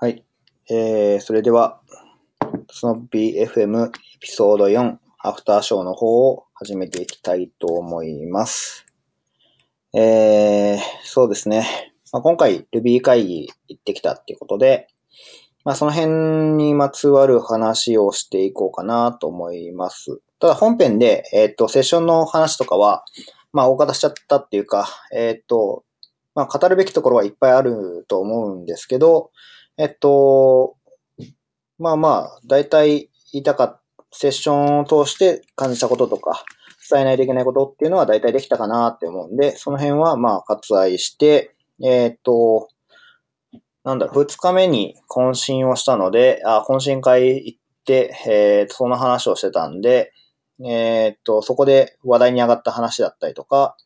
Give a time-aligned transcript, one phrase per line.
[0.00, 0.24] はい。
[0.70, 1.80] えー、それでは、
[2.70, 8.86] スノッピー FM エピソード4、アフターショーの方を始めていきたいと思います。
[9.92, 11.92] えー、そうですね。
[12.12, 14.86] まあ、今回 Ruby 会議行ってきたっていうことで、
[15.64, 20.20] まあ、その辺にまつわる話をしていこうかなと思います。
[20.38, 23.04] ただ本編で、えっ、と、セッションの話とかは、
[23.52, 25.82] まあ、大方しちゃったっていうか、えっ、と、
[26.36, 29.32] まあ、語るべきところはいっぱいあると思うんですけど、
[29.78, 30.76] えっと、
[31.78, 33.78] まあまあ、大体言いたかった、
[34.10, 36.42] セッションを通して感じたこととか、
[36.90, 42.68] 伝えないといけないことっていうのは大体できたかなって思うんで、その辺はまあ割愛して、えっと、
[43.84, 50.12] なんだろ、二日目に懇親をしたので、あ、懇親会行って、えーと、その話をしてたんで、
[50.64, 53.76] えっと、そこで話題に上がった話だったりとか、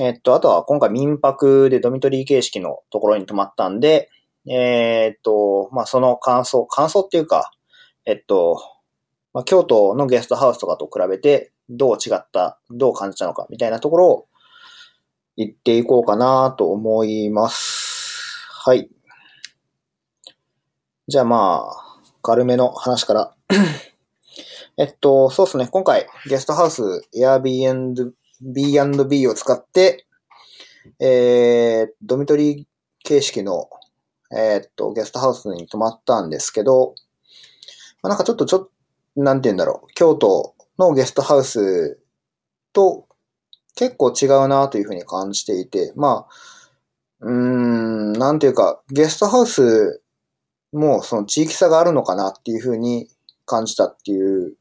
[0.00, 4.08] えっと、あとは今回民泊でドミトリー形式のところに泊まったんで、
[4.50, 7.52] えっと、まあ、その感想、感想っていうか、
[8.04, 8.60] えっと、
[9.32, 14.26] まあ、京都のゲストハウスとかと比べてどう違った、どう感じたのかみたいなところを
[15.36, 18.48] 言っていこうかなと思います。
[18.50, 18.88] はい。
[21.08, 23.34] じゃあまあ、軽めの話から。
[24.78, 25.68] えっと、そうですね。
[25.68, 26.82] 今回、ゲストハウス
[27.14, 30.06] Airbnb を使って、
[30.98, 32.64] えー、ドミトリー
[33.04, 33.68] 形式の、
[34.34, 36.94] えーっと、ゲストハウスに泊まったんですけど、
[38.02, 38.70] まあ、なんかちょっとちょっと、
[39.16, 39.92] なんて言うんだろう。
[39.94, 41.98] 京都のゲストハウス
[42.72, 43.06] と
[43.74, 46.34] 結構違うなというふうに感じていて、まあ、
[47.20, 50.02] うーん、なんていうか、ゲストハウス
[50.72, 53.08] もその地域差があるのかなっていうふうに
[53.46, 54.54] 感じたっていう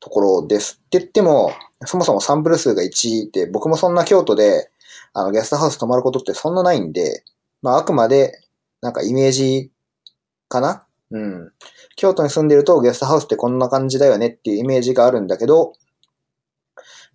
[0.00, 0.80] ところです。
[0.86, 1.52] って言っても、
[1.84, 4.70] そもそもサンプル数が1で、僕もそんな京都で、
[5.12, 7.24] あの、ゲストハウス泊まることってそんなないんで、
[7.62, 8.40] まあ、あくまで、
[8.80, 9.72] なんかイメージ
[10.48, 10.86] かな？
[11.10, 11.52] うん。
[11.96, 15.72] 京都に住んでるとゲストハウスってこんな感じだよねっていうイメージがあるんだけど、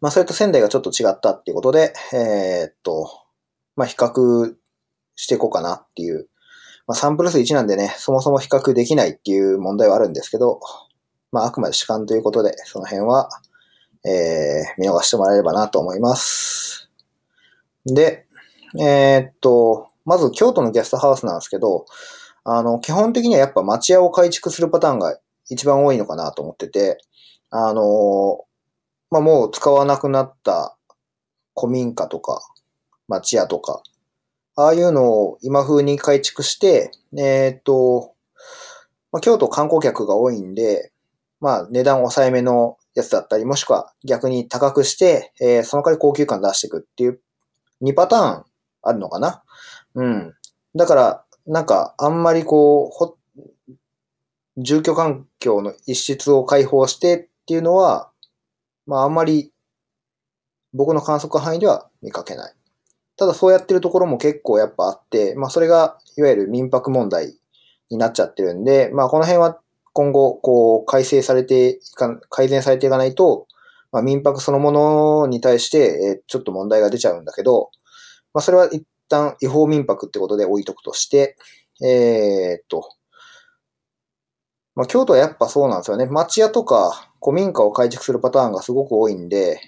[0.01, 3.09] まあ、それと仙台がちょっと違ったっていうことで、えーっと、
[3.75, 4.53] まあ、比較
[5.15, 6.27] していこうかなっていう。
[6.85, 10.59] まあ、サンプル数1なんでね、そもそも比較できないっていう問題はあるんですけど、
[11.31, 13.29] まあ、あくまで主観ということで、その辺は、
[14.05, 16.89] えー、見逃してもらえればなと思います。
[17.85, 18.27] で、
[18.77, 21.85] えーっと、まず京都のゲストハウスなんですけど、
[22.43, 25.17] あの、基本的にはやっぱ町屋を改築するパターンが
[25.49, 26.97] 一番多いのかなと思ってて、
[27.49, 28.45] あの、
[29.09, 30.77] まあ、もう使わなくなった
[31.55, 32.41] 古民家とか、
[33.07, 33.81] 町屋とか、
[34.55, 38.13] ああいうのを今風に改築して、えーっと、
[39.11, 40.91] まあ、京都観光客が多いんで、
[41.39, 47.19] まあ、値段抑えめのやつだったり、もしくは逆に高くして、えーその代わり高級感出していくっていう
[47.81, 48.43] 2パターン
[48.81, 49.43] あるのかな。
[49.95, 50.33] うん。
[50.75, 53.17] だから、なんか、あんまりこう、ほ、
[54.57, 58.11] 住居環境の一室を開放してっていうのは、
[58.85, 59.51] まああんまり
[60.73, 62.53] 僕の観測範囲では見かけない。
[63.15, 67.37] ただそうやってるところも結構やっぱあって、まあそれがいわゆる民泊問題
[67.89, 69.59] になっちゃってるんで、まあこの辺は
[69.93, 73.47] 今後こう改正されていか、改善されていかないと、
[73.91, 77.69] まあ民泊そのものに対してちょっと問題が出ちゃうんだけど、
[78.33, 81.37] まあそれは一旦違法民泊ってことで置いとくとして、
[81.81, 82.89] えーっと、
[84.75, 86.07] まあ、京都はやっぱそうなんですよね。
[86.07, 89.59] 町屋とか古民家を改築するパターンがすごく多いんで、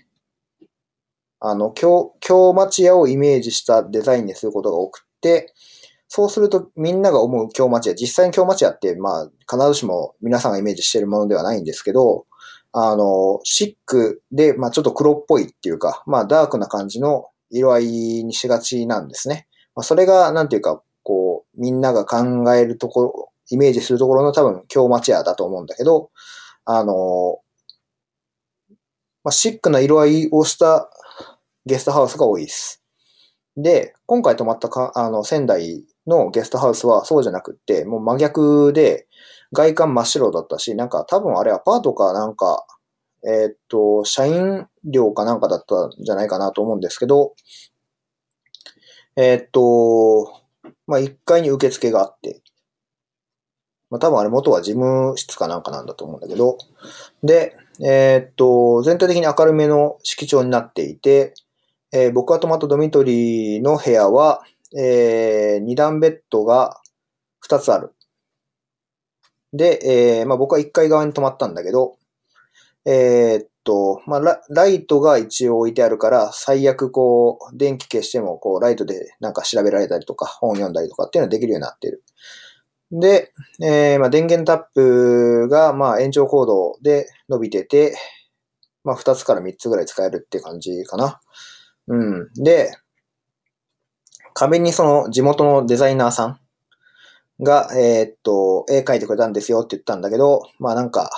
[1.39, 5.53] あの、京、京町屋をイメージしたデザインにすることが多くて、
[6.07, 12.25] そうするとみんなが思う京町屋、実際に京町屋って、まあ、必ずしも皆さんがイメージしてるものではないんですけど、
[12.71, 17.85] あの、シックで、まあちょっと黒っぽいっていうか、まあダークな感じの色合い
[18.23, 19.47] にしがちなんですね。
[19.75, 26.09] まあ、それが、なんていうか、こう、みんなが考えるところ、イメージするところの多分、京町屋だと思うんだけど、
[26.65, 27.39] あの、
[29.23, 30.89] まあ、シックな色合いをした
[31.65, 32.83] ゲストハウスが多いです。
[33.57, 39.07] で、今回泊まったか、あの、仙台のゲストハウスはそうじゃなくって、もう真逆で、
[39.53, 42.65] 外観真っ白だったし、なんか多分あれアパートかなんか、
[43.23, 47.35] えーっと、社員寮かなんかだったんじゃないかなと思うんですけど、
[49.17, 50.41] えーっと、
[50.87, 52.41] まあ、1階に受付があって、
[53.89, 56.57] まあ、多分あれ元は事務室かなんかなんだと思うんだけど、
[57.23, 61.33] で、えーっと、全体的に明るめの色調になっていて、
[61.91, 64.43] えー僕が泊まったドミトリーの部屋は、
[64.77, 66.81] え2段ベッドが
[67.47, 67.93] 2つある。
[69.53, 71.97] で、えーまあ、僕は1階側に泊まったんだけど、
[72.85, 82.03] えーっと、まあラ、ライトが一応置いてあるから、最悪こう、電気消しても、こう、ライトでなんか調べられたりとか、本読んだりとかっていうのができるようになっている。
[82.91, 87.97] で、えー、まあ、電源タップが、まあ、延長コードで伸びてて、
[88.83, 91.19] まあ、2つから3つぐらい使えるって感じかな。
[91.87, 92.29] うん。
[92.35, 92.71] で、
[94.33, 96.39] 壁にその地元のデザイナーさん
[97.43, 101.09] が、えー、っと、絵描いてくれたんですよって言ったんだけど、まあなんか、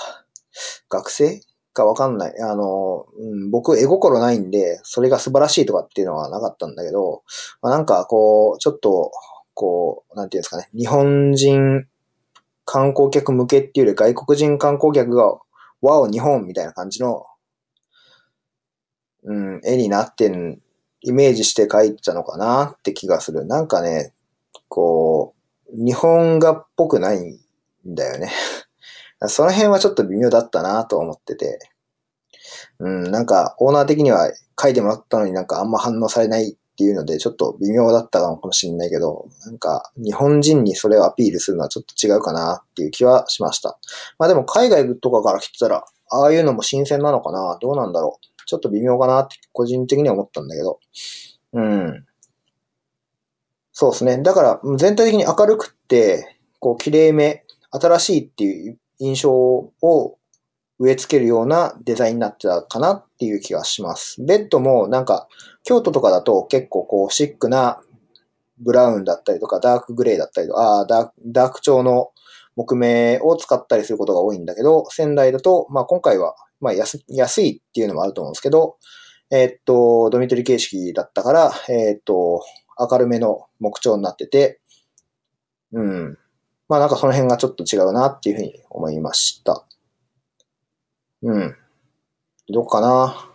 [0.90, 1.42] 学生
[1.78, 2.34] かわかんない。
[2.42, 7.24] あの、うん、僕絵心ないんで、それが素晴らしいとかっていうのはなかったんだけど、
[7.62, 9.12] まあ、なんかこう、ちょっと、
[9.54, 11.88] こう、なんていうんですかね、日本人
[12.66, 15.26] 観光客向けっていうより外国人観光客が、
[15.82, 17.26] わお、日本みたいな感じの、
[19.24, 20.60] うん、絵になってん、
[21.02, 23.46] イメージして描いたのかなって気がする。
[23.46, 24.14] なんかね、
[24.68, 25.36] こ
[25.70, 27.40] う、日本画っぽくないん
[27.86, 28.32] だよね。
[29.26, 31.60] その辺はちょっと微妙だったなと思ってて。
[32.80, 34.32] うん、なんか、オーナー的には
[34.62, 43.80] 書いてもらったのになんかあんま反応されないっていうので、ちょっと微妙だったのかもしれないけど、なんか、日本人にそれをアピールするのはちょっと違うかなっていう気はしました。
[44.20, 50.80] まあでも海外とかから来てたら、ああいうのも新鮮なのかなどうなんだろうちょっと微妙かなって個人的には思ったんだけど。
[51.54, 52.06] うん。
[53.74, 54.22] そうですね。
[54.24, 60.18] だから全体的に明るくって、こう綺麗め、新しいっていう印象を
[60.80, 64.24] 植え付けるようなデザインになってたかなっていう気がします。
[64.24, 65.28] ベッドもなんか、
[65.64, 67.82] 京都とかだと結構こうシックな
[68.60, 72.12] ブラウンだったりとかダークグレーだったりとか、あダーダーク調の
[72.56, 78.78] 木目を使ったりすることが多いんだけど、仙台だと、まあ今回は、まあ安安いっていうのもあると思うんですけど、
[79.30, 82.44] えー、っと、ドミトリ形式だったから、えー、っと、
[82.80, 84.62] 明るめの木調になってて、
[85.74, 86.18] うん。
[86.70, 89.66] まあなんかその辺がちょっと違うなっていうふうに思いました。
[91.24, 91.56] うん。
[92.50, 93.30] どうかな。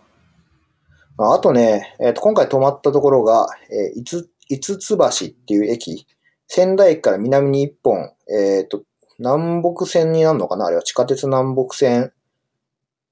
[1.17, 6.07] あとね、えっ、ー、と、今回泊まったところが、えー、いつ、いつ橋っていう駅。
[6.47, 8.83] 仙台駅から南に一本、えっ、ー、と、
[9.19, 10.65] 南北線になるのかな？
[10.65, 12.11] あれは地下鉄南北線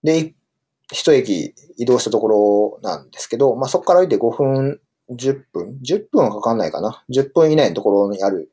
[0.03, 0.33] で、
[0.91, 8.50] 一駅移動したところなんですけど、まあ、そこから歩いて5分、10分 ?10 分はかかんないかな ?10 分以内のところにある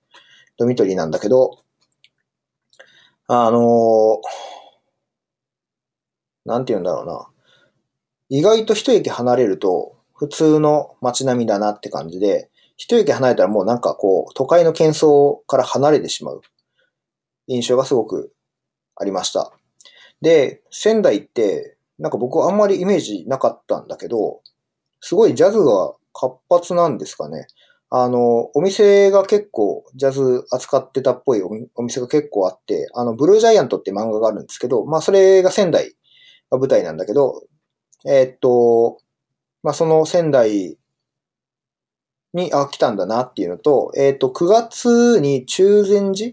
[0.59, 1.59] ドミトリーなんだけど、
[3.29, 4.21] あのー、
[6.45, 7.29] なんて言うんだろうな。
[8.29, 16.43] 意外と一駅離れると普通の街並みだなって感じで、一駅離れたらもうなんかこう、都会の喧騒から離れてしまう
[17.47, 18.33] 印象がすごく
[18.97, 19.53] ありました。
[20.21, 24.41] で、仙台って、なんか僕はあんまりイメージなかったんだけど、
[25.01, 27.47] すごいジャズが活発なんですかね。
[27.91, 35.95] あの、お店が結構ジャズ扱ってたっぽいお店が結構あって、あの、ブルージャイアントって漫画があるんですけど、まあそれが仙台
[36.51, 37.45] が舞台なんだけど、
[38.07, 38.99] えー、っと、
[39.63, 40.77] まあその仙台
[42.35, 46.33] に、あ、来たんだなっていうのと、えー、っと、9月に中禅寺？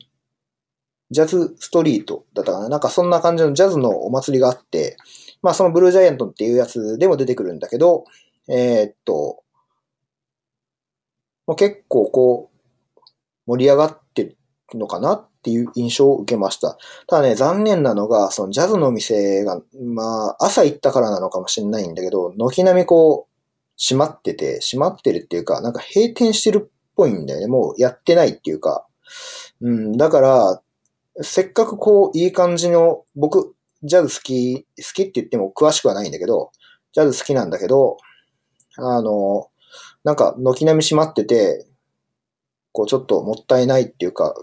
[1.12, 2.68] ジャズストリートだったかな？
[2.68, 4.98] なんかそんな感じのジャズのお祭りがあって、
[5.42, 8.04] まあそのブルージャイアントっていうやつでも出てくるんだけど、
[8.50, 9.44] えー、っと、
[11.48, 13.02] まあ、結構こう、
[13.46, 14.38] 盛り上がってる
[14.74, 16.78] のかなっていう印象を受けました。
[17.08, 23.36] ただね、残念なのが、そのジャズの店が、まあ、朝行ったからなのかもしれないんだけど、軒並みこう、
[23.78, 27.48] 閉まってて、閉まってるっていうか、なんか閉店してるっぽいんだよね。
[27.48, 28.88] もうやってないっていうか。
[29.62, 30.62] うん、だから、
[31.22, 36.52] せっかくこう、いい感じの、僕、ジャズ好き、好きって言っても詳しくはないんだけど、
[36.94, 37.98] ジャズ好きなんだけど、
[38.78, 39.50] あの、
[40.06, 41.66] なんか、軒並み閉まってて、
[42.72, 44.36] こう、ちょっともったいないっていうか、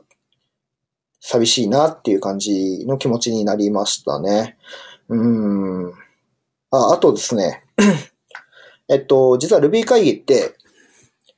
[1.20, 4.58] 寂しいなっていう感じの気持ちになりましたね。
[5.08, 5.92] うん。
[6.72, 7.62] あ、あとですね。
[8.90, 10.56] えっと、実は Ruby 会議って、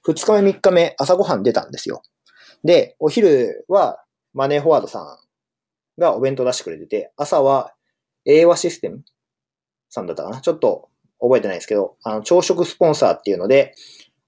[0.09, 2.02] 2日目3日目朝ごはん出たんですよ。
[2.64, 4.02] で、お昼は
[4.33, 7.75] マネーフォワードさんがお弁当出してくれてて、朝は
[8.25, 9.04] 英和システム
[9.90, 10.40] さんだったかな？
[10.40, 10.88] ちょっと
[11.21, 13.75] 覚えてないですけど、あの、朝食スポンサーっていうので、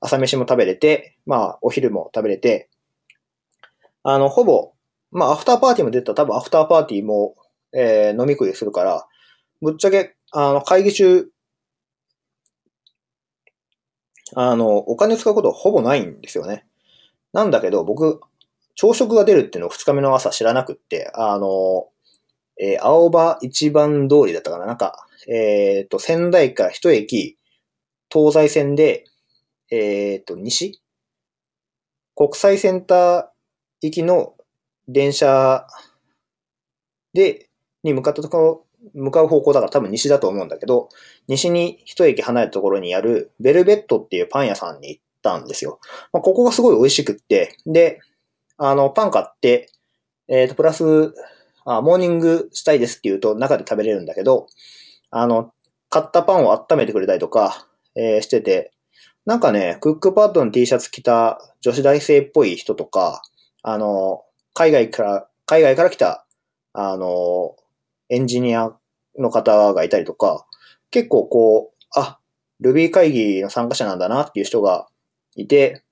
[0.00, 2.68] 朝飯も食べれて、まあ、お昼も食べれて、
[4.02, 4.72] あの、ほぼ、
[5.10, 7.34] まあ、アフターパーティーも出たら多分アフターパーティーも、
[7.72, 9.06] えー、飲み食いするから、
[9.60, 11.28] ぶっちゃけ、あの、会議中、
[14.34, 16.66] あの、お金使うことほぼないんですよね。
[17.32, 18.20] なんだけど、僕、
[18.74, 21.88] 朝食が出るっていうのを2日目の朝知らなくって、あの、
[22.60, 27.38] えー、青葉一番通りだったかななんか、えっ、ー、と、仙台から一駅、
[28.12, 29.04] 東西線で、
[29.70, 30.80] えっ、と、西？
[32.14, 33.26] 国際センター
[33.82, 34.34] 行きの
[34.88, 35.66] 電車
[37.12, 37.50] で、
[37.82, 40.88] に向かったところ、向かう方向だから多分西だと思うんだけど、
[41.28, 45.80] 西に一駅離れたところにあるベルベットっていうパン屋さんに行ったんですよ。
[46.12, 48.00] まあ、ここがすごい美味しくって、で、
[48.58, 49.70] あの、パン買って、
[50.28, 51.14] えっ、と、プラス
[51.66, 54.46] あ、モーニングしたいですって言うと中で食べれるんだけど、
[55.10, 55.52] あの、
[55.90, 58.72] 買ったパンを温めてくれたりとか、えー、してて、
[59.26, 63.22] なんかね、クックパッドの T シャツ着た女子大生っぽい人とか、
[63.62, 64.22] あの、
[64.54, 66.24] 海外から、海外から来た、
[66.72, 67.56] あの、
[68.08, 68.70] エンジニア
[69.18, 70.46] の方がいたりとか、
[70.92, 72.20] 結構こう、あ、
[72.62, 74.86] Ruby 会議の参加者なんだなっていう人が
[75.34, 75.82] いて、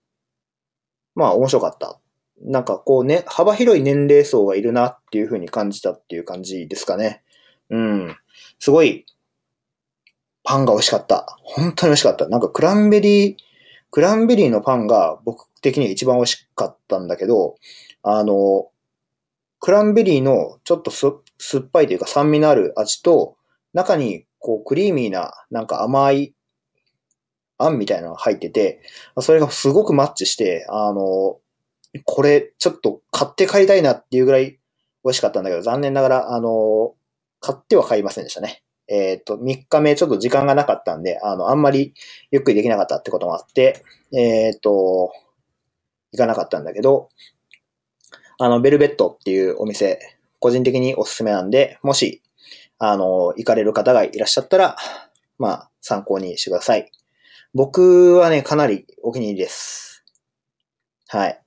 [1.17, 1.99] まあ面白かった。
[2.41, 7.23] なんかこうね、幅広い年齢層がいるなっていうふうに感じたっていう感じですかね。
[7.71, 8.17] うん。
[8.61, 9.07] すごい、
[10.45, 11.39] パンが美味しかった。
[11.43, 12.29] 本当に美味しかった。
[12.29, 13.37] なんかクランベリー、
[13.91, 17.57] クランベリーのパンが僕的には一番美味しかったんだけど、
[18.03, 18.69] あの、
[19.59, 21.13] クランベリーのちょっと酸
[21.59, 23.37] っぱいというか酸味のある味と、
[23.73, 26.35] 中にこうクリーミーななんか甘い
[27.59, 28.83] あんみたいなのが入ってて、
[29.21, 31.39] それがすごくマッチして、あの、
[32.05, 34.59] これちょっと買って帰りたいなっていうぐらい
[35.05, 36.95] 美味しかったんだけど、残念ながら、あの、
[37.41, 38.63] 買っては買いませんでしたね。
[38.89, 41.95] えっ、ー、と、3日目ちょっと時間がなかったんで、あの、あんまり
[42.31, 45.13] ゆっくりできなかったってこともあって、えっ、ー、と、
[46.13, 47.09] 行かなかったんだけど、
[48.39, 49.99] あの、ベルベットっていうお店、
[50.39, 52.23] 個人的におすすめなんで、もし、
[52.79, 54.77] あの、行かれる方がいらっしゃったら、
[55.39, 56.91] まあ、参考にしてください。
[57.55, 60.05] 僕はね、かなりお気に入りです。
[61.09, 61.41] はい。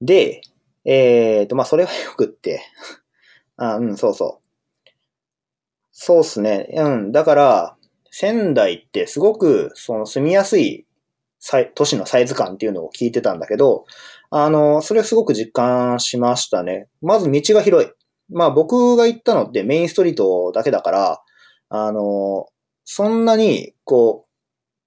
[0.00, 0.40] で、
[0.84, 2.62] えっ、ー、と、まあ、それはよくって。
[3.56, 4.45] あ、うん、そうそう。
[5.98, 6.68] そうっすね。
[6.74, 7.10] うん。
[7.10, 7.76] だから、
[8.10, 10.84] 仙台ってすごく、その住みやすい
[11.74, 13.86] 都市のサイズ感っていうのを聞いてたんだけど、
[14.30, 16.88] あの、それすごく実感しましたね。
[17.00, 17.90] まず道が広い。
[18.28, 21.22] まあ僕が行ったのってメインストリートだけだから、
[21.70, 22.46] あの、
[22.84, 24.26] そんなに、こ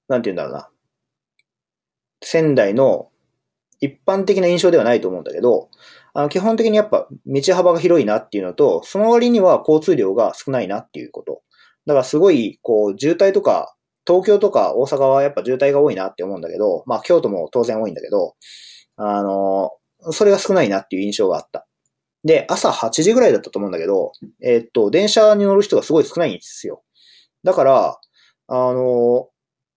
[0.10, 0.70] う、なんて言うんだろうな。
[2.22, 3.10] 仙台の
[3.82, 5.70] 一般的な印象ではないと思うんだけど、
[6.20, 11.44] あの基本的にやっぱ道幅が広いなっていうのと、その割には交通量が少ないなっていうこと。
[11.86, 13.74] だからすごい、こう、渋滞とか、
[14.06, 18.36] 東京とか大阪はやっぱ渋滞が多いなって思うんだけど、まあ京都も当然多いんだけど、
[18.98, 19.72] あの、
[20.12, 21.66] それが少ないなっていう印象があった。
[22.26, 24.12] で、朝8時ぐらいだったと思うんだけど、
[24.44, 26.84] えー、っと、電車に乗る人がすごい少ないんですよ。
[27.46, 27.98] だから、
[28.48, 29.30] あの、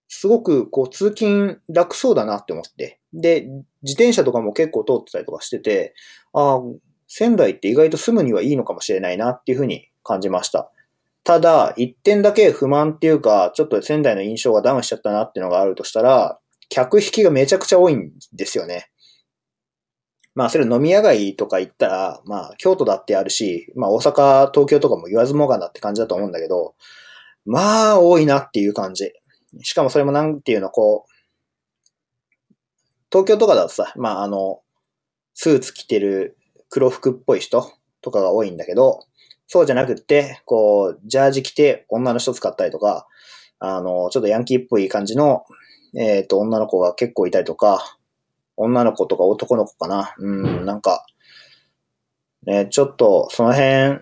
[0.08, 3.00] すごくこう通勤楽そうだなって思って。
[3.14, 3.46] で、
[3.82, 5.94] 自転車とかも結構通ってたりとかしてて、
[6.32, 6.60] ああ、
[7.06, 10.70] 仙台って意外と住むにはいいのかもしれないなっていうふうに感じました。
[11.24, 18.90] ただ、一点だけ不満っていうか、ちょっと仙台の印象がダウンしちゃったなっていうのがあるとしたら、客引きがめちゃくちゃ多いんですよね。
[20.34, 26.74] まあ、それ飲み屋街とか行ったら、まあ、京都だってあるし、まあ、大阪、東京とかも言わずもがなって感じだと思うんだけど、
[27.44, 29.12] まあ、多いなっていう感じ。
[29.62, 31.12] しかもそれもなんていうの、こう、
[33.10, 34.62] 東京とかだとさ、まあ、あの、
[35.34, 36.36] スーツ着てる
[36.68, 39.06] 黒服っぽい人とかが多いんだけど、
[39.46, 43.06] そうじゃなくって、こう、ジャージ着て女の人使ったりとか、
[43.58, 45.44] あの、ちょっとヤンキーっぽい感じの、
[45.94, 47.98] えっ、ー、と、女の子が結構いたりとか、
[48.56, 50.14] 女の子とか男の子かな。
[50.18, 51.04] うん、なんか、
[52.44, 54.00] ね、ちょっと、その辺、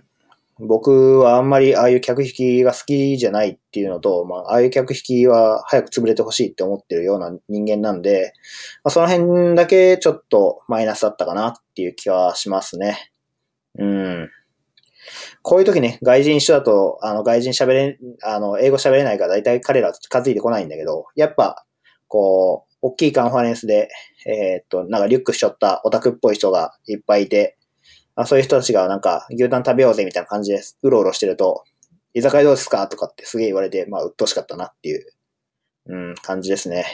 [0.61, 8.35] 僕はあんまりああいう客引きが好きじゃないっていうのと、まあ、ああいう客引きは早く潰れてほしいって思ってるような人間なんで、
[8.85, 13.13] まあ、その辺だけちょっとマイナスだったかなっていう気はしますね。
[13.79, 14.31] うん。
[15.43, 21.65] こういう時ね、外人一緒だと、あの、外人喋れ、あの、英語喋れないから大体彼ら近づいてこないんだけど、やっぱ、
[22.09, 23.89] こう、大きいカンファレンスで、
[24.27, 27.57] えー、っと、なんかリュックしちゃったオタクっぽい人がいっぱいいて、
[28.21, 31.65] まあそういう人たちがなんか牛タン食べようぜみたいな感じでうろうろしてると、
[32.13, 32.87] 居酒屋どうですか？
[32.87, 35.07] とかってすげえ言われて、まあ、鬱陶しかったなっていう、
[35.87, 36.85] うん、感じですね。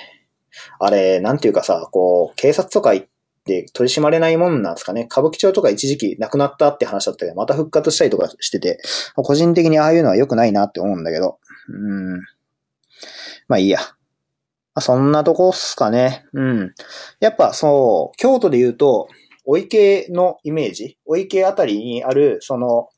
[0.78, 3.06] あれ、なんていうかさ、こう、警察とか行っ
[3.44, 5.08] て取り締まれないもんなんですかね？
[5.10, 8.78] 歌舞伎町とか一時期なくなったって話だったけど、また復活したりとかしてて、
[9.16, 12.20] 個人的にああいうのは良くないなって思うんだけど、うん。
[13.48, 13.80] まあいいや。
[13.80, 13.84] ま
[14.76, 16.26] あ、そんなとこっすかね。
[16.34, 16.74] うん。
[17.18, 19.08] やっぱそう、京都で言うと、
[19.46, 22.88] お池のイメージ、お池あたりにある、その、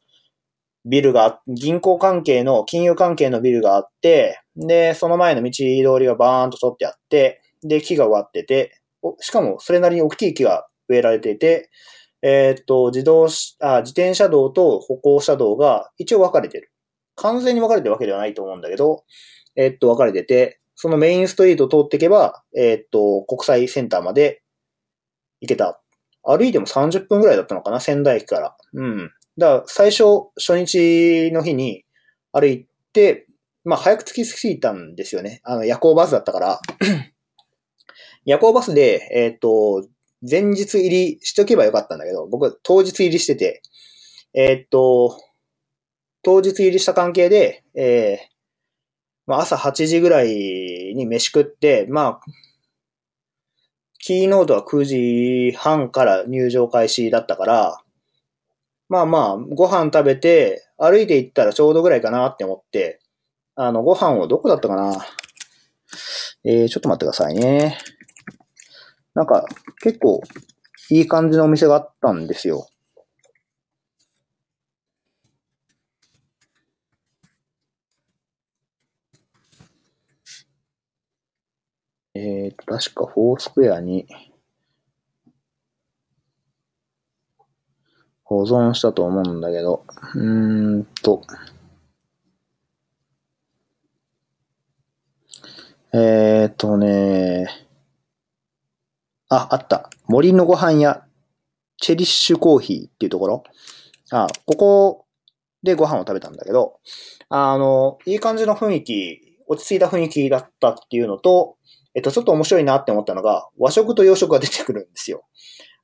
[0.85, 8.73] ビルが、銀行関係の、金融関係のビルがあって、で、その前の道通りがバーンと沿ってあって、で、木が植わってて、
[9.21, 11.71] しかもそれなりに大きい木が植えられていて、
[12.23, 13.27] えー、っと、自動
[13.61, 16.73] あ、自転車道と歩行者道が一応分かれてる。
[17.15, 19.05] 完全に分かれてるわけではないと思うんだけど、
[19.57, 24.43] えー、っと、分かれてて、そのメインストリートを通っていけば、えー、っと、国際センターまで
[25.41, 25.81] 行けた
[26.29, 28.57] 歩いても30分ぐらいだったのかな、仙台駅から。
[28.75, 29.11] うん。
[29.39, 30.05] だから、最初、
[30.37, 31.85] 初日の日に
[32.33, 33.27] 歩いて、
[33.65, 35.41] まあ、早く着きすぎたんですよね。
[35.45, 36.61] あの、夜行バスだったから。
[38.27, 39.89] 夜行バスで、えっ、ー、と、
[40.29, 43.63] 前日入りしとけばよかったんだけど、僕当日入りしてて、
[44.35, 45.19] えー、っと、
[46.23, 48.27] 当日入りした関係で、えー、
[49.27, 50.29] まあ朝8時ぐらい
[50.95, 52.21] に飯食って、まあ、
[53.99, 57.81] キーノートは9時半から入場開始だったから、
[58.89, 63.01] まあまあ、ご飯食べて、歩いて行ったらちょうどぐらいかなって思って、
[63.55, 65.05] あの、ご飯をどこだったかな？
[66.45, 67.77] えー、ちょっと待ってくださいね。
[69.15, 69.45] なんか、
[69.83, 70.23] 結構、
[70.91, 72.69] いい感じのお店があったんですよ。
[82.21, 84.09] えーと、確かフォースクエアに
[88.25, 89.85] 保存したと思うんだけど、
[90.15, 91.23] うーんと、
[95.95, 97.47] えーとね、
[99.29, 99.89] あ、あった。
[100.09, 101.05] 森のご飯屋、
[101.77, 103.45] チェリッシュコーヒーっていうところ。
[104.11, 105.07] あ、ここ
[105.63, 106.81] でご飯を食べたんだけど、
[107.29, 111.57] あの、いい感じの雰囲気、落ち着いた雰囲気だったっていうのと、
[111.99, 115.25] えっと、ちょっと面白いなって思ったのが、和食と洋食が出てくるんですよ。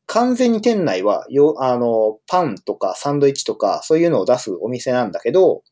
[0.06, 5.64] 完全に店内は、よ、あの、パンとかサンドイッチとか、そういうのを出すお店なんだけど、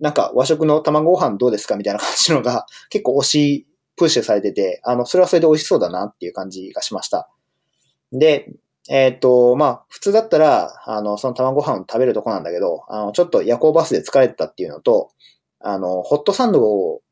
[0.00, 3.66] なんか和食の卵ご飯どうですかみたいな感じのが 結構推し、
[3.96, 7.28] プッシュされてて、あの、それはそれで美味しそうだなっていう感じがしました。
[8.12, 8.50] で、
[8.88, 15.10] えっ、と、まあ、普通だったら、あの、その卵ご飯を食べるとこなんだけど、あの、ちょっと夜行バスで疲れてたっていうのと、
[15.60, 17.02] あの、ホットサンドを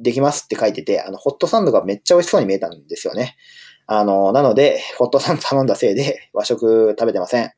[0.00, 3.36] できますって書いてて、あの、ホットサンドがめっちゃ美味しそうに見えたんですよね。
[3.86, 7.52] あの、なので、ホットサンド頼んだせいで 和食食べてません。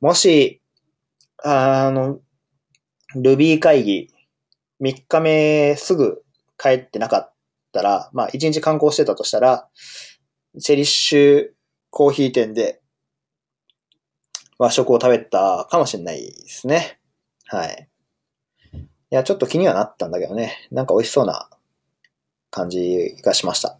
[0.00, 0.60] もし、
[1.42, 2.20] あの、
[3.14, 4.08] ルビー会議、
[4.80, 6.22] 3日目すぐ
[6.58, 7.34] 帰ってなかっ
[7.72, 9.68] たら、まあ1日観光してたとしたら、
[10.58, 11.48] チェリッシュ
[11.90, 12.80] コーヒー店で
[14.58, 16.98] 和食を食べたかもしれないですね。
[17.46, 17.88] はい。
[19.12, 20.68] いや、ちょっと気にはなったんだけどね。
[20.70, 21.50] なんか美味しそうな
[22.50, 23.78] 感じがしました。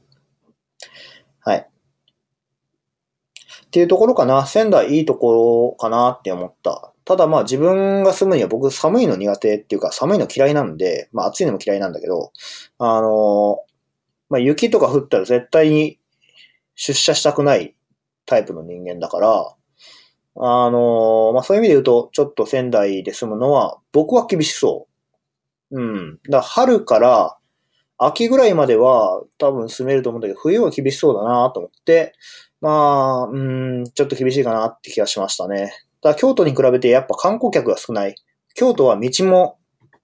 [1.40, 1.59] はい。
[3.66, 4.46] っていうところかな。
[4.46, 6.92] 仙台いいところかなって思った。
[7.04, 12.33] ただまあ自分が住むには僕寒いの苦手っていうか寒いの嫌いなんで、まあ暑いのも嫌いなんだけど、
[12.78, 13.61] あの、
[14.28, 15.98] まあ雪とか降ったら絶対に
[16.74, 17.74] 出社したくない
[18.26, 19.54] タイプの人間だから、
[20.37, 24.88] あの、まあそういう意味で言うと、ちょっと仙台で住むのは僕は厳しそ
[25.70, 25.80] う。
[25.80, 26.18] うん。
[26.28, 27.37] だから春から
[28.02, 32.14] 秋ぐらいまでは多分住めると思うんだけど、冬は厳しそうだなと思って、
[32.60, 35.72] まあ、うん、ちょっと厳しいかなって気がしましたね。
[36.02, 38.14] ただ京都に比べてやっぱ観光客が少ない。
[38.54, 39.58] 京都は道も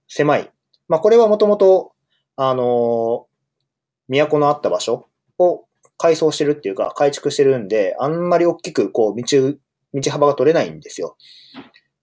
[0.09, 0.50] 狭い。
[0.88, 1.92] まあこれはもともと、
[2.37, 3.26] あの
[4.09, 5.64] 都のあった場所を
[5.96, 9.54] 改装してるっていうか、改築してるんで、あんまり大きくこう道、
[9.94, 11.16] 道幅が取れないんですよ。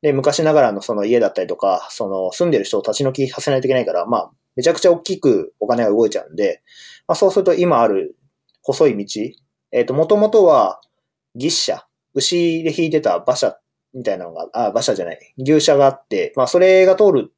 [0.01, 6.61] で、昔ながらのその家だったりとか、その住んでる人を立ち退きさせないといけないから、まあ、めちゃくちゃ大きくお金が動いちゃうんで、
[7.07, 8.15] まあそうすると今ある
[8.63, 9.21] 細い道、
[9.71, 10.79] えっ、ー、と、もともとは、
[11.35, 13.57] 牛車、牛で引いてた馬車
[13.93, 17.33] みたいなのが、あ、馬車じゃない、牛車があって、まあ、それが通る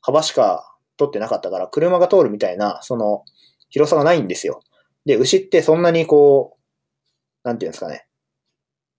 [0.00, 3.24] 幅しか取ってなかったから、車が通るみたいな、その、
[3.68, 4.62] 広さがないんですよ。
[5.04, 6.56] で、牛ってそんなにこ
[7.44, 8.06] う、なんていうんですかね。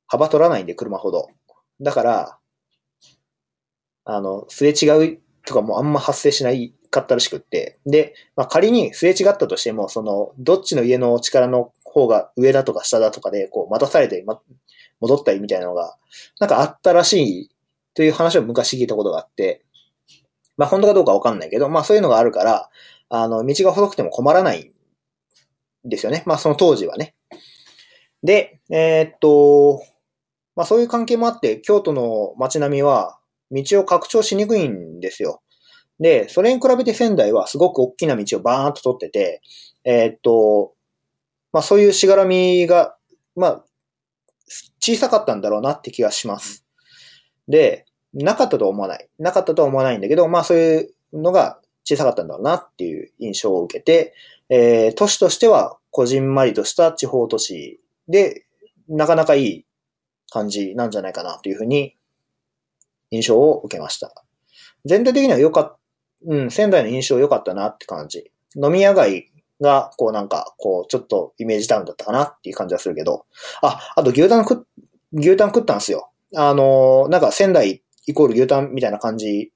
[0.07, 1.27] 幅取らないんで、車ほど。
[1.81, 2.39] だから、
[4.05, 7.79] あの、すれ違うとかもあんま発生しないかったらしくって。
[7.85, 14.39] で、まあ、仮にすれ違ったとしても、その、どっちの家の力の方が上だとか下だとかで、こう、待たされて、ま、
[14.99, 15.97] 戻ったりみたいなのが、
[16.39, 17.49] なんかあったらしい
[17.93, 19.63] という話を昔聞いたことがあって、
[20.57, 22.69] まあ本当かどうかわかんないけど、まあそういうのがあるから、
[23.09, 24.71] あの、道が細くても困らない
[25.85, 26.23] んですよね。
[26.25, 27.15] まあその当時はね。
[28.23, 29.83] で、えー、っと、
[30.55, 33.19] まあそういう関係もあって、京都の街並みは
[33.51, 35.41] 道を拡張しにくいんですよ。
[35.99, 39.41] で、それに比べて仙台はすごく大きな道をバーンと取ってて、
[39.83, 40.73] えー、っと、
[41.51, 42.95] まあそういうしがらみが、
[43.35, 43.63] まあ、
[44.79, 46.65] 小さかったんだろうなって気がします。
[47.47, 49.09] で、なかったとは思わない。
[49.19, 54.13] なかったとは思わないんだけど、まあそういうのが小さかったんだろうなっていう印象を受けて、
[54.49, 58.45] えー、都市としてはこじんまりとした地方都市で、
[58.89, 59.65] なかなかいい
[60.29, 61.95] 感じなんじゃないかなというふうに
[63.11, 64.13] 印象を受けました。
[64.85, 65.77] 全体的には良かった、
[66.25, 68.31] うん、仙台の印象良かったなって感じ。
[68.55, 73.25] 飲み屋街が、こうなんか、こう、ちょっとイメージタウンだったかなっていう感じはするけど、
[73.61, 74.65] あ、あと牛タン食、
[75.13, 76.09] 牛タン食ったんですよ。
[76.35, 79.51] あの、なんか仙台イコール牛タンみたいな感じ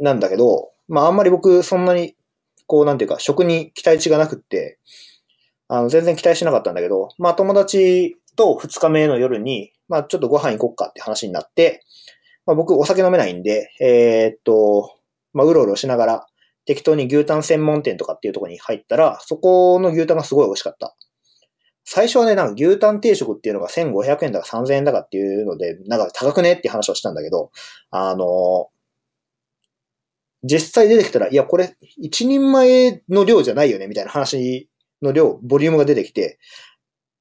[0.00, 2.16] なんだけど、まああんまり僕そんなに、
[2.66, 4.78] こうなんていうか、食に期待値がなくって、
[5.68, 11.84] あの、全然期待しなかったんだけど、まあ友達と2日目の夜に、まあちょっとご飯行こっかって話になって、
[12.46, 14.96] まあ僕お酒飲めないんで、えー、っと、
[15.32, 16.26] まあうろうろしながら
[16.64, 20.96] 適当に牛タン専門店とかっていうとこに入ったら、そこの牛タンがすごい美味しかった。
[21.84, 27.50] 最初はね、なんか牛タン定食っていうのが1500円だか3000円だかっていうので、なんか高くねって話をしたんだけど、
[27.90, 28.68] あの
[30.44, 34.68] 実際出てきたら、いや、これ、一人前の量じゃないよね、みたいな話
[35.00, 36.38] の量、ボリュームが出てきて、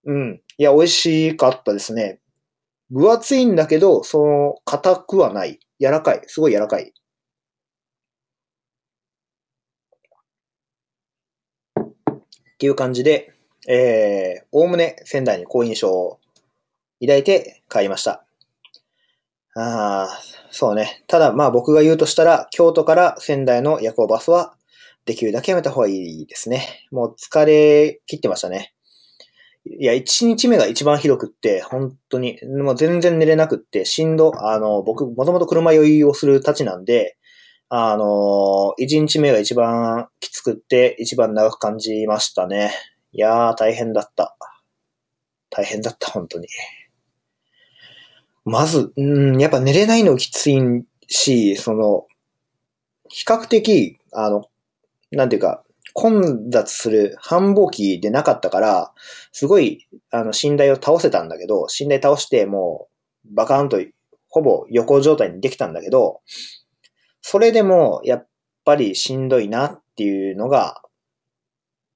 [0.05, 0.41] うん。
[0.57, 2.19] いや、美味しかったですね。
[2.89, 5.59] 分厚いんだけど、その、硬くはない。
[5.79, 6.21] 柔らかい。
[6.25, 6.93] すごい柔らかい。
[12.61, 13.33] っていう感じで、
[13.67, 16.19] えー、おおむね仙台に好印象を
[17.01, 18.23] 抱いて帰りました。
[19.55, 20.19] ああ、
[20.51, 21.03] そうね。
[21.07, 24.53] ただ、まあ僕が言うとしたら、京都から仙台の夜行バスは、
[25.05, 26.85] できるだけやめた方がいいですね。
[26.91, 28.75] もう疲れ切ってましたね。
[29.65, 37.17] いや、一日目が一番ひどくって、本当に、もう全然寝れなくって、しんど、あの、僕、もともと車酔いをするたちなんで、
[37.73, 42.73] あの、一日目が一番きつくって、一番長く感じましたね。
[43.13, 44.35] いやー、大変だった。
[45.49, 46.49] 大変だった、本当に。
[48.43, 49.01] まず、う
[49.37, 50.59] ん、やっぱ寝れないのきつい
[51.07, 52.07] し、その、
[53.07, 54.49] 比較的、あの、
[55.11, 58.91] なんていうか、混雑する繁忙期でなかったから、
[59.31, 62.89] すごい、あの、寝台を倒せたんだけど、寝台倒しても
[63.25, 63.79] う、バカーンと、
[64.27, 66.19] ほぼ横状態にできたんだけど、
[67.21, 68.27] それでも、やっ
[68.65, 70.81] ぱりしんどいなっていうのが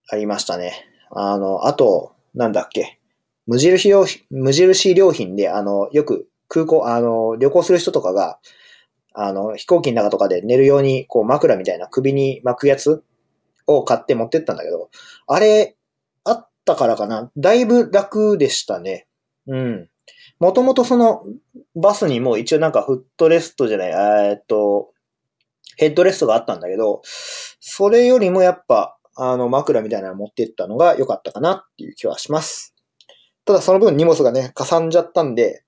[0.09, 0.85] ありましたね。
[1.11, 2.99] あの、あと、なんだっけ。
[3.47, 8.39] 無印良品、無印良品で、あの、よく空港、あの、旅行する人とかが、
[9.13, 13.03] あの、飛行機の中とかで寝るように、こう枕みたいな首に巻くやつ
[13.67, 14.89] を買って持ってったんだけど、
[15.27, 15.75] あれ、
[16.23, 17.31] あったからかな。
[17.37, 19.07] だいぶ楽でしたね。
[19.47, 19.89] うん。
[20.39, 21.23] もともとその、
[21.75, 24.91] バスにも一応なんかフットレストじゃない、えっと、
[25.77, 27.01] ヘッドレストがあったんだけど、
[27.59, 32.75] それよりもやっぱ、あの、枕みたいなの持ってったのが良かったかなっていう気はします。
[33.45, 35.63] ただその分荷物がね、かさんじゃったんで、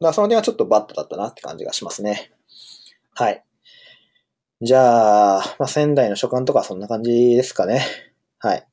[0.00, 2.32] まあその点はちょっとバットだったなって感じがしますね。
[3.14, 3.44] はい。
[4.60, 7.82] じゃあ、まあ、仙台の所感とかそんな感じですかね。
[8.38, 8.66] はい。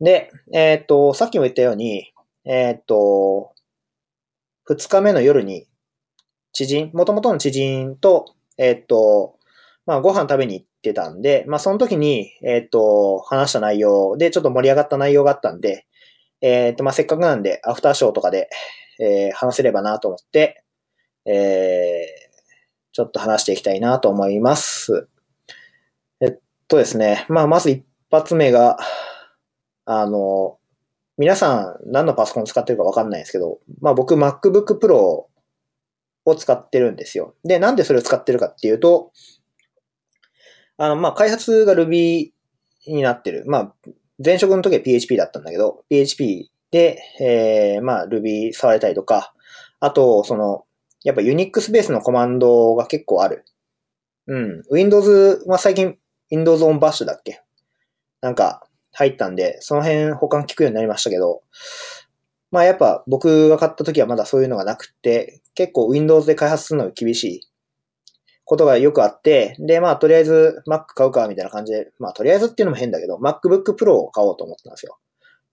[0.00, 2.12] で、えっ、と、さっきも言ったように、
[2.44, 3.52] えっ、と、
[4.64, 5.66] 二日目の夜に、
[6.52, 9.35] 知人、元々の知人と、えっ、と、
[9.86, 15.86] まあ、ご飯食べに行ってたんで、まあ、その時に、えっ、と、話した内容で、ちょっと盛り上がった内容があったんで、
[16.40, 18.50] えっ、と、まあ、せっかくなんで、アフターショーとかで、
[18.98, 20.64] えー、話せればなと思って、
[21.24, 22.26] えー、
[22.92, 25.08] ちょっと話していきたいなと思います。
[26.20, 28.78] えっとですね、まあ、まず一発目が、
[29.84, 30.58] あの、
[31.18, 35.26] 皆さん何のパソコン使ってるかわかんないんですけど、まあ僕 MacBook Pro
[36.24, 37.34] を使ってるんですよ。
[37.44, 39.12] で、なんでそれを使ってるかっていうと、
[40.78, 42.30] あの、まあ開発が Ruby
[42.86, 43.44] になってる。
[43.46, 43.74] まあ
[44.24, 49.34] 前職の時は PHP だったんだけど、PHP で、えー、まあ、Ruby 触れたりとか、
[49.80, 50.64] あと、その、
[51.04, 53.44] やっぱ Unix ベースのコマンドが結構ある。
[54.26, 54.62] うん。
[54.70, 55.98] Windows、まあ、最近
[56.30, 57.42] Windows on Bash だっけ？
[58.20, 61.42] なんか入ったんで、その辺保管聞くようになりましたけど、
[62.50, 67.45] まあやっぱ僕が買った時はまだそういうのがなくて、結構 Windows で開発するのが厳しい
[68.46, 74.96] ことがよくあって、で、まあとりあえず Mac 買うかみたいな感じで、まあとりあえずっていうのも変だけど、MacBook Pro を買おうと思ったんですよ。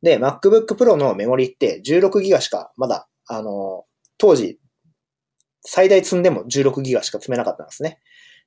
[0.03, 3.85] で、MacBook Pro のメモリって16ギガしか、まだ、あの、
[4.19, 4.59] 当時、
[5.61, 7.99] 最大積んでも16ギガしか積めなかったんですね。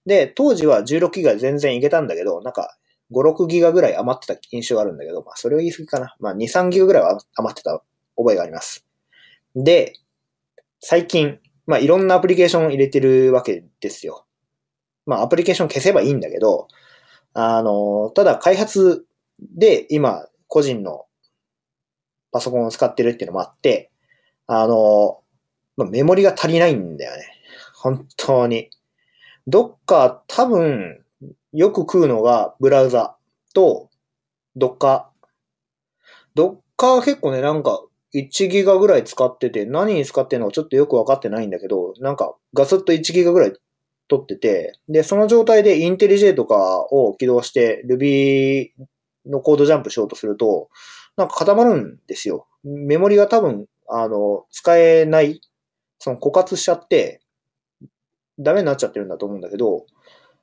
[0.07, 2.77] で、当時は16ギガ全然いけたんだけど、なんか、
[3.13, 6.15] 5、6ギガぐらい余ってた印象があるんだけど、まあ、それを言い過ぎかな。
[6.21, 7.83] まあ、2、3ギガぐらいは余ってた
[8.17, 8.87] 覚えがあります。
[9.57, 9.95] で、
[10.81, 14.26] 最近、まあ、いろんなアプリケーションを入れてるわけですよ。
[15.07, 16.69] まあ、アプリケーション消せばいいんだけど、
[17.33, 19.07] あの、ただ開発
[19.41, 21.07] で今、個人の
[22.33, 23.91] パソコンを使ってるっていうのもあって、
[24.47, 25.21] あの、
[25.77, 27.25] まあ、メモリが足りないんだよね。
[27.75, 28.71] 本当に。
[29.47, 31.05] どっか多分、
[31.53, 33.17] よく食うのがブラウザ
[33.55, 33.91] と、
[34.57, 35.11] どっか。
[36.35, 37.83] どっか結構ね、なんか、
[38.15, 43.53] 1ギガぐらい使ってて、何に使ってるのかちょっとよくわかってないんだけど、なんか、ガスッと1ギガぐらい
[44.09, 48.71] 取ってて、で、その状態でインテリジェとかを起動して Ruby
[49.27, 50.69] のコードジャンプしようとすると、
[51.17, 52.47] なんか固まるんですよ。
[52.63, 55.41] メモリが多分、あの、使えない、
[55.99, 57.21] その枯渇しちゃって、
[58.39, 59.87] ダメになっちゃってるんだと思うんだけど、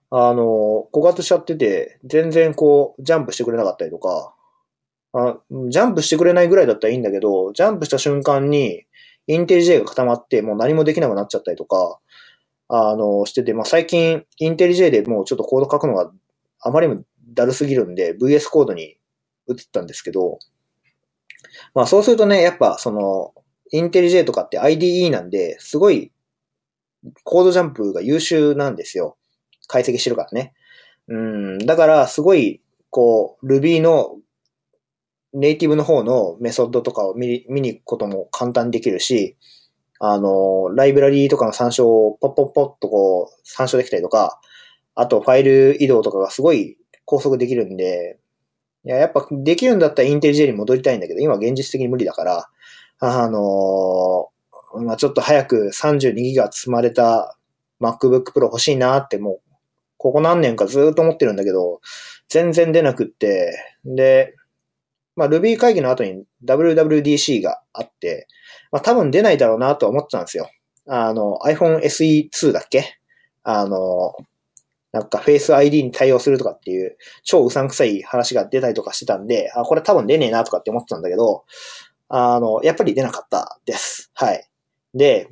[0.10, 4.34] あの、枯渇しちゃってて、全然こう、ジャンプしてくれなかったりとか、
[5.14, 5.38] あ
[5.70, 8.86] ジャンプしてくれないぐらいだったらいいんだけど、ジャンプした瞬間に、
[9.28, 12.00] インテリジェが固まって、もう何もできなくなっちゃったりとか、
[12.68, 16.12] あの、してて、まあ、最近、インテリジェでもうちょっとコード書くのが
[16.60, 18.98] あまりにもだるすぎるんで、VS コードに
[19.50, 20.40] 移ったんですけど、
[21.74, 23.34] まあ、そうするとね、やっぱ、その、
[23.72, 26.12] インテリジェとかって IDE なんで、すごい、
[27.24, 29.18] コードジャンプが優秀なんですよ。
[29.68, 30.54] 解析してるからね。
[31.08, 34.18] うん、だから、すごい、こう、Ruby の
[35.34, 39.36] ネイティブの方のメソッドとかを見見に行くことも簡単にできるし、
[40.06, 44.42] あの、ライブラリーとかの参照をポッポッポッとこう参照できたりとか、
[44.96, 48.20] あとファイル移動とかがすごい高速できるんで、
[48.84, 52.50] いや、やっぱできるんだったらインテリジェに戻りたいんだけど、今現実的に無理だから、
[53.00, 54.28] あの
[54.84, 57.38] まあちょっと早く32ギガ積まれた
[57.80, 59.42] MacBook Pro 欲しいなってもう、
[59.96, 61.80] ここ何年かずっと思ってるんだけど、
[62.28, 64.36] 全然出なくって、で、
[65.16, 68.28] まあ Ruby 会議の後に WWDC があって、
[68.74, 70.50] まあ多分出ないだろうなと思ってたんですよ。
[70.88, 73.00] あの iPhone SE2 だっけ？
[73.44, 74.14] あの、
[74.92, 81.46] なんか Face ID に対応するとかっていう超うさんくさい話が出たりとかしてたんで、あ、これ多分出ねえなとかって思ってたんだけど、
[82.10, 84.12] あの、やっぱり出なかったです。
[84.14, 84.50] はい。
[84.94, 85.30] で、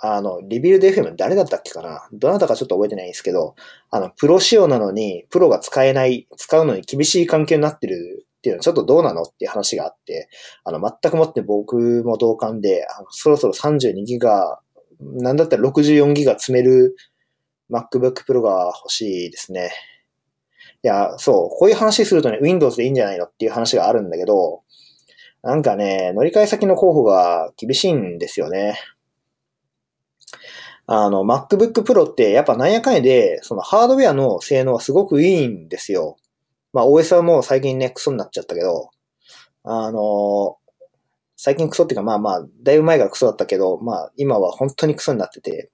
[0.00, 2.08] あの、リビルド FM 誰だったっけかな？
[2.12, 3.54] どなたかちょっと覚えてないんですけど、
[3.90, 10.28] あの、プロ仕様なのに、プロが使えない、使うのに厳しい環境になってるっていうのはちょっとどうなのっていう話があって、
[10.64, 14.60] あの、全くもって僕も同感で、あのそろそろ32ギガ、
[15.00, 16.94] なんだったら64ギガ詰める
[17.70, 19.70] MacBook Pro が欲しいですね。
[20.82, 24.60] いや、そう、こういう話するとね、Windows でいいんじゃないのっていう話があるんだけど、
[25.42, 28.78] なんかね、乗り換え先の候補が厳しいんですよね。
[30.86, 36.18] あの、MacBook Pro ってやっぱなんやかんやで、そのハードウェアの性能はすごくいいんですよ。
[36.74, 38.90] まあ OS はもう最近ね、クソになっちゃったけど、
[39.62, 40.58] あの、
[41.36, 45.70] 最近クソっていうかまあまあ、だいぶ前からクソだったけど、まあ今は本当にクソになってて、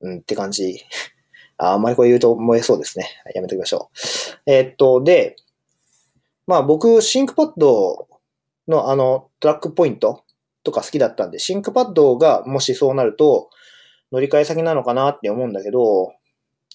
[0.00, 0.80] うんって感じ。
[1.56, 3.08] ああんまりこれ言うと燃えそうですね。
[3.34, 4.50] やめときましょう。
[4.50, 5.36] えー、っと、で、
[6.46, 8.08] まあ僕、 ThinkPad
[8.68, 10.24] のあのトラックポイント
[10.64, 13.50] とか好きだったんで、 ThinkPad がもしそうなると
[14.10, 16.12] 乗り換え先なのかなって思うんだけど、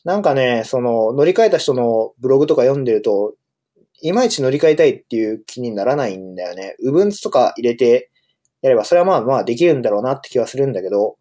[0.03, 3.35] なんかね、その、乗り換えた人のブログとか読んでると、
[4.01, 6.75] いまいち乗り換えたいっていう気にならないんだよね。
[6.79, 8.09] u b u n とか入れて
[8.61, 11.17] やれば、それはまあまあできるんだろうなって気はするんだけど、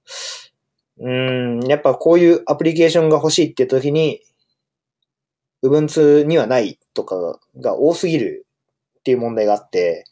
[0.98, 4.22] うん、やっぱこういうアプリケーションが欲しいって時に、
[5.62, 8.46] u b u n にはないとかが多すぎる
[9.00, 10.04] っていう問題があって、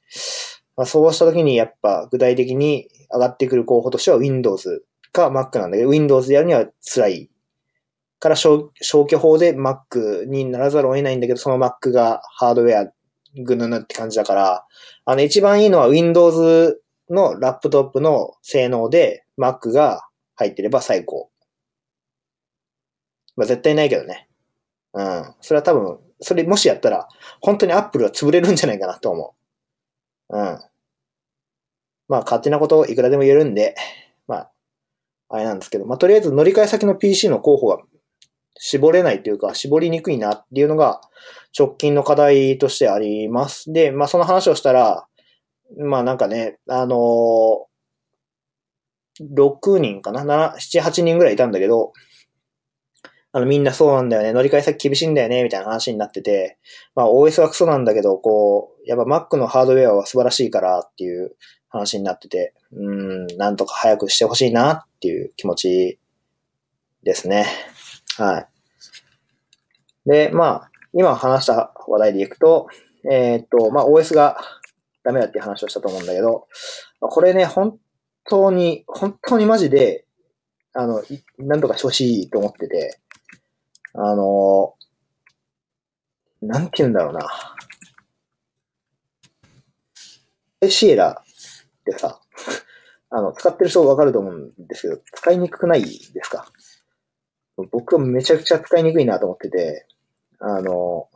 [0.77, 7.31] まあ、そうした時にやっぱ具体的に上がってくる候補としては Windows か Mac なんだけど、Windows でやるには辛い
[8.21, 12.93] から消消去法で Mac にならざるを得ないんだけど、その Mac がハードウェア
[13.43, 14.67] ぐぬぬって感じだから、
[15.05, 21.31] あの一番いいのは Windows のラップトップの性能で Mac が入ってれば最高。
[23.37, 24.29] まあ絶対ないけどね。
[24.95, 25.35] うん。
[25.41, 27.09] それは多分、それもしやったら、
[27.41, 29.37] 本当に Apple は潰れるんじゃないかなと思
[30.31, 30.37] う。
[30.39, 30.59] うん。
[32.09, 33.77] まあ勝手なことをいくらでも言えるんで、
[34.27, 34.51] まあ、
[35.29, 37.79] あれなんですけど、まあとりあえず乗り換え先の PC の候補が
[38.59, 41.01] 絞れないというか、絞りにくいなっていうのが
[41.59, 43.73] 直近の課題としてあります。
[43.73, 45.07] で、まあその話をしたら、
[45.79, 51.93] まあなんかね、あのー、6人かな ?7、7、8人ぐらいいたんだけど、
[53.31, 56.59] あのみんなそうなんだよね、乗り換え先厳しいんだよね、みたいな話になってて、
[56.95, 61.37] まあ OS はクソなんだけど、こう、やっぱ Mac のハードウェアは素晴らしいからっていう
[61.69, 65.99] 話になってて、うん、なんとか早くしてほしいなっていう気持ち
[67.03, 67.47] ですね。
[68.17, 68.48] はい。
[70.09, 72.67] で、まあ、今話した話題でいくと、
[73.11, 74.39] えー、っと、まあ、OS が
[75.05, 76.49] ダメだっていう話をしたと思うんだけど、
[77.01, 77.79] これね、本
[78.25, 80.07] 当に、本当にマジで、
[80.73, 81.03] あの、
[81.39, 82.99] なんとかしてほしいと思ってて、
[83.93, 84.75] あの、
[86.41, 87.29] なんて言うんだろうな。
[90.71, 92.21] シエラってさ、
[93.11, 95.89] あの、使ってる人わかると思うんですけど、使いにくくないで
[96.23, 96.51] すか？
[97.73, 99.87] 僕はめちゃくちゃ使いにくいなと思ってて、
[100.39, 101.09] あの、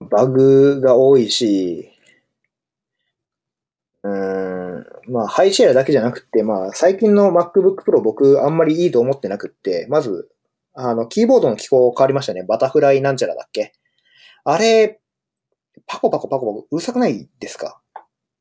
[0.00, 1.90] バグが多いし、
[4.02, 10.30] うん、まあ、ハイシェアだけじゃなくて、まあ、最近の MacBook Pro 僕あんまりいいと思ってなくって、まず、
[10.74, 12.42] あの、キーボードの機構変わりましたね。
[12.42, 13.72] バタフライなんちゃらだっけ
[14.44, 15.00] あれ、
[15.86, 17.80] パコパコパコパコうるさくないですか？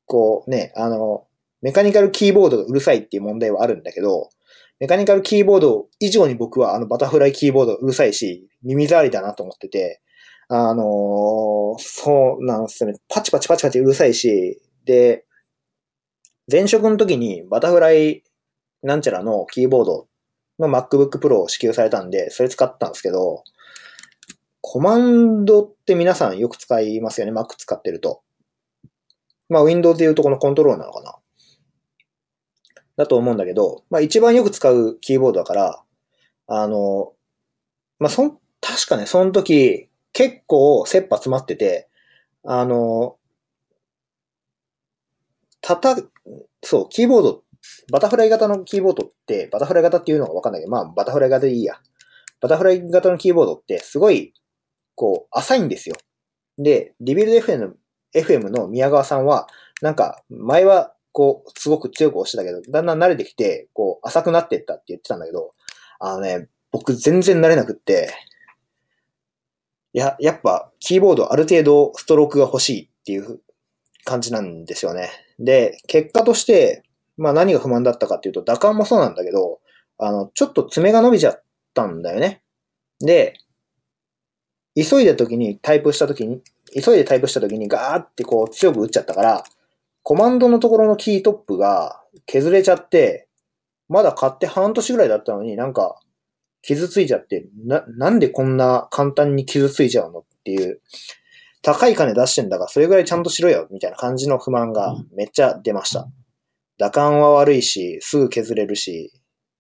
[0.06, 1.28] こうね、あの、
[1.62, 4.30] メカニカルキーボードがうるさいっていう問題はあるんだけど、
[4.80, 10.02] メカニカルキーボード以上に僕はあのバタフライキーボードうるさいし、耳障りだなと思ってて、
[10.50, 12.94] あのーそうなんですね。
[13.08, 15.26] パチパチパチパチうるさいし、で、
[16.52, 18.24] 前職の時にバタフライ
[18.82, 20.08] なんちゃらのキーボード
[20.60, 23.44] の MacBook Pro を支給されたんで、それ使ったんですけど、
[24.62, 27.34] コマンドって皆さんよく使いますよね。
[27.34, 28.22] Mac 使ってると。
[29.50, 31.16] まあ Windows でいうとこのコントロールなのかな。
[32.98, 35.84] だと思うんだけど、まあ一番よく使うキーボードだから、
[36.48, 37.14] あの、
[38.00, 41.90] まあそん、確かね、その時結構切羽詰まってて、
[42.44, 43.18] あの、
[45.62, 45.96] たた、
[46.62, 47.44] そう、キーボード、
[47.92, 51.76] バタフライ型のキーボードって、バタフライ型っていうのがわかんないけど、まあバタフライ型でいいや。
[52.42, 54.34] バタフライ型のキーボードってすごい、
[54.96, 55.96] こう、浅いんですよ。
[56.58, 57.74] で、 Rebuild FM,
[58.14, 59.48] FM の宮川さんは、
[59.82, 65.54] なんか、前は、こう、すごく強く押してたけど、だんだん慣れてきて、こう、浅くなってったって言ってたんだけど、
[66.00, 68.10] あのね、僕全然慣れなくって、
[69.94, 73.42] いや、やっぱ、キーボードある程度ストロークが欲しいっていう
[74.04, 75.12] 感じなんですよね。
[75.40, 76.84] で、結果として、
[77.16, 79.60] まあ何が不満だったかっていうと、打感もそうなんだけど、
[80.00, 81.44] あの、ちょっと爪が伸びちゃっ
[81.76, 82.42] たんだよね。
[83.00, 83.36] で、
[84.76, 86.42] 急いだ時にタイプした時に、
[86.74, 89.44] 急いでタイプした時にガーってこう強く打っちゃったから、
[90.04, 93.28] コマンドのところのキートップが削れちゃって、
[93.90, 96.00] まだ買って半年ぐらいだったのになんか
[96.62, 100.82] 傷ついちゃって、な、なんでこんな簡単に傷ついちゃうのっていう、
[101.62, 106.08] 高い金出してんだからそれぐらいちゃんとしろよ、みたいな感じの不満がめっちゃ出ました。
[106.78, 109.14] 打感は悪いし、すぐ削れるし、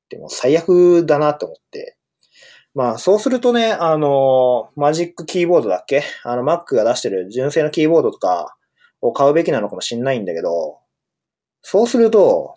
[0.09, 1.97] でも最悪だなと思って。
[2.75, 6.03] まあ、そうするとね、あの、マジックキーボードだっけ？
[6.23, 8.57] あの、Mac が出してる純正のキーボードとか
[9.03, 10.79] を買うべきなのかもしんないんだけど、
[11.61, 12.55] そうすると、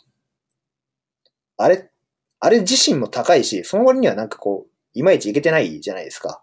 [1.57, 1.91] あれ、
[2.39, 6.43] あれ自身も高いし、その割にはなんかこう、いまいちいけてないじゃないですか。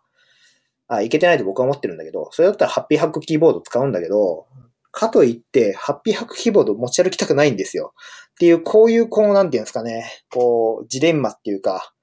[0.87, 4.47] あ、いけてないと僕は思ってるんだけど、それだったらハッピーハックキーボード使うんだけど、
[4.91, 7.93] かといって、ハッピーハックキーボード持ち歩きたくないんですよ。
[8.31, 11.93] っていう、こういう、こう、なんていうんですかね、こう、ジレンマっていうか、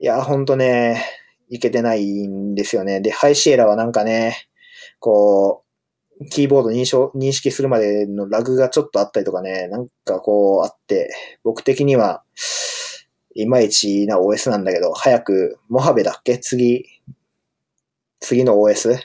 [0.00, 1.04] いや、ほんとね、
[1.48, 3.00] いけてないんですよね。
[3.00, 4.48] で、 High Sierra はなんかね、
[4.98, 5.65] こう、
[6.30, 11.10] キーボード認証、認識するまでのラグがちょっとあったりとかね、なんかこうあって、
[11.44, 12.22] 僕的には、
[13.34, 16.38] いまいちな OS なんだけど、早く、モハベだっけ？
[16.38, 16.86] 次、
[18.20, 18.98] 次の OS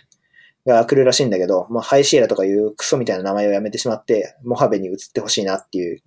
[0.65, 6.01] が来るらしいんだけど、まあ、 High Sierra とかいうクソみたいな名前をやめてしまって、モハベに移ってほしいなっていう、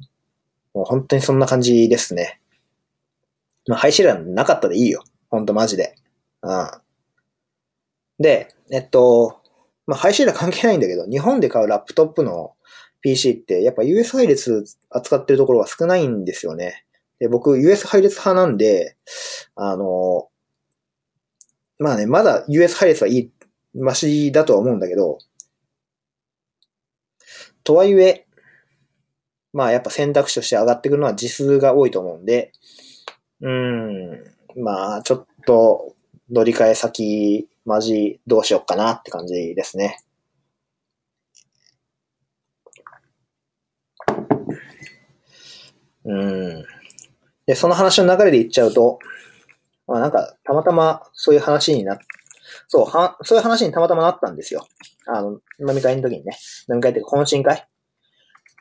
[0.73, 2.41] もう本当にそんな感じですね。
[3.67, 5.05] まあ、 High Sierra なかったでいいよ。
[5.29, 5.95] ほんとマジで。
[6.43, 6.71] うん。
[8.19, 9.43] で、えっと、
[9.87, 12.55] まあ、 High Sierra 関係ないんだけど、日本で買うラップトップの
[13.03, 16.85] PC って、やっぱ US 配列扱ってるところが少ないんですよね。
[17.19, 18.97] で、僕 US 配列派なんで、
[19.57, 20.29] あの、
[21.79, 23.33] まあね、まだ US 配列はいい、
[23.75, 25.19] マシだとは思うんだけど、
[27.65, 28.27] とはいえ、
[29.53, 32.53] まあやっぱ選択肢として上がってくるのは実数が多いと思うんで、
[33.41, 35.95] うーん、まあちょっと
[36.31, 39.99] 乗り換え先、マジどうしよっかなって感じですね。
[46.05, 46.65] うん。
[47.47, 48.99] で、その話の流れで言っちゃうと、
[49.87, 51.99] まあなんか、たまたまそういう話になっ、
[52.69, 54.67] そう、は、そういう話にたまたまなったんですよ。
[55.07, 56.37] あの、飲み会の時にね。
[56.69, 57.67] 飲み会っていうか懇親会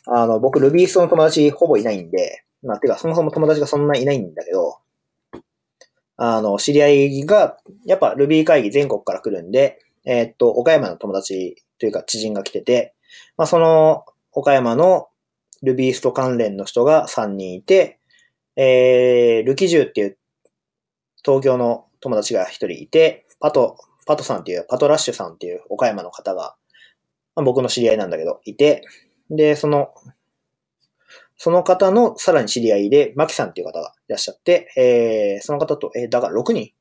[0.06, 4.78] あの、僕、ルビーストの友達ほぼいないんで、まあ、てか、そもそも友達がそんないないんだけど、
[6.18, 12.94] あの、知り合いが、やっぱ Ruby 会議全国から来るんで、えーっと、岡山の友達というか知人が来てて、
[13.38, 15.08] まあ、その、岡山の
[15.64, 18.00] Ruby スト関連の人が3人いて、
[18.56, 20.18] えー、ルキジューっていう
[21.24, 26.56] 東京の友達が1人いて、パト、パトさんっていう、パトラッシュさんっていう岡山の方が、
[27.36, 28.84] まあ、僕の知り合いなんだけど、いて、
[29.30, 29.94] で、その、
[31.44, 36.72] その方のさらに知り合いで、マキさんっていう方がいらっしゃって、えー、その方と、えー、だから6人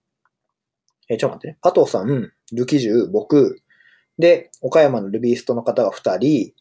[1.09, 1.59] えー、ちょっと待ってね。
[1.61, 3.61] パトさん、ルキジュ、僕、
[4.21, 6.53] で、岡山のルビーストの方が2人、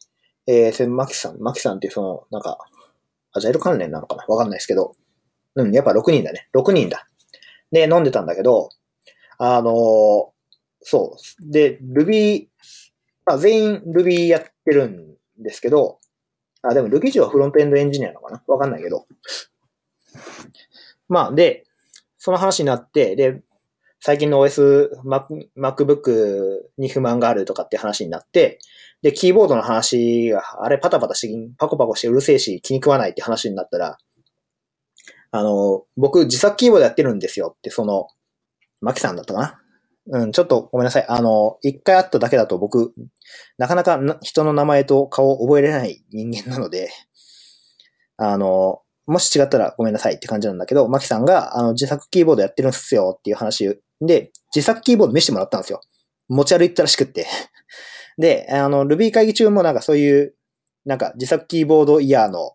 [0.48, 2.58] えー、それマキさん、マキさんっていうその、なんか、
[3.34, 4.24] アジャイル関連なのかな？
[4.26, 4.96] わかんないですけど、
[5.54, 6.48] うん、やっぱ6人だね。
[6.56, 7.06] 6人だ。
[7.70, 8.70] で、飲んでたんだけど、
[9.38, 10.32] あのー
[10.80, 11.52] そう。
[11.52, 12.48] で、Ruby、
[13.24, 16.00] まあ、全員 Ruby やってるんですけど、
[16.62, 18.42] あ、でも Ruby はフロントエンドエンジニアなのかな？
[18.46, 19.06] わかんないけど。
[21.08, 21.64] まあ、で、
[22.18, 23.42] その話になって、で、
[24.00, 28.58] 最近の OS、Mac、MacBook に不満があるとかって話になって、
[29.02, 33.98] で、キーボードの話が、あれパタパタして、パコパコしてうるせえし気に食わないって話になったら、
[35.32, 38.08] あの、僕自作キーボードやってるんですよって、その、
[38.80, 39.61] マキさんだったかな？
[40.10, 41.06] うん、ちょっとごめんなさい。
[41.08, 42.92] あの、一回会っただけだと僕、
[43.58, 46.90] なかなか人の名前と顔を覚えれない人間なので、
[48.16, 55.80] あの、もし違ったらごめんなさいって感じなんだけど、マキさんが、あの、自作キーボードやってるんすよっていう話で、自作キーボード見せてもらったんですよ。
[56.28, 57.26] 持ち歩いたらしくって。
[58.18, 60.34] で、あの、Ruby 会議中もなんかそういう、
[60.84, 62.52] なんか自作キーボードイヤーの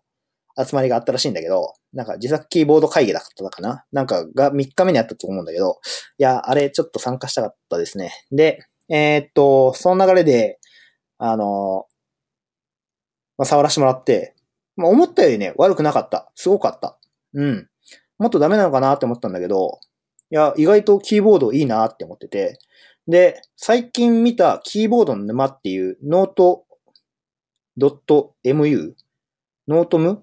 [0.58, 3.84] 集まりがあったらしいんだけど、なんか自作キーボード会議だったかな？
[3.92, 5.80] なんかが3日目にあったと思うんだけど、
[6.18, 8.12] いや、あれちょっと参加したかったですね。
[8.30, 10.58] で、えー、っと、その流れで、
[11.18, 11.86] あの、
[13.36, 14.34] まあ、触らせてもらって、
[14.76, 16.30] まあ、思ったよりね、悪くなかった。
[16.34, 16.98] すごかった。
[17.34, 17.68] うん。
[18.18, 19.78] もっとダメなのかなって思ったんだけど、
[20.30, 22.58] いや、意外とキーボードいいなって思ってて、
[23.06, 26.64] で、最近見たキーボードの沼っていうノート
[27.78, 28.94] .mu
[29.68, 30.20] ノートム？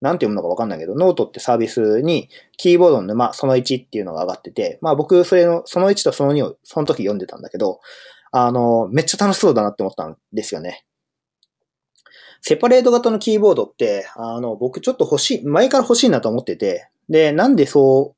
[0.00, 7.80] なんて読むのかわかんないけど、ノートってサービスにキーボードの沼その1っていうのが上がってて、まあ僕それのその1とその2をその時読んでたんだけど、
[8.32, 10.84] あの、めっちゃ楽しそうだなって思ったんですよね。
[12.42, 18.14] セパレート型のキーボードって、あの、僕ちょっと欲しい、前から欲しいなと思ってて、で、なんでそ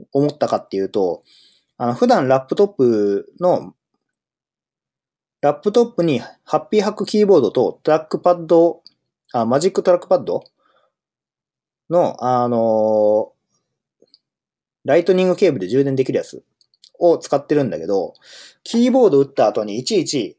[0.00, 1.22] う思ったかっていうと、
[1.76, 3.74] あの、普段ラップトップの、
[5.42, 8.82] ラップトップにハッピーハックキーボードとトラックパッド、
[9.32, 10.44] あ、 Magic Trackpad
[11.92, 13.32] の、あの
[14.84, 16.42] Lightning ケーブルで充電できるやつ
[16.98, 18.14] を使ってるんだけど、
[18.64, 20.36] キーボード打った後にいちいち、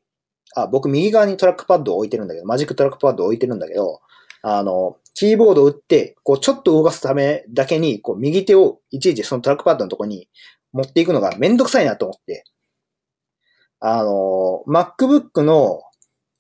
[0.56, 4.02] あ、僕右側にトラックパッドを置いてるんだけど、 Magic Trackpad を置いてるんだけど、
[4.42, 10.28] あの、キーボードを打って、こう、ちょっと動かすためだけに、こう、右手をいちいちそのトラックパッドのとこに
[10.74, 12.44] 持っていくのがめんどくさいなと思って。
[13.80, 15.82] あの、MacBook の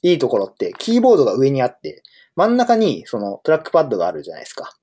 [0.01, 2.03] いいところって、キーボードが上にあって、
[2.35, 4.73] 真ん中にそのトラックパッドがあるじゃないですか。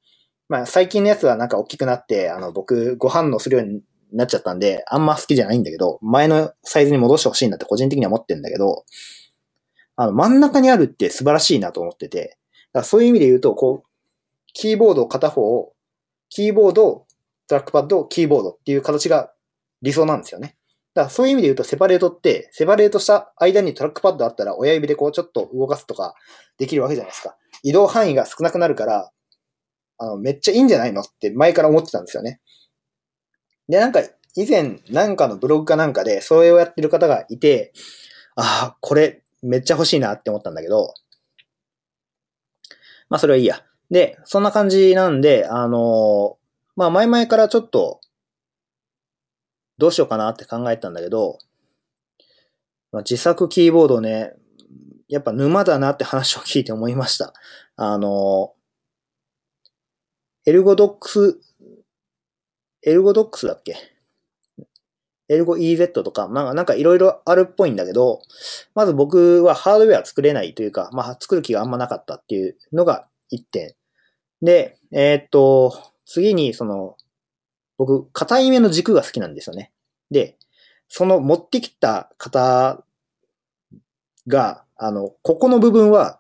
[0.51, 3.83] まあ、最近のやつはなんか大きくなって、あの、僕、ご反応するように
[4.13, 8.85] なっちゃったんで、あんま好きじゃないんだけど、前のサイズに戻してほしいなって個人的には思ってるんだけど、
[9.95, 12.37] あの、真ん中にあるって素晴らしいなと思ってて、
[12.73, 13.89] だそういう意味で言うと、こう、
[14.53, 15.73] キーボード片方を、
[16.31, 17.07] キーボード、
[17.47, 19.33] トラックパッド、キーボードっていう形が
[19.83, 20.57] 理想なんですよね。
[20.95, 26.17] だからそういう意味で言うと、セパレートって、セパレートした間にトラックパッドあったら、親指でこうちょっと動かすとか
[26.59, 27.37] できるわけじゃないですか。
[27.63, 29.13] 移動範囲が少なくなるから、
[30.01, 32.41] あの、めっちゃいいんじゃないのって前から思ってたんですよね。
[33.69, 34.01] で、なんか、
[34.35, 37.73] 以前、なんかのブログかなんかで、それをやってる方がいて、
[38.35, 40.95] ああ、これ、めっちゃ欲しいなって思ったんだけど、
[43.11, 43.63] まあ、それはいいや。
[43.91, 46.39] で、そんな感じなんで、あの
[46.77, 48.01] まあ、前々からちょっと、
[49.79, 51.39] どうしようかなって考えたんだけど、
[52.93, 54.33] まあ、自作キーボードね、
[55.09, 57.35] やっぱ沼だなって話を聞いて思いました。
[57.77, 58.55] あの、
[60.47, 63.77] ErgoDox、ErgoDox だっけ？
[65.29, 68.23] Ergo EZ とか、まあなんかいろいろあるっぽいんだけど、
[68.75, 73.75] まず僕はハードウェア作れないというか、まあ作る気があんまなかったっていうのが一点。
[74.43, 75.77] で、えー、っと、
[76.07, 76.97] 次にその、
[77.77, 79.73] 僕、硬い目の軸が好きなんですよね。
[80.11, 80.37] で、
[80.89, 82.85] その持ってきた型
[84.27, 86.20] が、あの、ここの部分は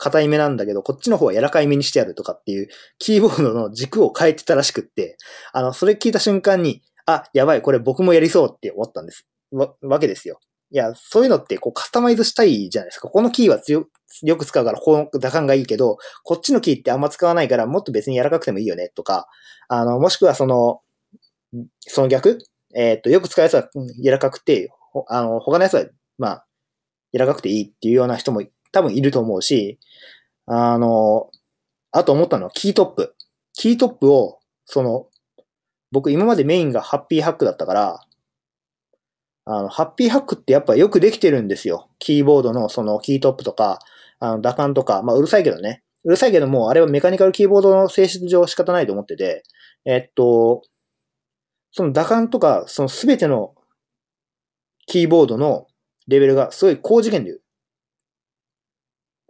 [0.00, 5.16] 硬い目なんだけど、こっちの方は柔らかい目にしてあるとかっていう、キーボードの軸を変えてたらしくって、
[5.52, 9.26] あの、それ聞いた瞬間に、あ、やばい、これ僕もやりそうって思ったんです。
[9.52, 10.40] わ、わけですよ。
[10.72, 13.08] いや、そういうのってこうカスタマイズしたいじゃないですか。
[13.08, 13.86] このキーは強
[14.22, 19.26] よく使うからこの打感がいいけど、こっちのキーってあんま使わないからもっと別に柔らかくてもいいよねとか、
[19.68, 20.80] あの、もしくはその、
[21.80, 22.38] その逆？
[22.74, 23.68] えっ、と、よく使うやつは
[24.02, 24.70] 柔らかくて、
[25.08, 25.86] あの、他のやつは、
[26.18, 26.46] まあ、
[27.12, 28.42] 柔らかくていいっていうような人も
[28.72, 29.78] 多分いると思うし、
[30.46, 31.30] あの、
[31.92, 33.14] あと思ったのはキートップ。
[33.54, 35.06] キートップを、その、
[35.92, 38.00] 僕今までメインがハッピーハックだったから、
[39.44, 41.88] あの、ハッピーハックってやっぱよくできてるんですよ。
[41.98, 43.80] キーボードのそのキートップとか、
[44.20, 45.82] あの、打感とか、まあうるさいけどね。
[46.04, 49.42] うるさいけども、あれはメカニカルキーボードの性質上仕方ないと思ってて、
[49.84, 50.62] えっと、
[51.72, 53.54] その打感とか、そのすべての
[54.86, 55.66] キーボードの
[56.06, 57.38] レベルがすごい高次元で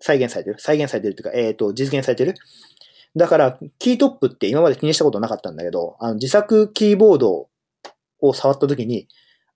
[0.01, 0.57] 再現されてる。
[0.59, 2.35] 再現されてるっていうか、えっ、と、実現されてる。
[3.17, 7.49] だから、キートップって今まで気にしたことなかったんだけど、あの、自作キーボード
[8.21, 9.09] を触った時に、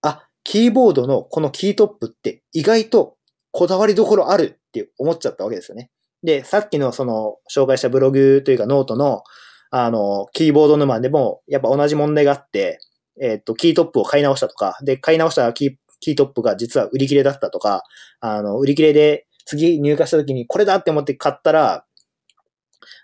[0.03, 3.16] あ、キーボードのこのキートップって意外と
[3.51, 5.90] こだわりどころあるって思っちゃったわけですよね。
[6.22, 9.22] で、さっきのその紹介したブログというかノートの
[9.70, 12.78] あの、キーボード沼でもやっぱ同じ問題があって、
[13.20, 17.82] えっ、と、キートップを買い直したとか、で、買い直したキーキートップが実は売り切れだったとか、
[18.20, 21.84] あの、売り切れで次入荷した時にこれだって思って買ったら、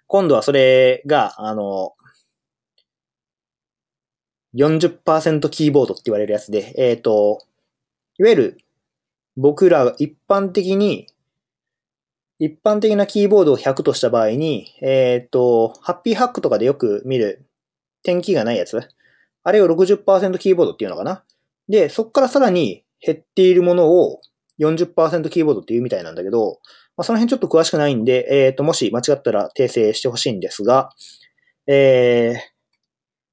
[0.07, 1.95] 今度はそれが、あの、
[4.55, 7.39] 40%キーボードって言われるやつで、えっ、ー、と、
[8.19, 8.59] いわゆる
[9.37, 11.07] 僕らが一般的に、
[12.39, 17.47] 一般的なキーボードを100とした場合に、えっ、ー、と、ハッピーハックとかでよく見る
[18.03, 18.81] 点キーがないやつ。
[19.43, 21.23] あれを60%キーボードっていうのかな。
[21.69, 24.21] で、そこからさらに減っているものを
[24.61, 26.61] 40%キーボードっていうみたいなんだけど、
[26.97, 30.91] まあ、その辺ちょっと詳しくないんで、えっ、ー、と、もし間違ったら訂正してほしいんですが、
[31.67, 32.61] えー、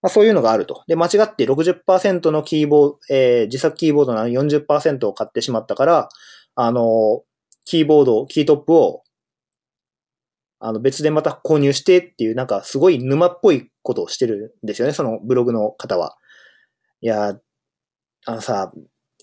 [0.01, 0.84] まあ、そういうのがあると。
[0.88, 6.09] で、間違って60%のキーボード、えー、自作キーボードなの40%を買ってしまったから、
[6.55, 7.23] あの、
[7.65, 9.03] キーボード、キートップを、
[10.59, 16.15] あの、別でまた購入してっていう、なんかすごい沼っぽいことをしてるんですよね、そのブログの方は。
[17.01, 17.38] いや、
[18.25, 18.71] あのさ、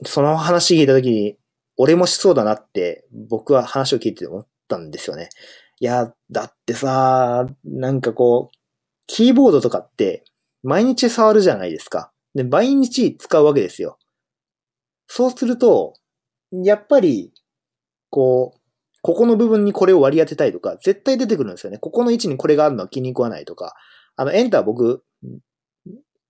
[0.04, 1.38] その話聞いたときに、
[1.76, 5.28] 俺もしそうだなって僕は話を聞いて思ったんですよね。
[5.80, 8.56] いや、だってさ、なんかこう、
[9.06, 10.24] キーボードとかって
[10.62, 12.12] 毎日触るじゃないですか。
[12.34, 13.98] で、毎日使うわけですよ。
[15.06, 15.94] そうすると、
[16.52, 17.32] やっぱり、
[18.10, 18.60] こう、
[19.02, 21.78] ここの部分にこれを割り当てたいとか、絶対出てくるんですよね。
[21.78, 23.74] ここの位置にこれがあるのは気に食わないとか。
[24.16, 25.04] あの、エンター僕、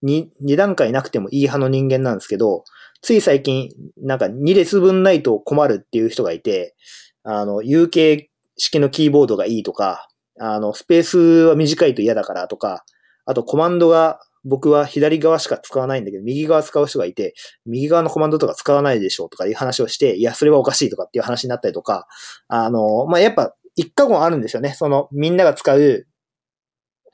[0.04, 2.64] 2、2段階なくてもいい派の人間なんですけど、
[3.02, 3.70] つい最近、
[4.02, 6.74] なんか2列分ないと困るっていう人がいて、
[7.22, 8.26] あの、UK
[8.56, 12.84] 式のキーボードがいいとか、あの、スペースは短いと嫌だからとか、
[13.26, 17.34] あとコマンドが僕は左側しか使わないんだけど、右側使う人がいて、
[17.66, 22.06] 右側のコマンドとか使わないでしょうとかいう話をして、いや、それはおかしいとかっていう話になったりとか、
[22.48, 24.74] あの、まあ、やっぱ一過言あるんですよね。
[24.74, 26.06] その、みんなが使う、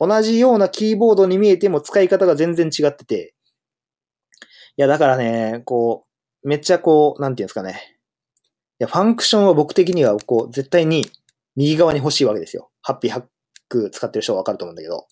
[0.01, 3.35] 同じようなキーボードに見えても使い方が全然違ってて、
[4.77, 6.07] いや、だからね、こ
[6.43, 7.99] う、めっちゃこう、なんていうんですかね。
[8.81, 11.05] いや、ファンクションは僕的には、こう、絶対に
[11.55, 12.71] 右側に欲しいわけですよ。
[12.81, 13.25] ハッピーハッ
[13.69, 15.07] ク使ってる人はわかると思うんだけど。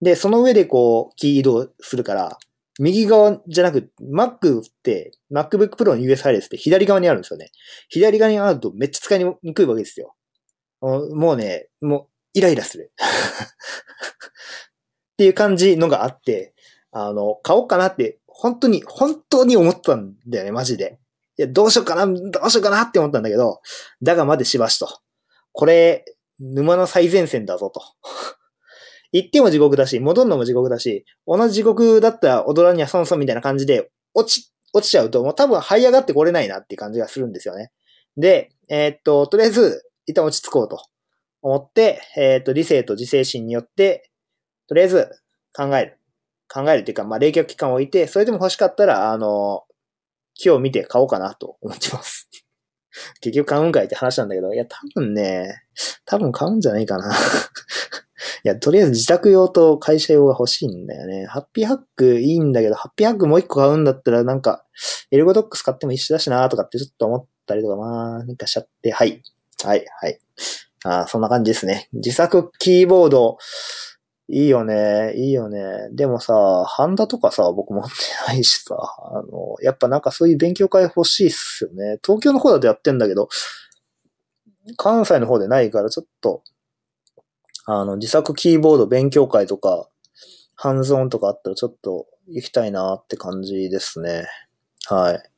[0.00, 2.38] で、その上でこう、キー移動するから、
[2.78, 7.50] 右側じゃなく、Mac って、MacBook Pro の US 配列って左側にあるんですよね。
[7.88, 10.14] 左側にあるとめっちゃ使いにくいわけですよ。
[10.80, 12.92] もうね、もう、イライラする。
[15.12, 16.54] っていう感じのがあって、
[16.92, 20.98] あの、買おうかなって、本当に、本当に思ったんだよね、マジで。
[21.36, 23.60] いや、どうしようかな、どうしようかなって思ったんだけど、
[24.02, 24.88] だがまでしばしと。
[25.52, 26.04] これ、
[26.38, 27.82] 沼の最前線だぞと。
[29.12, 37.72] 行っても地獄だし、戻るのも地獄だし、同じ地獄だったら踊らには損損みたいな感じで、落ち、落ちちゃうと、もう多分這い上がってこれないなっていう感じがするんですよね。
[38.16, 40.89] で、えー、っと、とりあえず、一旦落ち着こうと
[41.42, 44.10] 思って、えー、っと、理性と自制心によって、
[44.68, 45.10] とりあえず
[45.54, 45.98] 考える。
[46.52, 49.64] 考えるっていうか、まあ、冷却期間を置いて、それでも欲しかったら、あの、
[50.34, 52.28] 木を見て買おうかなと思ってます。
[53.20, 55.62] 結局買うんかいって話なんだけど、いや、多分ね、
[56.04, 57.12] 多分買うんじゃないかな。
[58.42, 61.26] いや、とりあえず自宅用と会社用が欲しいんだよね。
[61.26, 64.64] ハッピーハックいいんだけど、ハッピーハックもう一個買うんだったらなんか、
[65.10, 69.22] エルゴドックス買っても一緒だしなとかってちょっと思ったりとか、まあ、なんかしちゃって、はい。
[69.62, 70.18] はい、はい。
[70.84, 71.88] あそんな感じですね。
[71.92, 73.36] 自作キーボード、
[74.32, 75.12] いいよね。
[75.16, 75.60] いいよね。
[75.92, 77.90] でもさ、ハンダとかさ、僕持って
[78.28, 81.98] ないしさ、あの、やっぱなんかそういう勉強会欲しいっすよね。
[82.04, 83.28] 東京の方だとやってんだけど、
[84.76, 86.42] 関西の方でないからちょっと、
[87.66, 89.88] あの、自作キーボード勉強会とか、
[90.54, 94.26] ハンズオンとかあったらちょっと行きたいなって感じですね。
[94.86, 95.29] はい。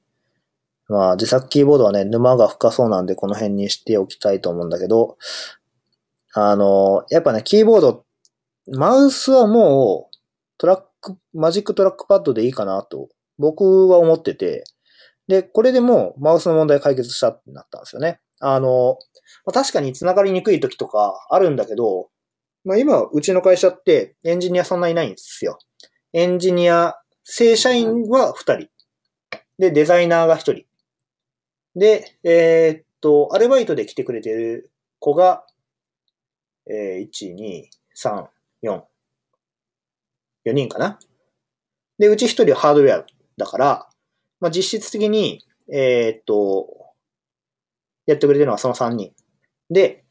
[0.93, 5.17] まあ、自作キーボードはね、沼が深そうなんでこの辺にしておきたいと思うんだけど、
[6.35, 8.05] あの、やっぱね、キーボード
[8.71, 10.17] マウスはもう、
[10.59, 14.65] トラック、 Magic Trackpad でいいかなと、僕は思ってて、
[15.29, 18.21] で、これでもうマウスの問題解決したってなったんですよね。
[18.39, 18.99] あの、
[19.53, 22.11] 確かに繋がりにくい時とかあるんだけど、
[22.65, 25.59] まあ今、うちの会社ってエンジニアそんないないんですよ。
[26.13, 28.69] エンジニア、正社員は2人。
[29.59, 30.65] で、デザイナーが1人。
[31.75, 35.45] で、えー、っと、アルバイトで来てくれてる子が、
[36.69, 37.65] えー、1、2、
[37.97, 38.27] 3、
[38.63, 38.83] 4。
[40.45, 40.99] 4人かな。
[41.99, 43.07] で、うち1人はハードウェア
[43.37, 43.89] だから、
[44.41, 46.67] まあ、実質的に、えー、っと、
[48.07, 49.13] やってくれてるのはその3人。
[49.71, 50.05] で、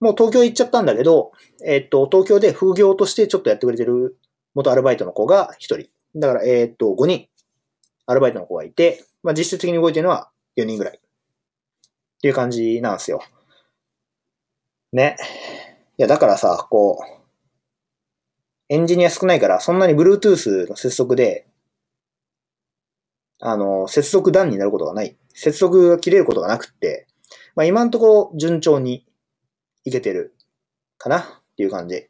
[0.00, 1.32] もう東京行っちゃったんだけど、
[1.64, 4.18] えー、っと、東京で副業としてちょっとやってくれてる
[4.54, 5.88] 元アルバイトの子が1人。
[6.14, 7.28] だから、えー、っと、5人、
[8.06, 10.96] アルバイトの子がいて、まあ、実質的に動いてるのは4人ぐらい。
[10.96, 11.00] っ
[12.20, 13.22] ていう感じなんですよ。
[14.92, 15.16] ね。
[15.98, 17.16] いや、だからさ、こう、
[18.68, 21.46] エンジニア少ないから、そんなに Bluetooth の接続で、
[23.40, 25.16] あの、接続断になることがない。
[25.34, 27.06] 接続が切れることがなくって、
[27.54, 29.06] まあ今んとこ順調に
[29.84, 30.34] いけてる
[30.98, 31.24] かなっ
[31.56, 32.06] ていう感じ。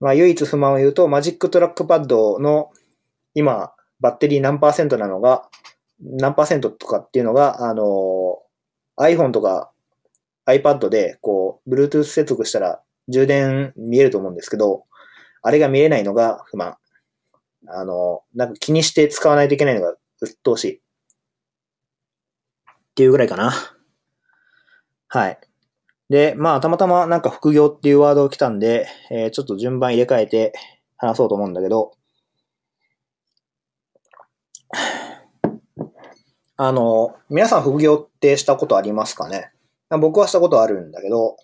[0.00, 2.70] まあ唯一不満を言うと、マジックトラックパッドの
[3.34, 5.48] 今、バッテリー何パーセントなのが、
[6.04, 8.38] 何パーセントとかっていうのが、あの、
[8.98, 9.72] iPhone とか
[10.46, 14.84] iPad で、こう、Bluetooth 接続したら充電見えると思うんですけど、
[15.42, 16.76] あれが見えないのが不満。
[17.66, 20.76] あの、なんか気にして使わないといけないのが鬱陶しい。
[20.76, 20.80] っ
[22.94, 23.52] ていうぐらいかな。
[25.08, 25.38] はい。
[26.10, 30.52] で、まあ、たまたまなんか副業っていうワードが来たんで、えー、ちょっと順番入れ替えて
[30.96, 31.92] 話そうと思うんだけど、
[36.56, 39.50] あの、皆さん副業ってしたことありますかね？
[39.90, 41.36] 僕はしたことあるんだけど、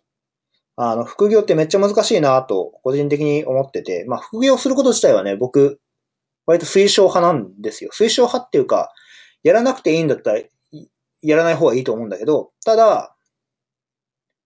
[0.77, 5.81] あの、副業ってめっちゃ難しいなと、個人的に思ってて、まあ、副業すること自体はね、僕、
[6.47, 7.91] 割と推奨派なんですよ。
[7.93, 8.93] 推奨派っていうか、
[9.43, 10.41] やらなくていいんだったら、
[11.23, 13.15] やらない方がいいと思うんだけど、ただ、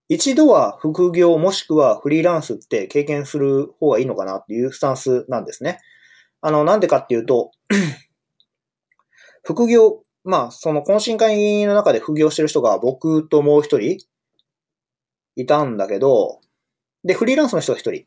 [0.09, 5.81] 一度は副業もしくはフリーランスって経験する方がいいのかなっていうスタンスなんですね。
[6.41, 7.53] あの、なんでかっていうと、
[9.45, 13.99] 副業、まあ、その懇親会の中で副業してる人が僕ともう一人
[15.37, 16.41] いたんだけど、
[17.05, 18.05] で、フリーランスの人が一人。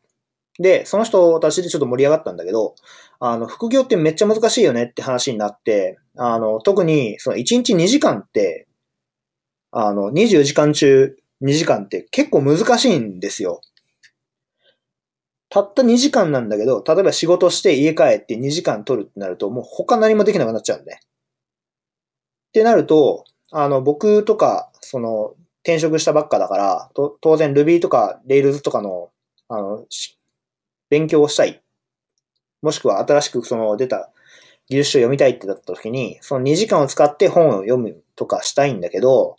[0.59, 2.73] で、その人たちでちょっと盛り上がったんだけど、
[3.19, 8.67] あの、副業ってめっちゃ難しいよねって話になって、あの、特に、その1日2時間って、
[9.71, 13.61] あの、24時間中2時間って結構難しいんですよ。
[15.49, 20.99] たった2時間なんだけど、例えば仕事して家帰って2時間取るってなると、もう他何もできなくなっちゃうんで。
[22.47, 29.09] ってなると、あの、僕とか、その、転職したばっかだから、と当然 Ruby とか Rails とかの、
[29.49, 29.85] あの、
[30.89, 31.61] 勉強をしたい。
[32.61, 34.11] もしくは新しくその出た
[34.69, 39.37] 技術書を読みたいってなった時に、その2時間を使って本を読むとかしたいんだけど、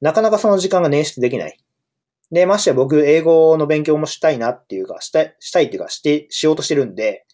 [0.00, 1.58] なかなかその時間が捻出できない。
[2.30, 7.24] で、ましてや僕、英語の勉強もしたいなっていうか、したい、したいっていうか、して、しようとしてるんで、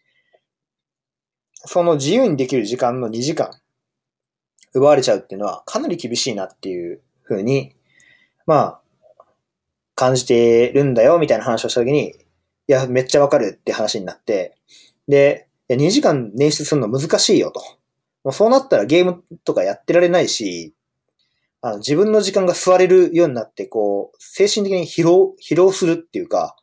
[1.54, 3.50] その自由にできる時間の2時間、
[4.74, 7.74] 奪われちゃうっていうのはかなり厳しいなっていうふうに
[8.50, 8.80] まあ、
[9.94, 12.14] 感じてるんだよ、みたいな話をしたときに、い
[12.66, 14.56] や、めっちゃわかるって話になって、
[15.06, 17.60] で、2時間捻出するの難しいよと。
[18.24, 20.74] もうそうなったらゲームとかやってられないし、
[21.62, 26.56] あの自分の時間が座れるようになって、こう、精神的に疲労、疲労するっていうか、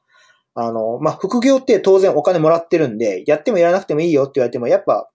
[0.55, 5.09] あの、まあ、副業って当然お金もらってるんで、やってもやらなくてもいいよって言われても、やっぱ、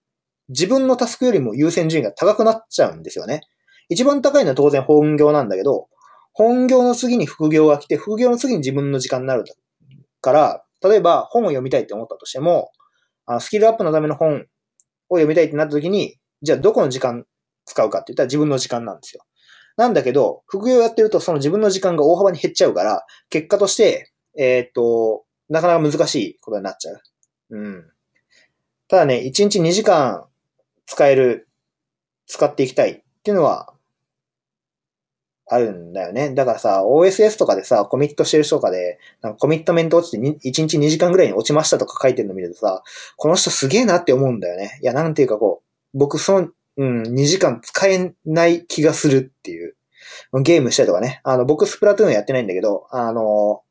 [0.49, 3.41] 自分のタスクよりも優先順位が高くなっちゃうんですよね。
[3.89, 5.87] 一番高いのは当然本業なんだけど、
[6.33, 9.43] 本業の次に副業が来て、副業の次に自分の時間になる
[10.21, 12.71] から、例えば本を読みたいって思ったとしても、
[13.25, 14.45] あのスキルアップのための本
[15.09, 17.25] を読みたいってなった時に、じゃあどこの時間
[17.65, 19.23] 使うかって言ったら自分の時間なんですよ。
[19.77, 27.01] なんだけど、副業やってるとその自分の時間が大幅に減っちゃうから、結果として、えー、っと、なかなか難しいことになっちゃう。
[27.51, 27.85] うん。
[28.87, 30.25] ただね、1日2時間
[30.85, 31.47] 使える、
[32.27, 33.73] 使っていきたいっていうのは
[35.45, 36.33] あるんだよね。
[36.33, 42.83] だからさ、OSS とかでさ、コミットしてる人とかで、なんかコミットメント落ちて1日2時間ぐらいに落ちましたとか書いてるの見るとさ、
[43.17, 44.79] この人すげえなって思うんだよね。
[44.81, 45.61] いや、なんていうかこ
[45.93, 49.75] う、僕その、うん、2時間使えない気がするっていう。
[50.41, 51.21] ゲームしたりとかね。
[51.23, 53.61] あの、僕スプラトゥーンやってないんだけど、あの、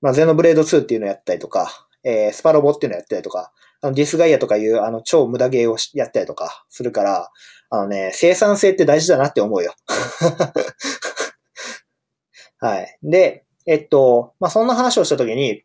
[0.00, 3.52] まあ、ゼノブレード2っていうのやったりとか、えー、スパロボっていうのをやったりとか、
[3.82, 7.30] あのディスガイアとかいう、あの、超無駄ゲーをやったりとかするから、
[7.68, 9.74] あのね、生産性って大事だなって思うよ。
[12.58, 12.96] はい。
[13.02, 15.64] で、えっと、まあ、そんな話をしたときに、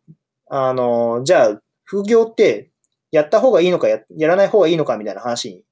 [0.50, 2.72] あの、じゃあ、副業って
[3.12, 5.64] やった方がいいのかや、やらない方がいいのかみたいな話に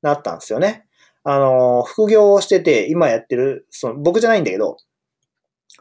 [0.00, 0.86] なったんですよね。
[1.24, 4.78] あの、副業をしてて、今やってる、その、僕じゃないんだけど、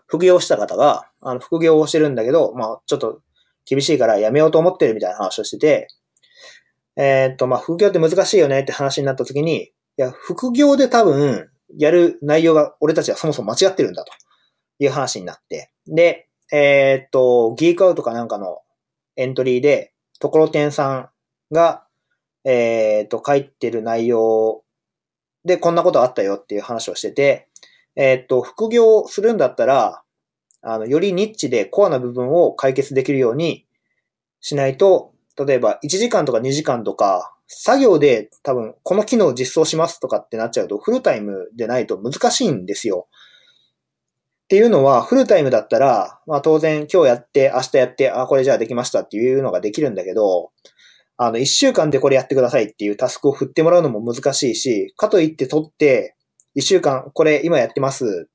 [0.07, 3.21] 副業した方が、あの、副業をしてるんだけど、まあ、ちょっと
[3.65, 5.87] 厳しいからやめようと思ってるみたいな話をしてて、
[6.97, 14.11] えー、っと、まあ、副業って難しいよねって話になった時に、いや、副業で多分、やる内容が俺たちはそもそも間違ってるんだと
[14.79, 15.71] いう話になって。
[15.87, 18.59] で、えー、っと、ギークアウトかなんかの
[19.17, 21.09] エントリーで、ところてんさん
[21.53, 21.85] が、
[22.43, 24.63] えー、っと、書いてる内容
[25.43, 27.49] でこんなことあったよっていう話をしてて、
[27.95, 30.03] えー、っと、副業するんだったら、
[30.65, 33.65] あの、よりニッチでコアな部分を解決できるように
[34.41, 43.07] しないと、例えば1時間とか2時間とか作業で多分この機能を実装しますとかってなっちゃうとフルタイムでないと難しいんですよ。
[44.45, 50.51] っていうのはフルタイムだったら、まあ当然今日やって明日やって、あ、これじゃあできましたっていうのができるんだけど、
[51.17, 56.15] あの、一週間でこれやってくださいっていうタスクを振ってもらうのも難しいし、かといって取って、
[56.53, 58.29] 一週間これ今やってます。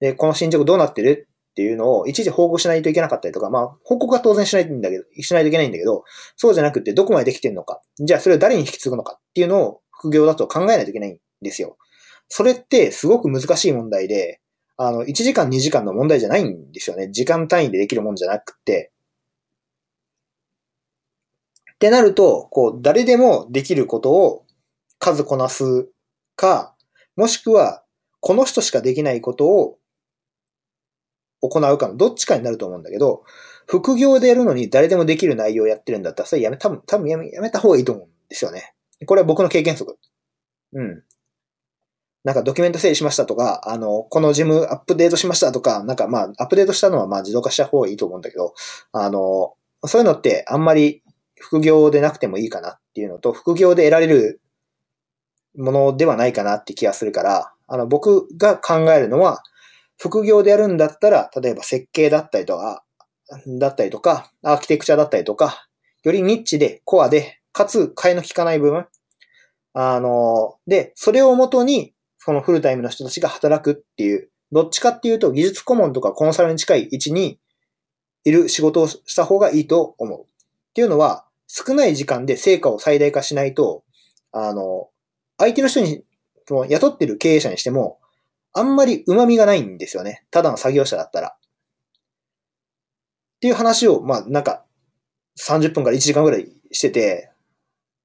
[0.00, 6.04] で、この進捗どうなってるっていうのを一時報告しないといけなかったりとか、まあ、報告は当然しないんだけど、しないといけないんだけど、
[6.36, 11.76] そうじゃなくてどこまでできてんのか、じゃあそれを誰に引き継ぐのかっていうのを副業だと考えないといけないんですよ。
[12.28, 14.40] それってすごく難しい問題で、
[14.76, 17.10] あの、1時間2時間の問題じゃないんですよね。
[17.10, 18.92] 時間単位でできるもんじゃなくて。
[21.74, 24.46] ってなると、こう、誰でもできることを
[24.98, 25.90] 数こなす
[26.36, 26.74] か、
[27.16, 27.84] もしくは、
[28.20, 29.78] この人しかできないことを
[31.40, 33.24] 行うかのどっちかになると思うんだけど、
[33.66, 38.74] 副業でやるのに誰でもできる内容をやってるんだったら、それやめ、多分、多分やめ、やめた方がいいと思うんですよね。
[39.06, 39.96] これは僕の経験則。
[40.72, 41.02] うん。
[42.22, 48.54] なんかドキュメント整理しましたとか、あの、このジムアップデートしましたとか、なんかまあ、アップデートしたのはまあ自動化した方がいいと思うんだけど、
[48.92, 49.54] あの、
[49.86, 51.02] そういうのってあんまり
[51.38, 54.40] 副業でなくてもいいかなっていうのと、副業で得られる
[55.56, 59.42] ものではないかなって気がするから、あの、僕が考えるのは、
[60.00, 62.84] 副業でやるんだったら、例えば設計だったりとか、
[63.58, 65.68] だったりとか、アーキテクチャだったりとか、
[66.02, 68.86] よりニッチで、コアで、かつ、替えの効かない部分。
[69.74, 77.38] あの、で、それをもとに、そのフルタイムの人たちが働くっていう、どっちかっていうと技術顧問とかコンサルに近い位置に
[78.24, 80.22] いる仕事をした方がいいと思う。
[80.22, 80.24] っ
[80.72, 83.84] ていうのは、少ない時間で成果を最大化しないと、
[84.32, 84.88] あの、
[85.36, 86.04] 相手の人に、
[86.70, 87.99] 雇ってる経営者にしても、
[88.52, 90.24] あんまり旨味がないんですよね。
[90.30, 91.28] ただの作業者だったら。
[91.28, 91.38] っ
[93.40, 94.64] ていう話を、まあ、なんか、
[95.38, 97.30] 30分から1時間ぐらいしてて、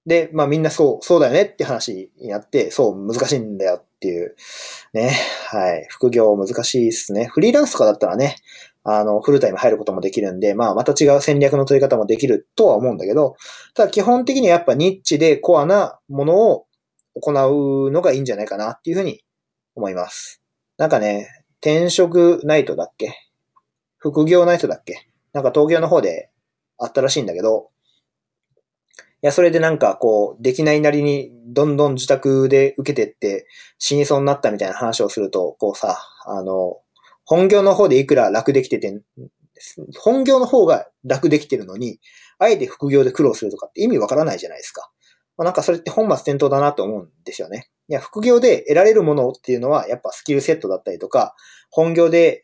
[0.06, 4.36] で、まあみんなそう、そうだよねって話になって、そう、難しいんだよっていう。
[4.93, 5.12] ね。
[5.50, 5.88] はい。
[5.89, 7.26] 副業難しいですね。
[7.26, 8.36] フリーランスとかだったらね、
[8.84, 13.36] あの、フルタイム入ることもできるんで、まあまた違う戦略の取り方もできるとは思うんだけど、
[13.74, 16.66] ただ基本的にはやっぱニッチでコアなものを
[17.16, 19.24] 行うのがいいんじゃないかなっていうふうに
[19.76, 20.41] 思います。
[20.78, 21.28] なんかね、
[21.61, 23.13] 転職ナイトだっけ？
[23.97, 25.09] 副業ナイトだっけ？
[25.34, 26.30] なんか東京の方で
[26.78, 27.69] あったらしいんだけど、
[28.97, 33.47] いや、それでなんかこう、できないなりにどんどん自宅で受けてって
[33.80, 36.78] 死にそうになったみたいな話をすると、こうさ、あの、
[37.23, 39.01] 本業の方でいくら楽できてて、
[39.99, 41.99] 本業の方が楽できてるのに、
[42.38, 44.91] あえて副業で苦労するとかって意味わからないじゃないですか。
[45.38, 47.69] まあ、なんかそれって本末転倒だなと思うんですよね。
[47.88, 51.36] いや、副業で得られるものっていうのは、やっぱスキルセットだったりとか、
[51.69, 52.43] 本業で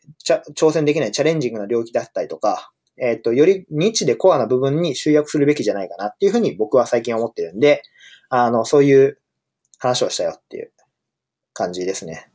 [0.55, 7.81] 挑戦できないチャレンジングな領域だったりとか、えっ、と、よりニッチでコアな部分に集約するべきじゃないかなっていうふうに僕は最近思ってるんで、
[8.29, 9.19] あの、そういう
[9.79, 10.71] 話をしたよっていう
[11.53, 12.29] 感じですね。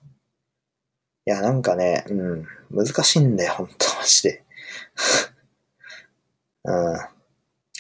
[1.27, 4.45] いや、なんかね、うん、難しいんだよ、本当マジで。
[6.65, 6.97] うん。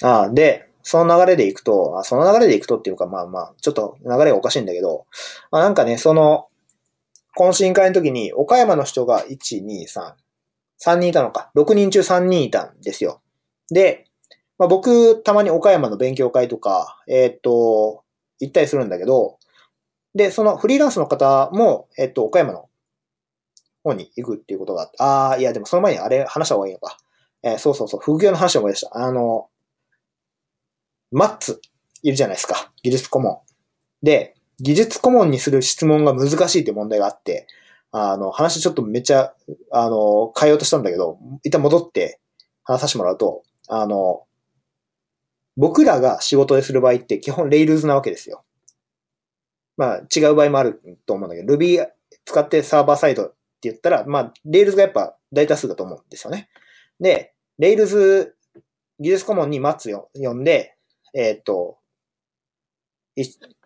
[0.02, 5.07] ああ、で、その流れでいくと、その流れでいくとっていうか、まあまあ、ちょっと流れがおかしいんだけど、
[5.51, 6.47] まあなんかね、その、
[7.37, 10.14] 懇親会の時に、岡山の人が1、2、3、
[10.80, 11.51] 3人いたのか。
[11.57, 13.20] 6人中3人いたんですよ。
[13.68, 14.07] で、
[14.59, 18.05] まあ、僕、たまに岡山の勉強会とか、えー、っと、
[18.39, 19.39] 行ったりするんだけど、
[20.14, 22.68] で、そのフリーランスの方も、えー、っと、岡山の
[23.82, 26.97] 方に行くっていうことがあって、ああ、いや、でもその前にあれ話した方がいいのか。
[27.43, 28.97] えー、そうそうそう、副業の話を思い出した。
[28.97, 29.49] あの、
[31.11, 31.61] マッツ、
[32.02, 32.72] いるじゃないですか。
[32.82, 33.38] 技術顧問。
[34.02, 37.46] で、技術顧問にする質問が難しいって問題があって、
[37.92, 39.34] あの、話ちょっとめっちゃ、
[39.70, 42.20] あの、変えようとしたんだけど、一旦戻って
[42.64, 44.26] 話させてもらうと、あの、
[45.57, 48.44] 僕らが仕事でする場合って基本レイルズなわけですよ。
[49.76, 51.86] まあ違う場合もあると思うんだけど、Ruby
[52.24, 56.48] 使ってサーバーサイドって言ったら、まあレイルズがやっぱ大多数だと思うんですよね。
[57.00, 58.34] で、レイルズ
[59.00, 60.75] 技術顧問にマッツ呼んで、
[61.16, 61.78] えー、っと、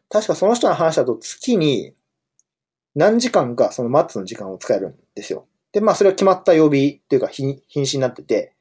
[0.09, 1.94] 確かその人の話だと月に
[2.94, 5.48] 何時間かそのマッツの時間を使えるんですよ。
[5.72, 8.55] で、まあそれは決まった曜日っていうか品種になってて、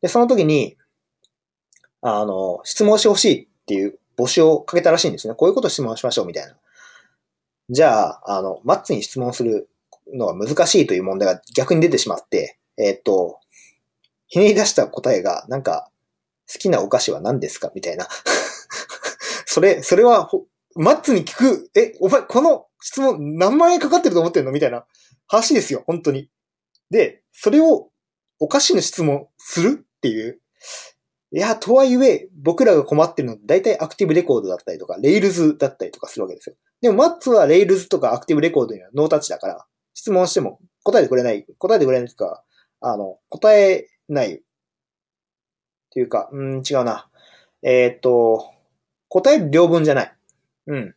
[0.00, 0.78] で、その時に、
[2.00, 5.34] あの、質問してほしいっていう募集をかけたらしいんですね。
[5.34, 6.56] こういうこと質問しましょうみたいな。
[7.68, 9.68] じゃあ、あの、マッツに質問する
[10.14, 13.38] のが難しいという問題が逆に出てしまって、えー、っと、
[14.28, 15.89] ひねり出した答えが、なんか、
[16.52, 17.70] 好きなお菓子は何ですか？
[17.74, 18.08] みたいな。
[19.46, 20.30] それ、それは、
[20.76, 24.52] マッツに聞く、え、お前、この質問何万円かかってると思ってんの？
[24.52, 24.86] みたいな
[25.26, 26.28] 話ですよ、本当に。
[26.90, 27.90] で、それを
[28.38, 30.40] おかしな質問するっていう。
[31.32, 36.56] いや、とはいえ、僕らが困ってるのって大体アクティブレコードだったりとか、レイルズだったりとかするわけですよ。
[36.80, 42.42] でも、マッツはレイルズとかアクティブレコードにはノータッチだから、質問しても答えてくれない、答えてくれないとか、
[42.80, 44.42] あの、答えない。
[45.90, 47.08] っていうか、うん、違うな。
[47.62, 48.52] えー、っと、
[49.08, 50.12] 答える両分じゃない。
[50.68, 50.94] うん。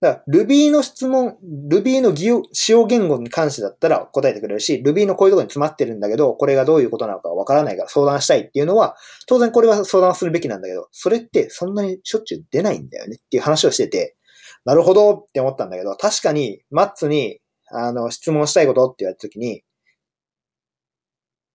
[0.00, 1.36] だから Ruby の質問、
[1.68, 2.14] Ruby の
[2.52, 8.96] 使用言語に関してだったら答えてくれるし、Ruby のこういうところに詰まってるんだけど、これがどういうことなのかわからないから相談したいっていうのは、
[9.26, 14.16] 当然これは相談するべきなんだけど、それってそんなにしょっちゅう出ないんだよねっていう話をしてて、
[14.64, 19.62] なるほどって思ったんだけど、確かに、マッツに、あの、質問したいことって言われたときに、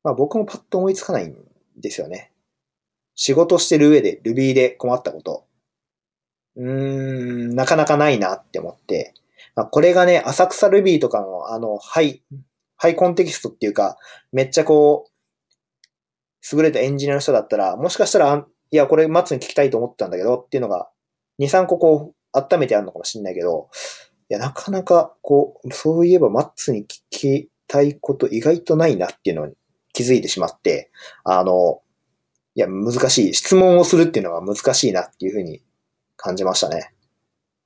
[0.04, 1.36] まあ僕もパッと思いつかないん
[1.76, 2.32] ですよね。
[3.18, 5.46] 仕事してる上で Ruby で困ったこと。
[6.56, 9.14] うーん、なかなかないなって思って、
[9.56, 12.22] まあ、これがね、浅草 Ruby とかの、あの、ハイ、
[12.78, 13.98] ハイコンテキストっていうか、
[14.32, 20.88] めっちゃこう、優れたエンジニアの人だったら、もしかしたら、いや、これマッツに聞きたいと思ったんだけどっていうのが、
[21.40, 23.70] 2、3個こう、温めてあるのかもしれないけど、
[24.30, 29.56] いや、なかなか、こう、そういえばマッツに聞きたいこと意外とないなっていうのに
[29.94, 30.92] 気づいてしまって、
[31.24, 31.82] あの、
[32.58, 33.34] いや、難しい。
[33.36, 35.62] 質問をするっていうのが難しいなっていうふうに
[36.16, 36.92] 感じましたね。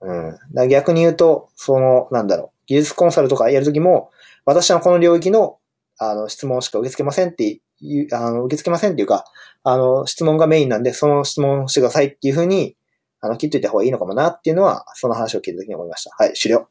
[0.02, 0.38] うん。
[0.54, 4.12] だ逆に言うと、その、なんだろう、技術コンサルとかやるときも、
[4.44, 5.60] 私はこの領域の、
[5.98, 9.24] あの、質問しか受け付けませんっていう、あの、受け付けませんっていうか、
[9.64, 12.76] あの、質問がメインなんで、その質問をしてくださいっていうふうに、
[13.22, 16.14] あの、切っといた方がいいのかもなっていうのは、その話を聞いたときに思いました。
[16.18, 16.68] はい、終了。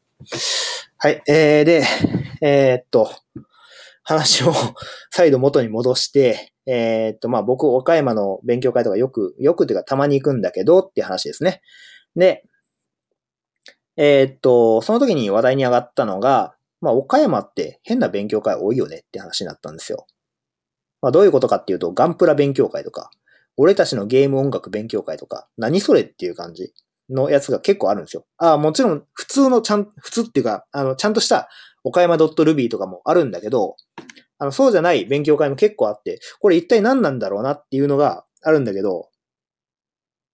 [0.98, 1.84] はい、えー、で、
[2.42, 3.10] えー、っと、
[4.02, 4.52] 話を
[5.10, 11.62] 再度元に戻して、えー、っと、まあ、僕、岡山の勉強会とかよく、よくっていうかたまに行くんだけどっていう話ですね。
[12.16, 12.44] で、
[13.96, 20.06] えー、っと、その時に話題に上がったのが、まあ、岡山って変な勉強会多いよねって話になったんですよ。
[21.02, 23.10] まあ、どういうことかっていうと、ガンプラ勉強会とか、
[23.56, 26.72] 俺たちのゲーム音楽勉強会とか、何それっていう感じ
[27.10, 28.24] のやつが結構あるんですよ。
[28.38, 31.48] ああ、もちろん、普通のちゃん、普通っていうか、あの、ちゃんとした
[31.84, 33.76] 岡山 .ruby とかもあるんだけど、
[34.40, 39.10] あの、そうじゃない勉強会も結構あって、これ一体何なんだろうなっていうのがあるんだけど、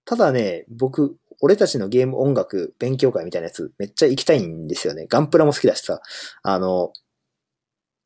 [0.05, 5.07] ただね、僕、俺たちのゲーム音楽勉強会みたいなやつめっちゃ行きたいんですよね。
[5.09, 6.01] ガンプラも好きだしさ。
[6.43, 6.93] あの、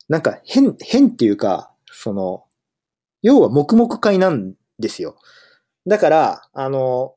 [0.09, 2.43] なんか変、変っていうか、その、
[3.21, 5.17] 要は黙々会なんですよ。
[5.87, 7.13] だから、あの、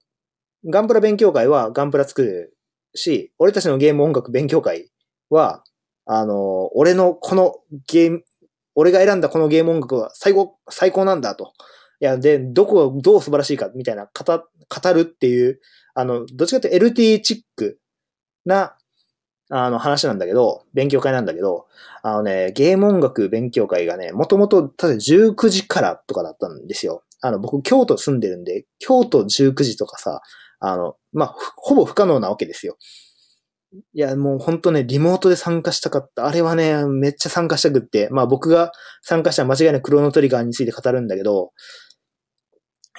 [0.67, 2.57] ガンプラ勉強会はガンプラ作る
[2.95, 4.91] し、俺たちのゲーム音楽勉強会
[5.31, 5.65] は、
[6.07, 7.55] あの、俺のこの
[7.89, 8.25] ゲーム、
[8.75, 11.53] 俺が選んだこのゲーム音楽は最高、最高なんだと。
[12.01, 15.61] いや、で、どこがどう素晴らしいかみたいな語、語るっていう、
[15.95, 17.79] あの、どっちかというと LT チック
[18.45, 18.77] な、
[19.51, 21.67] あの話なんだけど、勉強会なんだけど、
[22.03, 27.05] あのね、ゲーム音楽勉強会がね、もともと、ただ19時からとかだったんですよ。
[27.21, 30.23] あの、僕、京都住んでるんで、京都19時とかさ、
[30.61, 32.77] あの、まあ、ほぼ不可能なわけですよ。
[33.93, 36.27] いや、もうほんとね、リモートで参加したかった。
[36.27, 38.09] あれはね、めっちゃ参加したくって。
[38.11, 38.73] まあ僕が
[39.03, 41.53] 参加したら間違いなくクロノトリガーについて語るんだけど、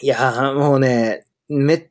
[0.02, 1.90] いやもうね、めっ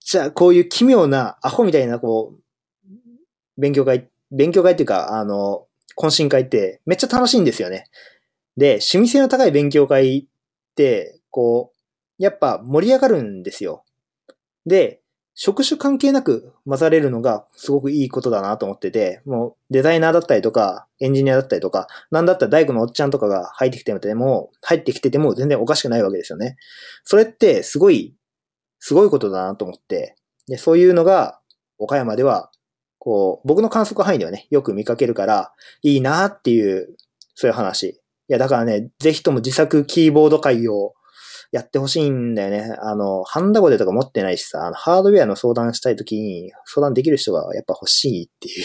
[0.00, 2.90] ちゃこういう奇妙な、アホみたいなこう、
[3.60, 5.66] 勉強会、勉強会っていうか、あの、
[5.98, 7.84] 懇親会ってめっちゃ楽しいんですよね。
[8.56, 11.72] で、趣味性の高い勉強会って、こ
[12.18, 13.84] う、やっぱ盛り上がるんですよ。
[14.66, 15.00] で、
[15.34, 26.56] 職種関係なく混ざれるのがすごくいいことだなと思ってて、もうデザイナーだったりとか、エンジニアだったりとか、なんだったら大工のおっちゃんとかが入ってきても、入ってきてても全然おかしくないわけですよね。
[27.02, 28.14] それってすごい、
[28.78, 30.16] すごいことだなと思って、
[30.46, 31.40] で、そういうのが
[31.78, 32.50] 岡山では、
[32.98, 36.96] こう、僕の観測範囲ではね、よく見かけるから、いいなっていう、
[37.34, 37.82] そういう話。
[37.82, 40.94] いや、だからね、ぜひとも自作キーボード会を
[41.52, 42.76] やってほしいんだよね。
[42.80, 48.64] あの、ハンダゴテとか持ってないしさ、あのハードウェアの相談したいときに相談できる人がやっぱ欲しいっていう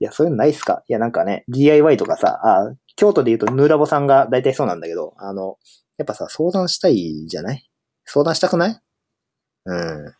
[0.00, 0.82] いや、そういうのないっすか？
[0.88, 5.56] いや、なんかね、DIY とかさ、あ京都で言うとヌーラボさんが大体そうなんだけど、あの、
[5.98, 7.68] やっぱさ、相談したいじゃない？
[8.04, 8.80] 相談したくない？
[9.66, 10.14] うん。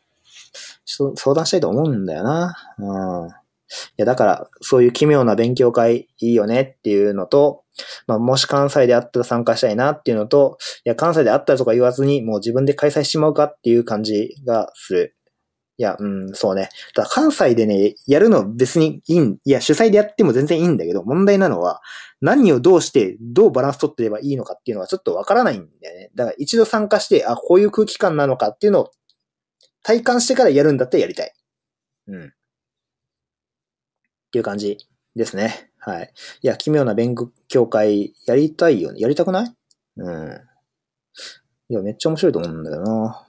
[0.86, 2.54] 相談したいと思うんだよな。
[2.78, 3.30] うん。
[3.68, 7.64] いや、だから、そういう奇妙な勉強会いいよねっていうのと、
[8.06, 15.16] まあ、もし関西であったら参加したいなっていうのと、いや、関西であったらとか言わずに、もう自分で開催しちまうかっていう感じがする。
[15.78, 16.70] いや、うん、そうね。
[16.94, 21.82] だ関西でね、やるの別にいいん、いや、主催でやっても全然いいんだけど、問題なのは、
[22.22, 26.10] 何をどうして、どうバランス取ってればいいのかっていうのはちょっとわからないんだよね。
[26.14, 28.90] だから一度参加して、あ、こういう空気感なのかっていうのを
[29.82, 31.32] 体感してからやるんだったらやりたい。
[32.08, 32.32] うん。
[34.26, 34.78] っていう感じ
[35.14, 35.70] ですね。
[35.78, 36.12] はい。
[36.42, 37.14] いや、奇妙な勉
[37.48, 39.00] 強会やりたいよね。
[39.00, 39.54] やりたくない？
[39.98, 40.40] うん。
[41.68, 43.26] いや、めっちゃ面白いと思うんだけどな。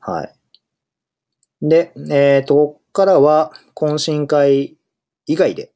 [0.00, 0.34] はい。
[1.62, 4.76] で、えっ、ー、と、こっからは懇親会
[5.26, 5.72] 以外で、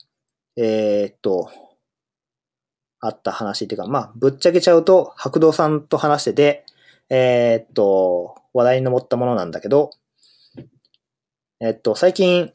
[0.57, 1.51] えっ、ー、と、
[3.01, 6.67] あった話っていうか、まあ、ぶっちゃけちゃうと、白道さんと話してて、
[7.11, 9.91] えっ、ー、と、話題に上ったものなんだけど、
[11.61, 12.53] えっと、最近、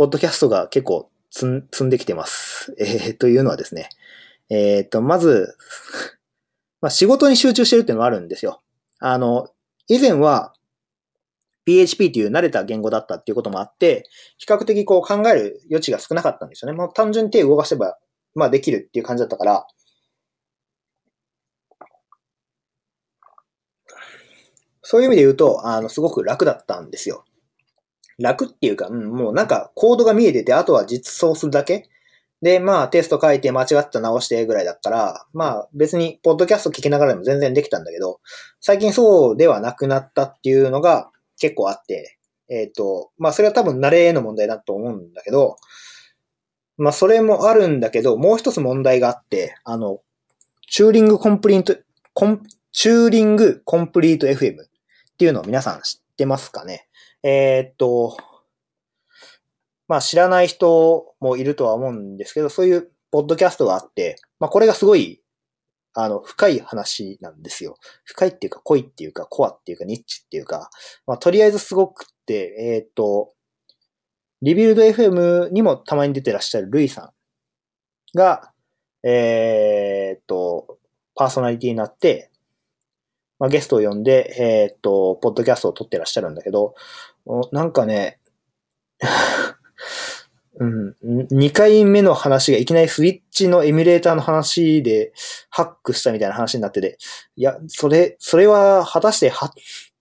[0.00, 2.74] ポッドキャストが結構積ん積んできてます。
[2.80, 3.90] えー、というのはですね、
[4.48, 5.54] えっと、まず、
[6.80, 8.62] まあ、仕事に集中してるっていうのはあるんですよ。
[8.98, 9.50] あの、
[9.88, 10.54] 以前は
[11.66, 16.78] PHP っていう慣れた言語だったっていうこともあって、比較的こう考える余地が少なかったんですよね。
[16.78, 17.98] もう単純に手を動かせば、
[18.34, 19.66] まあできるっていう感じだったから、
[24.80, 27.26] そういう意味で言うと、あの、すごく楽だったんですよ。
[28.20, 31.88] 楽っていうか、うん、もうなんかコードが見えてて、あとは実装するだけ。
[32.42, 38.20] で、まあテスト書いて間違った直してぐらいだったら、まあ別にポッドキャスト聞きながらでも全然できたんだけど、
[38.60, 42.18] 最近そうではなくなったっていうのが結構あって、
[42.48, 45.56] えっ、と、まあそれは多分慣れの問題だと思うんだけど、
[46.78, 50.00] まあそれもあるんだけど、もう一つ問題があって、あの、
[50.68, 51.76] チューリングコンプリート、
[52.14, 52.42] コン、
[52.72, 54.66] チューリングコンプリート FM っ
[55.18, 56.86] ていうのを皆さん知ってますかね？
[57.22, 58.16] えーっと、
[59.88, 65.20] まあ知らない人もいるとは思うんですけど、そういうポッドキャストがあって、まあこれがすごい、
[65.94, 67.76] あの、深い話なんですよ。
[68.04, 70.70] 深いっていうか濃いっていうかコアっていうかニッチっていうか、
[71.06, 73.32] まあとりあえずすごくって、えーっと、
[74.42, 77.12] リビルド FM にもたまに出てらっしゃるルイさ
[78.14, 78.52] んが、
[79.02, 80.78] えーっと、
[81.14, 82.30] パーソナリティになって、
[83.40, 86.74] まあ、ゲストを呼んで、えーっと、ポッドキャストを撮ってらっしゃるんだけど、
[87.52, 88.20] なんかね、
[90.60, 95.14] うん、2回目の話がいきなりスイッチのエミュレーターの話で
[95.48, 96.98] ハックしたみたいな話になってて、
[97.36, 99.50] いや、それ、それは果たしては、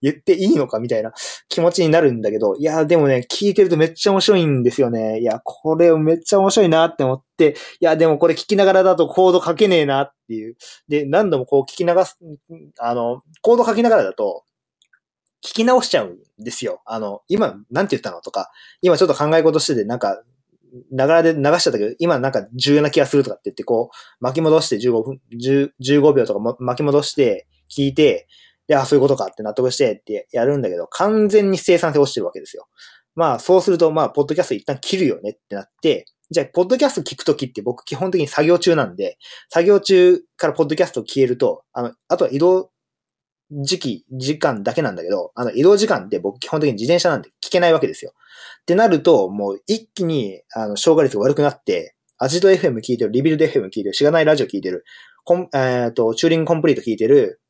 [0.01, 1.11] 言っていいのかみたいな
[1.49, 5.19] 気持ちになるんだけど、いや、でもね、聞いてるとめっちゃ面白いんですよね。
[5.19, 10.55] いや、これめっちゃ面白いなって思って、いや、でもこれ聞きながらだとコード書けねえなっていう。
[10.87, 12.17] で、何度もこう聞き流す、
[12.79, 14.43] あの、コード書きながらだと、
[15.41, 16.07] 聞き直しちゃう
[16.39, 16.81] んですよ。
[16.85, 20.21] あの、今、なんて言ったのとか、今ちょっと考え事してて、なんか、
[20.91, 25.21] ながらで流しちゃったけど、今なんか重要な気がするとかって言って、こう、巻き戻して15分、
[25.81, 28.27] 15秒とか巻き戻して、聞いて、
[28.69, 32.67] いや、そういうことかって納得してってやるんだけど、完全に生産性落ちてるわけですよ。
[33.15, 39.17] まあ、そうすると、まあ、ポッドキャスト一旦切るよねってなって、じゃあ、ポッドキャスト聞くときって僕基本的に作業中なんで、
[39.49, 42.69] 作業中からポッドキャスト消えると、あの、あとは移動
[43.51, 48.11] 時期、時間だけなんだけど、あの、移動時間って僕基本的に自転車なんで聞けないわけですよ。
[48.61, 54.85] ってなると、もう一気に、あの、消化率が悪くなって、アジト FM 聞いてる、リビルド FM 聞いてる、しがないラジオ聞いてる、
[55.23, 57.41] コン、えっ、と、チューリングコンプリート聞いてる、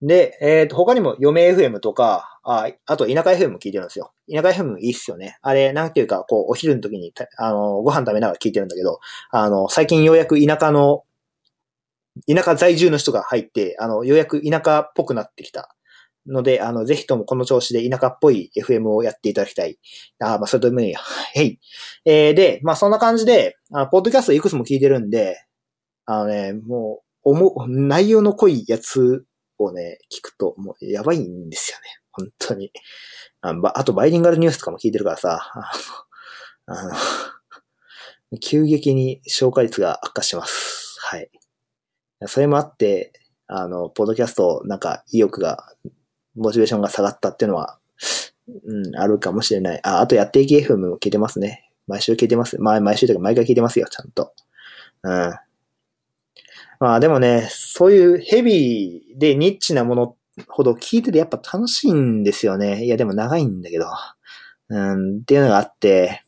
[0.00, 4.12] で、えっ、と、他にも、嫁 FM とか、あ、あと、田舎 FM 聞いてるんですよ。
[4.32, 5.38] 田舎 FM いいっすよね。
[5.42, 11.04] あれ、なんていうか、こう、お昼の時に、あの、ご飯食べながら聞いてるんだけど、あの、最近ようやく田舎の、
[12.32, 15.74] 田舎在住の人が入って、あの、ようやく田舎っぽくなってきた。
[16.28, 19.78] ので、あの、ぜひともこの調子で田舎っぽい FM をやっていただきたい。
[20.20, 21.00] あ、まあ、それともいいや。
[21.34, 21.58] へい。
[22.04, 25.42] えー、で、まあ、そんな感じで、あ、ポッドキャストいくつも聞いてるんで、
[26.04, 29.24] あのね、もう、思う、内容の濃いやつ
[29.58, 31.84] をね、聞くと、もう、やばいんですよね。
[32.12, 32.72] 本当に。
[33.40, 35.52] ああと、バイリンガルニュースとかも聞いてるからさ、
[36.66, 36.84] あの、あ
[38.32, 40.98] の急激に消化率が悪化します。
[41.00, 41.30] はい。
[42.26, 43.12] それもあって、
[43.46, 45.72] あの、ポッドキャスト、なんか、意欲が、
[46.36, 47.78] モチベーションが下がったっていうのは、
[48.66, 49.80] うん、あるかもしれない。
[49.82, 51.70] あ、あと、やっていき FM も聞いてますね。
[51.86, 52.60] 毎週聞いてます。
[52.60, 54.34] まあ、毎週というか、毎回聞いてますよ、ちゃんと。
[55.02, 55.34] うん。
[56.80, 60.16] まあ、でもね、そういうヘビーでニッチなもの
[60.46, 62.84] ほど聞いててやっぱ楽しいんですよね。
[62.84, 63.86] いや、でも長いんだけど。
[64.70, 66.22] うん、っていうのがあって、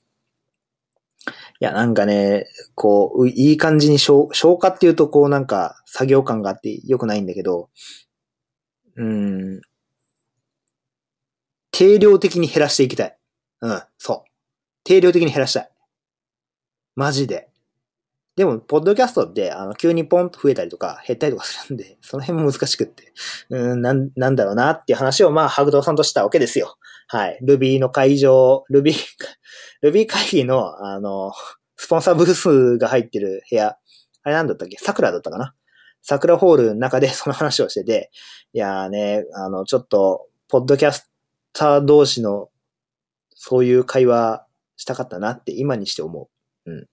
[1.61, 7.69] いや、なんかね、こう、いい感じに消消化っていうと、こうなんか作業感があって良くないんだけど、
[8.97, 9.61] うん、
[11.71, 13.17] 定量的に減らしていきたい。
[13.61, 14.31] うん、そう。
[14.85, 15.71] 定量的に減らしたい。
[16.97, 17.50] マジで。
[18.41, 23.13] でも、ポッドキャストって、あの、急にポンと増えたりとか、減ったりとかするんで、 その辺も難しくって、
[23.51, 26.79] うん、なん、なんだろうなっていう話を、まあ、ハグドさんとしたわけですよ。
[27.09, 27.39] はい。
[27.45, 28.95] Ruby の会場、Ruby、
[29.85, 31.35] Ruby 会議の、あの、
[31.77, 33.77] スポンサーブースが入ってる部屋、
[34.23, 34.79] あれなんだったっけ？
[34.81, 35.55] 桜だったかな？
[36.01, 38.11] 桜ホールの中で その話をしてて、
[38.55, 41.11] いやーね、あの、ちょっと、ポッドキャス
[41.53, 42.49] ター同士の、
[43.35, 46.31] そういう会話したかったなって今にして思
[46.65, 46.71] う。
[46.71, 46.87] うん。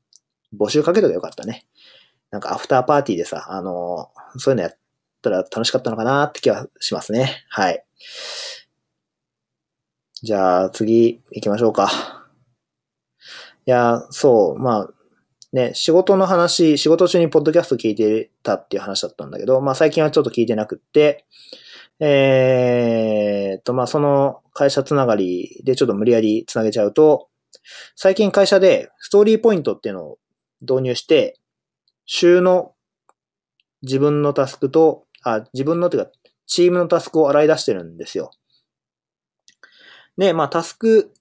[0.56, 1.66] 募集かけとけばよかったね。
[2.32, 4.78] なんかアフターパーティーでさ、あのーそういうのやっ
[5.22, 7.46] たら楽しかったのかなって気はしますね。
[7.50, 7.84] はい。
[10.22, 11.90] じゃあ次行きましょうか。
[13.66, 14.90] いや、そう、まあ、
[15.54, 21.26] ね、仕事の話、仕事中にポッドキャスト聞いてたっていう話だったんだけど、まあ最近はちょっと聞いてなくって、
[22.00, 27.30] えーっと、まあ、その会社つながりでちょっと無理やりつなげちゃうと、
[27.96, 30.18] 最近会社でストーリーポイントっていうのを
[30.62, 31.40] 導入して、
[32.06, 32.74] 週の
[33.82, 36.12] 自分のタスクと、あ、自分のっていうか、
[36.46, 38.32] チームのタスクを洗い出してるんですよ。
[40.18, 41.14] で、まあ、タスク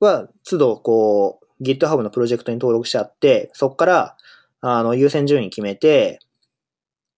[0.00, 4.16] は、都度、こう、GitHub のプロジェクトに登録しちゃって、そこから、
[4.60, 6.18] あの、優先順位決めて、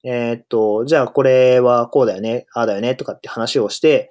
[0.05, 4.09] えー、っと、じゃあこれはこうだよね、ああだよね、とかって話をして、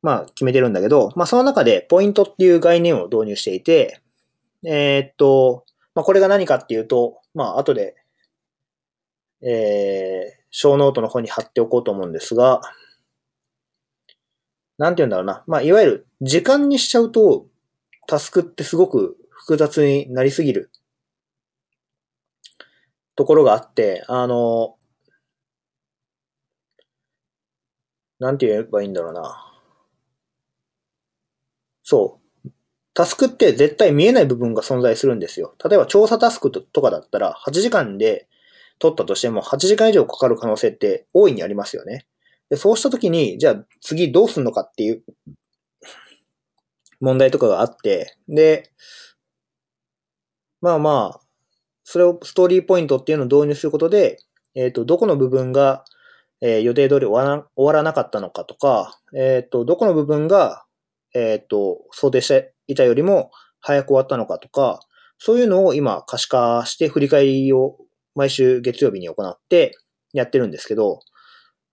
[0.00, 4.00] まあ、決めてるんだけど、まあ、その中で、ポイントっていう概念を導入していて、
[4.64, 7.96] えー、っと、まあ、これが何かっていうと、まあ、後で、
[9.42, 12.60] えー、小ノートの方に貼っておこうと思うんですが、
[14.78, 15.44] なんて言うんだろうな。
[15.46, 17.46] まあ、いわゆる時間にしちゃうと、
[18.06, 20.70] タスクってすごく複雑になりすぎる
[23.16, 24.76] ところがあって、あの、
[28.18, 29.52] なんて言えばいいんだろうな。
[31.82, 32.23] そう。
[32.94, 35.54] タスクって絶対見えない部分が存在するんですよ。
[35.68, 38.28] 例えば調査タスクとかだったら8時間で
[38.78, 42.06] 取ったとしても8時間以上かかる可能性って大いにありますよね。
[42.50, 45.02] でそうした時に、じゃあ次どうすんのかっていう
[47.00, 48.70] 問題とかがあって、で、
[50.60, 51.20] まあまあ、
[51.82, 54.18] それをストーリーポイントっていうのを導入することで、
[54.54, 55.84] えっ、ー、と、どこの部分が、
[56.40, 60.64] えー、予定通り終わら終わらなかったのかとか、えっ、ー、と、どこの部分が、
[61.14, 64.80] えっ、と、想定していたよりも早く終わったのかとか、
[65.18, 67.76] そういうのを今可視化して振り返りを
[68.14, 69.76] 毎週月曜日に行って
[70.12, 71.00] やってるんですけど、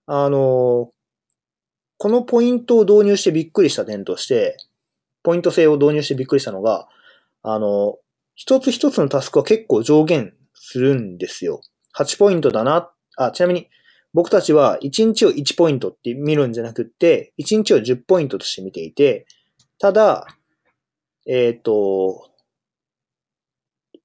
[0.06, 0.90] あの、
[1.98, 4.56] このポイントを導入してびっくりした点として、
[5.22, 6.88] ポイント制を導入してびっくりしたのが、
[7.42, 7.96] あの、
[8.34, 11.60] 一つ一つのタスクは結構上限するんですよ。
[11.96, 12.90] 8ポイントだな。
[13.16, 13.68] あ、ちなみに
[14.14, 19.26] 僕たちは1日を1ポイントって見るんじゃなくって、1日を10ポイントとして見ていて、
[19.78, 20.26] ただ、
[21.26, 22.30] えっ、ー、と、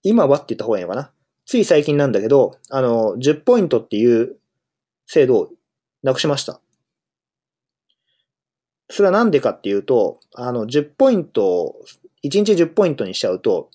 [0.03, 1.11] 今はって言った方がいいのかな？
[1.45, 4.38] つい最近なんだけど、あの、10ポイントっていう
[5.05, 5.49] 制度を
[6.03, 6.59] なくしました。
[8.89, 11.76] それはなんでかっていうと、あの、10ポイント、
[12.24, 13.70] 1日10ポイントにしちゃうと、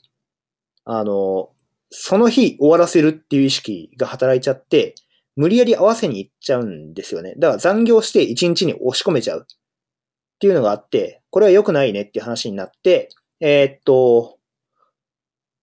[0.84, 1.50] あの、
[1.90, 4.94] その日終わらせるっていう意識が働いちゃって、
[5.36, 7.34] 無理やり合わせに行っちゃうんですよね。
[7.38, 13.08] だから残業して1日に押し込めちゃうっていうのがあって、これは良くないねっていう話になって、
[13.44, 14.38] えー、っと、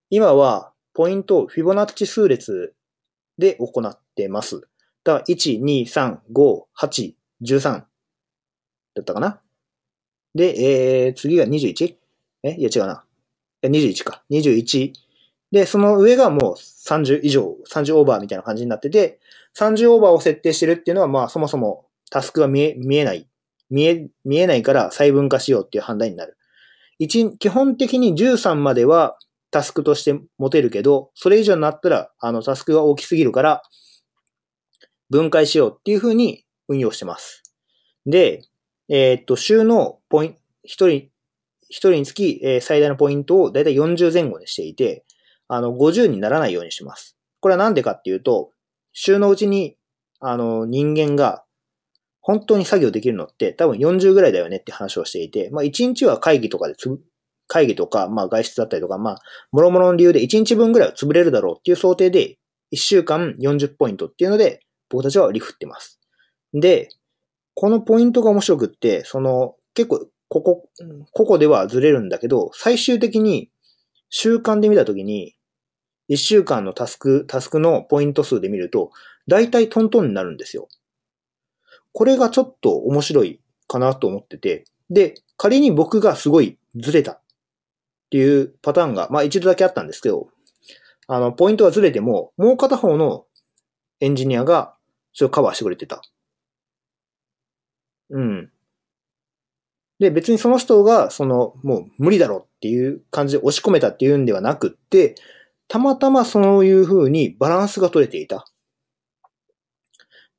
[0.09, 2.73] 今はポイントをフィボナッチ数列
[3.38, 4.59] で行ってます。
[5.05, 7.86] だから、1、2、3、5、8、13だ
[8.99, 9.39] ったかな
[10.36, 11.95] で、えー、次が 21?
[12.43, 12.55] え？
[12.55, 13.05] いや違うな。
[13.63, 14.23] 21か。
[14.30, 14.91] 21。
[15.53, 19.21] で、その上がもう30以上、30オーバーみたいな感じになってて、
[19.57, 23.25] 30オーバーを設定してるっていうのは、まあそもそもタスクが見え、見えない。
[23.69, 26.36] 見え、見えないから細分化しようっていう判断になる。
[27.00, 29.18] 1、基本的に13までは
[29.52, 33.64] タスクとして持てるけど、それ以上になったら、あの、タスクが大きすぎるから、
[35.10, 37.43] 分解しようっていうふうに運用してます。
[38.06, 38.43] で、
[38.89, 41.10] えー、っと、週のポイント、一人、
[41.70, 45.06] 一人につき、えー、最大のポイントをだいたい40前後にしていて、
[45.47, 47.18] あの、50にならないようにします。
[47.39, 48.52] これはなんでかっていうと、
[48.93, 49.78] 週のうちに、
[50.20, 51.43] あの、人間が
[52.30, 56.75] 本当に作業できるのって多分40ぐらいだよねって話をしていて、まあ1日は会議とかで
[57.47, 59.21] 会議とか、まあ外出だったりとか、まあ、
[59.51, 62.38] もろもろの理由で1日分ぐらいは潰れるだろうっていう想定で、
[62.71, 64.59] 1週間40ポイントっていうので、
[64.91, 65.99] 僕たちは割り振ってます。
[66.53, 66.89] で、
[67.56, 70.69] このポイントが面白くって、その、結構、ここ、
[71.11, 73.49] ここではずれるんだけど、最終的に
[74.11, 75.34] 習慣で見たときに、
[76.11, 78.91] 1週間のタスク、タスクのポイント数で見ると、
[79.27, 80.68] 大体トントンになるんですよ。
[81.94, 87.22] これがちょっと面白いかなと思ってて、で、仮に僕がすごいずれたっ
[88.10, 90.30] ていうパターンが、まあ一度だけあったんですけど、
[91.07, 93.26] あの、ポイントがずれても、もう片方の
[93.99, 94.76] エンジニアが
[95.14, 96.02] それをカバーしてくれてた。
[98.10, 98.52] うん。
[99.99, 105.16] で、別にその人が、その、もう無理だろっていう感じで押し込めたっていうんではなくって、
[105.68, 108.45] たまたまそういう風にバランスが取れていた。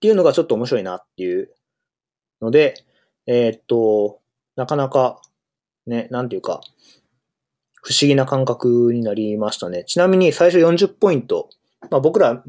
[0.01, 1.51] っていうのがちょっと面白いなっていう
[2.41, 2.73] ので、
[3.27, 4.21] えー、っと、
[4.57, 5.21] なかなか、
[5.87, 6.63] ね、なんていうか、
[7.83, 9.85] 不思議な感覚になりましたね。
[9.85, 11.51] ちなみに最初40ポイント。
[11.91, 12.43] まあ僕ら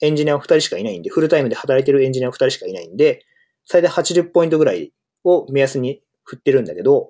[0.00, 3.24] エンジニア2人しかいないんで、フルタイムで働いてるエンジニア2人しかいないんで、
[3.66, 4.92] 最大80ポイントぐらい
[5.24, 7.08] を目安に振ってるんだけど、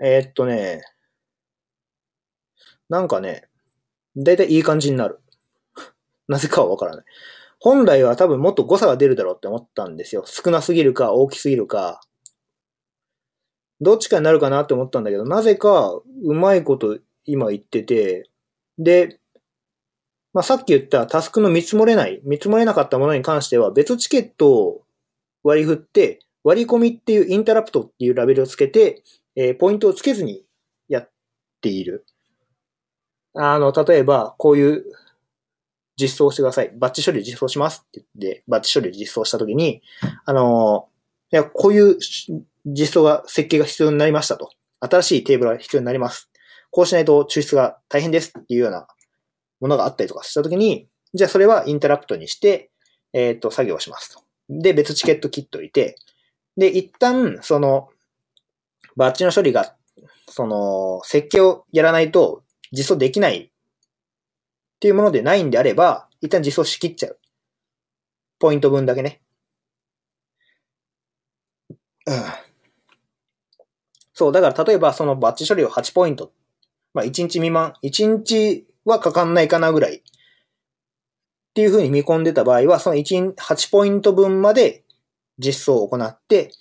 [0.00, 0.82] えー、っとね、
[2.88, 3.48] なんかね、
[4.16, 5.20] だいたいいい感じになる。
[6.28, 7.04] なぜかはわからない。
[7.60, 10.24] 本来は多分もっと誤差が出るだろうって思ったんですよ。
[10.26, 12.00] 少なすぎるか大きすぎるか。
[13.82, 18.30] どっちかになるかなって思ったんだけど、なぜかうまいこと今言ってて、
[18.78, 19.20] で、
[20.32, 24.82] まあ、さっき言ったタスクの見積もれない、見積もれなかったものに関しては別チケットを
[25.42, 29.02] 割り振って、割り込みっていうインタラプトっていうラベルをつけて、
[29.36, 30.44] えー、ポイントをつけずに
[30.88, 31.10] やっ
[31.60, 32.06] ている。
[33.34, 34.84] あの、例えば、こういう
[36.00, 36.72] 実装してください。
[36.76, 39.82] バッチ処理実装しますって言って、バッチ処理実装したときに、
[40.24, 40.88] あの、
[41.32, 41.98] いや、こういう
[42.64, 44.50] 実装が、設計が必要になりましたと。
[44.80, 46.30] 新しいテーブルが必要になります。
[46.70, 48.86] こうしないと抽出が大変ですっていうような
[49.60, 52.70] ものがあったりとかしたときに、じゃあそれはインタラプトにして、
[53.12, 54.22] えっ、ー、と、作業をしますと。
[54.48, 55.96] で、別チケット切っといて、
[56.56, 57.88] で、一旦、その、
[58.96, 59.74] バッチの処理が、
[60.28, 63.49] その、設計をやらないと実装できない
[64.80, 67.18] っていうものでないんであれば、一旦実装しきっちゃう。
[68.38, 69.20] ポイント分だけね。
[72.06, 72.16] うん。
[74.14, 76.32] そう、だから例えばそのバッチ処理を8ポイント。
[76.94, 79.96] まあ1日未満、1日はかかんないかなぐらい。
[79.96, 80.02] っ
[81.52, 84.84] ていうふうに見込んでた場合は、その1、8ポイント分まで
[85.38, 86.52] 実装を行って、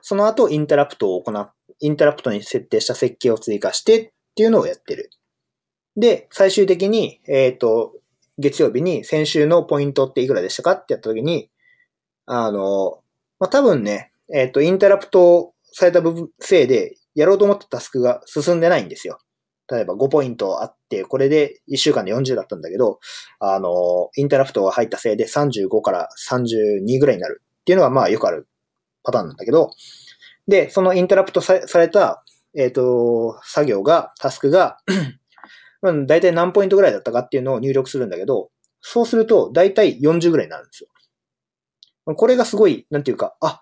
[0.00, 5.10] その後インタラプトを行っ、インタラプトに設定した設計を追加してっていうのをやってる。
[5.96, 7.92] で、最終的に、えっ、ー、と、
[8.38, 11.50] 月曜日に先週のポイントっていくらでしたかってやった時に、
[12.26, 13.00] あの、
[13.38, 19.18] まあ、多分ね、えっ、ー、と、インタラプトされた部分、せいで、やろうと思ったタスクが進んでないんですよ。
[19.70, 23.00] 例えば5ポイントあって、これで1週間で40だったんだけど、
[23.40, 28.46] あの、インタラプトが入ったせいで35から32ぐらいになるっていうのがまあよくある
[29.02, 29.70] パターンなんだけど、
[30.46, 32.22] で、そのインタラプトされた、
[32.54, 34.78] えっ、ー、と、作業が、タスクが
[35.82, 38.50] まあ、大体何ポイントぐらいだったかっていうのを入力するんだけど、
[38.80, 40.88] そうすると大体40ぐらいになるんですよ。
[42.14, 43.60] これがすごい、なんていうか、あ、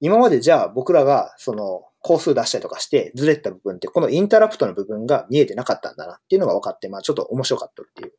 [0.00, 8.12] 今までじゃあ僕らがその工数出したりとかしてずれた部分ってこのインタラプトの部分が見えてなかったんだなっていうのが分かって、まあちょっと面白かったっていう、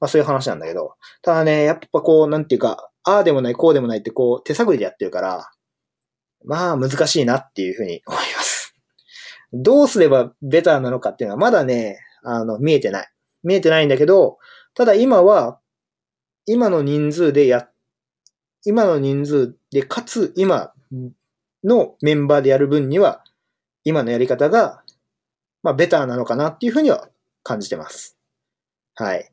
[0.00, 5.50] まあそういう話なんだけど、ただね、やっぱこう、なんていうか、ああでもない、こうでもないってこう手探りでやってるから、
[6.44, 8.74] まあ難しいなっていうふうに思います。
[9.52, 13.08] どうすればベターなのかっていうのはまだね、あの、見えてない。
[13.44, 14.38] 見えてないんだけど、
[14.74, 15.60] ただ今は、
[16.44, 17.68] 今の人数でや、
[18.64, 20.72] 今の人数で、かつ今
[21.62, 23.22] のメンバーでやる分には、
[23.84, 24.82] 今のやり方が、
[25.62, 27.08] まあ、ベターなのかなっていうふうには
[27.44, 28.18] 感じてます。
[28.96, 29.30] はい。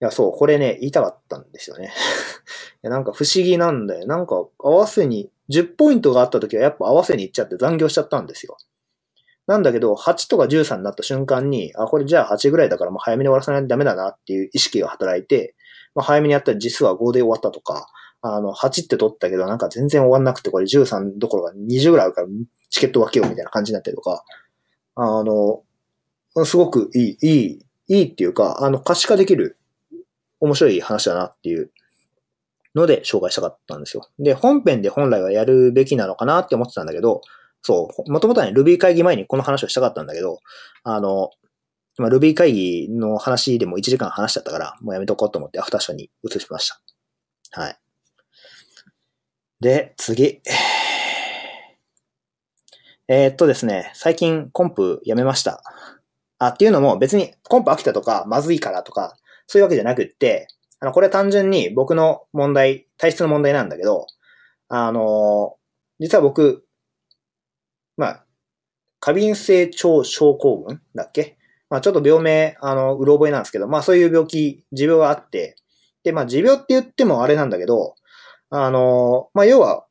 [0.00, 1.92] いや、そう、これね、言いたかったんですよね。
[2.82, 4.06] いやなんか不思議なんだよ。
[4.06, 8.56] なんか合わせに、10ポイントがあった時はやっぱ合わせに行っちゃって残業しちゃったんですよ。
[9.46, 15.54] なんだけど、8とか13になった瞬間に、あ、これじゃあ8ぐらいだからもう早めに終わらせないとダメだなっていう意識が働いて、
[15.94, 17.88] まあ、早めにやったら実は5で終わったとか、
[18.22, 22.28] あの、8って取ったけどなんか全然終わんなくて、これ13どころか20ぐらいあるから
[22.70, 24.24] チケット分けようみたいな感じになったりとか、
[24.94, 25.62] あの、
[26.44, 29.58] すごくいい、いい、いいっていうか、あの、可視化できる
[30.40, 31.70] 面白い話だなっていう
[32.74, 34.08] ので紹介したかったんですよ。
[34.18, 37.20] で、本編で本来はやるべきなのかなって思ってたんだけど、
[37.62, 40.40] そう、もともとはね、Ruby 会議前にこの話をしたかったんだけど、
[40.84, 41.30] あの、
[41.98, 46.68] まあ、Ruby 会議の話でも1時間話しちゃったから、もうやめとこうと思ってアフターショーに移しまし
[47.50, 47.60] た。
[47.60, 47.78] はい。
[49.60, 50.40] で、次。
[53.08, 55.62] えー、っとですね、最近コンプやめました。
[56.38, 59.16] あ、っていうのも別にコンプ飽きたとか、まずいからとか、
[59.46, 60.48] そういうわけじゃなくって、
[60.80, 64.06] あの、これ単純に僕の問題、体質の問題なんだけど、
[64.68, 65.56] あの、
[66.00, 66.64] 実は僕、
[67.96, 68.24] まあ、
[69.00, 71.36] 過敏性腸症候群だっけ？
[71.70, 75.56] まあちょっと病名、あの、うろ覚えなんですけど、まあそういう病気、持病があって、
[76.04, 77.94] で、まあ持病って言ってもあれなんだけど、
[78.50, 79.86] あの、まあ要は、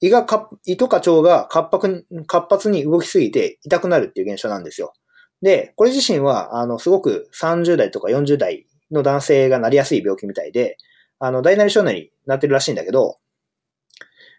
[0.00, 4.92] 胃がか、胃とか腸が活発活発に動きすぎて痛くなるっていう現象なんですよ。
[5.40, 10.76] で、これ自身は、あの、すごく30代とか40代の男性がなりやすい病気みたいで、
[11.20, 13.18] あの、大なり小なりになってるらしいんだけど、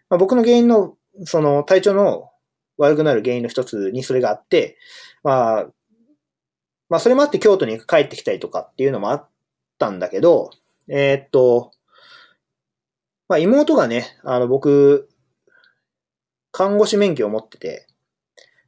[0.08, 2.30] まあ、僕の原因の、その、体調の
[2.78, 4.76] 悪くなる原因の一つにそれがあって、
[5.22, 5.66] まあ、
[6.88, 9.28] まあそれもあって京都に帰ってきたりとかっていうのもあっ
[9.78, 10.50] たんだけど、
[10.88, 11.72] えー、っと、
[13.28, 15.08] まあ妹がね、あの僕、
[16.52, 17.86] 看護師免許を持ってて、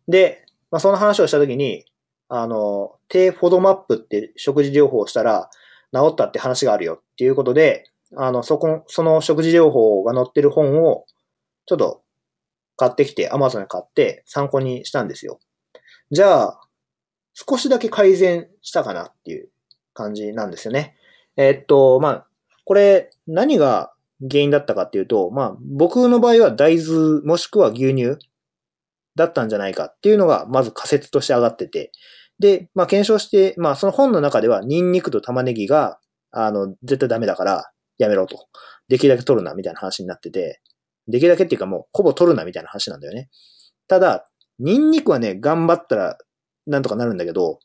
[0.08, 1.84] で、まあその話をしたときに、
[2.28, 5.48] あの、低フォドマップって食事療法をしたら
[5.94, 7.84] 治ったって話があるよっていうことで、
[8.16, 11.04] あの、そこ、その食事療法が載ってる本を、
[11.66, 12.02] ちょっと
[12.78, 15.40] 買ってきて、アマゾンで買って参考にしたんですよ。
[16.10, 16.60] じゃあ、
[17.34, 19.50] 少しだけ改善したかなっていう
[19.92, 20.96] 感じなんですよね。
[21.36, 22.26] えー、っと、まあ、
[22.64, 23.92] これ、何が
[24.30, 28.16] 原因だったかっていうと、まあ、僕の場合は大豆もしくは牛乳
[29.16, 31.90] だったんじゃないかっていうのが、まず仮説として上がってて、
[32.38, 35.98] で、まあ、検証して、まあ、その本の中では、ニンニクと玉ねぎが、
[36.30, 38.46] あの、絶対ダメだから、やめろと。
[38.88, 40.60] できるだけ取るな、みたいな話になってて、
[41.08, 43.28] できるだけっていうかもう、ほぼ取るな、みたいな話なんだよね。
[43.88, 46.18] ただ、ニンニクはね、頑張ったら、
[46.66, 47.60] なんとかなるんだけど、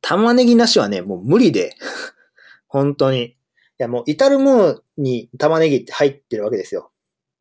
[0.00, 1.76] 玉ねぎなしはね、もう無理で、
[2.68, 3.24] 本当に。
[3.24, 3.36] い
[3.78, 6.92] や、もう至るものに玉ねぎって入ってるわけですよ。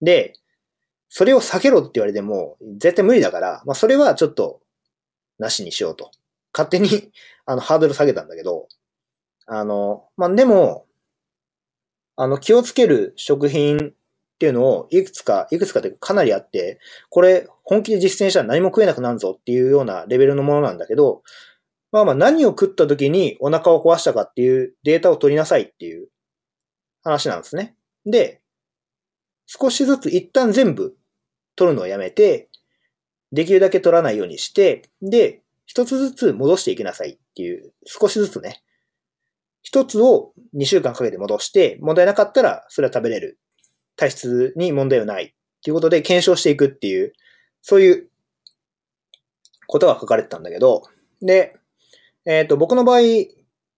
[0.01, 0.33] で、
[1.09, 4.61] それを避けろって言われても、絶対無理だから、まあそれはちょっと、
[5.39, 6.11] なしにしようと。
[6.53, 7.11] 勝手に、
[7.45, 8.67] あの、ハードル下げたんだけど、
[9.45, 10.87] あの、まあでも、
[12.15, 13.93] あの、気をつける食品
[14.43, 16.77] っていうのをいくつか、いくつかでかなりあって、
[17.09, 21.23] これ本気で実践したら何も食えなくなるぞっていうようなレベルのものなんだけど、
[21.93, 26.09] まあまあ何を食った時にお腹を壊したかっていうデータを取りなさいっていう
[27.03, 27.77] 話なんですね。
[28.05, 28.41] で、
[29.45, 30.97] 少しずつ一旦全部
[31.55, 32.49] 取るのをやめて、
[33.31, 38.61] できるだけ取らないようにして、で、一つずつ戻していきなさいっていう、少しずつね、
[39.61, 43.39] 一つを2週間かけて戻して、問題なかったらそれは食べれる。
[43.95, 45.23] 体質に問題はない。
[45.25, 45.27] っ
[45.63, 47.13] ていうことで検証していくっていう、
[47.61, 48.09] そういう
[49.67, 50.83] ことが書かれてたんだけど、
[51.21, 51.55] で、
[52.25, 52.99] えっ、ー、と、僕の場合、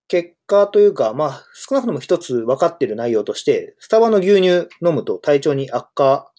[0.08, 6.32] 結果というか、まあ、少なくとも一つ分かっている内容として、スタバの牛乳飲むと体調に悪化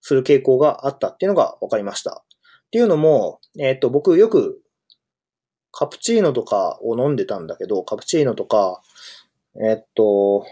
[0.00, 2.24] する傾向があったっていうのが分かりました。
[2.66, 4.60] っていうのも、えっ、ー、と、僕よく
[5.72, 8.82] カプチーノとかを飲んでたんだけど、カプチーノとか、
[9.62, 10.46] えっと、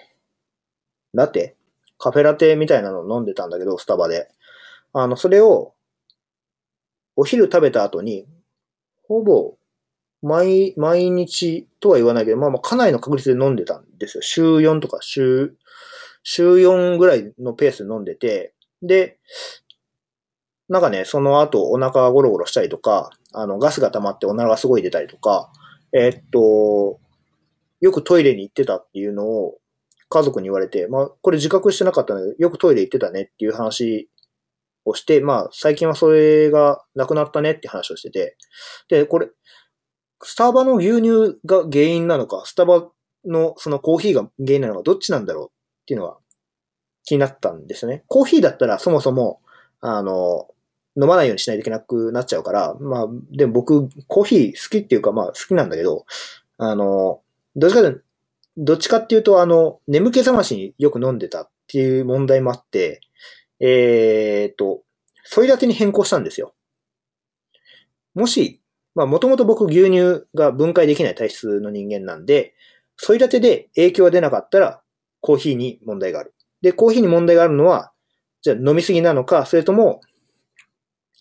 [1.13, 1.57] ラテ
[1.99, 4.29] カフェラテみたいなのを飲んでたんだけど、スタバで。
[4.93, 5.75] あの、それを、
[7.17, 8.27] お昼食べた後に、
[9.07, 9.57] ほぼ、
[10.23, 14.23] 毎、毎日とは言わないけど、まあまあかなりの確率で飲んでたんですよ。
[14.23, 15.55] 週4とか週、
[16.23, 19.19] 週4ぐらいのペースで飲んでて、で、
[20.69, 25.53] なんかね、その後お腹がゴロゴロしたりとか、あの、ガスが溜まってお腹がすごい出たりとか、
[25.93, 26.99] えー、っと、
[27.81, 29.59] よくトイレに行ってたっていうのを
[30.09, 34.09] 家族に言われて、まあ、これ自覚してなかったので、よくトイレ行ってたねっていう話
[34.85, 38.37] をして、まあ、最近はそれがなくなったねって話をしてて、
[38.89, 39.29] で、これ、
[40.23, 42.89] スタバの牛乳が原因なのか、スタバ
[43.27, 45.51] のそのコーヒーが原因なのか、どっちなんだろうっ
[45.87, 46.17] ていうのが
[47.05, 48.05] 気になったんですよね。
[48.09, 49.41] コーヒーだったらそもそも、
[49.81, 50.49] あの、
[51.01, 56.07] 飲まないようにしないといけなくなっちゃうから、まあ、でも僕、コーヒー好きっていうか、まあ好きなんだけど、
[56.57, 57.21] あの、
[57.57, 57.97] どっちかで、
[58.57, 63.01] どっちかっていうと、あの、眠気覚ましによく飲んでたっていう問題もあって、
[63.61, 64.83] えー、っと、
[65.25, 66.55] ソイラテに変更したんですよ。
[68.15, 68.61] もし、
[68.95, 72.55] まあもともと僕牛乳が分解できない体質の人間なんで、
[72.97, 74.83] ソイラテで影響が出なかったら
[75.21, 76.35] コーヒーに問題がある。
[76.63, 77.93] で、コーヒーに問題があるのは、
[78.43, 80.01] じゃあ飲みすぎなのか、それとも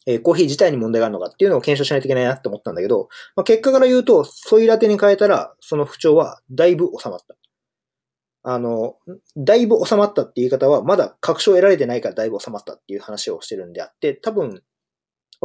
[0.05, 7.35] えー、コーヒー自体に問題があるのかっていうのを検証しないといけないなって思ったんだけど、まあ、結果から言うと、ソイラテに変えたら、その不調はだいぶ収まった。
[8.45, 8.95] あの、
[9.37, 14.61] だいぶ収まったって言い方は、まだ確証を得られてないからだいぶ収まったっていう話をしてるんであって、多分、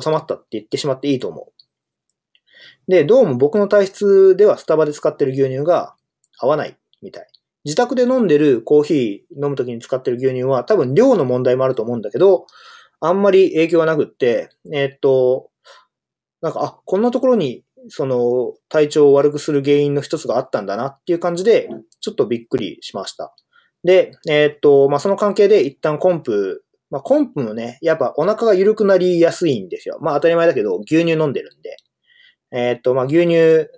[0.01, 1.59] 収まったって言ってしまっていいと思う。
[2.90, 5.94] で、どうも僕の体質ではスタバで使ってる牛乳が
[6.39, 7.26] 合わないみたい。
[7.64, 12.47] 自宅で飲んでるコーヒー飲むときに使ってる牛乳は多分量の問題もあると思うんだけど、
[13.00, 15.50] あんまり影響がなくって、え、っと、
[16.40, 21.68] なんか、あ、こんなところに、その、体調を悪くする原因の一つがあったんだなっていう感じで、
[22.00, 23.34] ちょっとびっくりしました。
[23.84, 29.98] で、えー、っと、まあ、その関係で一旦コンプ、まあ、コンプのね、やっぱお腹が緩くなりやすいんですよ。
[30.00, 31.76] まあ、当たり前だけど、牛乳飲んでるんで。
[32.50, 33.34] えー、っと、まあ、牛乳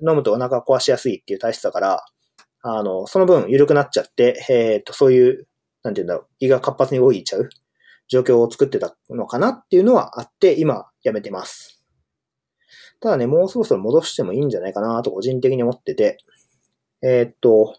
[0.09, 2.05] 飲むとお腹壊しやすいっていう体質だから、
[2.63, 5.49] あの、その分緩くなっちゃって、えー、っと、そういう、
[5.83, 7.49] なんて言うんだろう、胃が活発に動いちゃう
[8.11, 11.83] 状況を作ってたのかなっていうのはあって、今やめてます。
[13.01, 16.19] ただね、もうそろそろ戻してもいいんじゃないかなと個人的に思ってて、
[17.03, 17.77] えー、っと、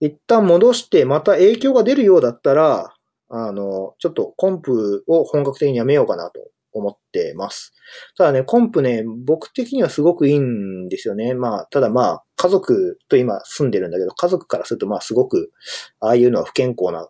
[0.00, 2.94] 一旦戻してまた影響が出るようだったら、
[3.28, 7.74] あの、ちょっとコンプを本格的にやめようかなと思ってます。
[8.16, 11.34] ただね、コンプね、僕的にはすごくいいんですよね。
[11.34, 15.52] まあ、ただまあ、家族と今住んでるんだけど、家族からするとまあすごく、
[16.00, 17.08] ああいうのは不健康な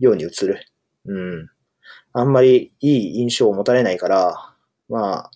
[0.00, 0.60] ように映る。
[1.06, 1.48] うん。
[2.12, 4.54] あんまりいい印象を持たれないから、
[4.88, 5.30] まあ、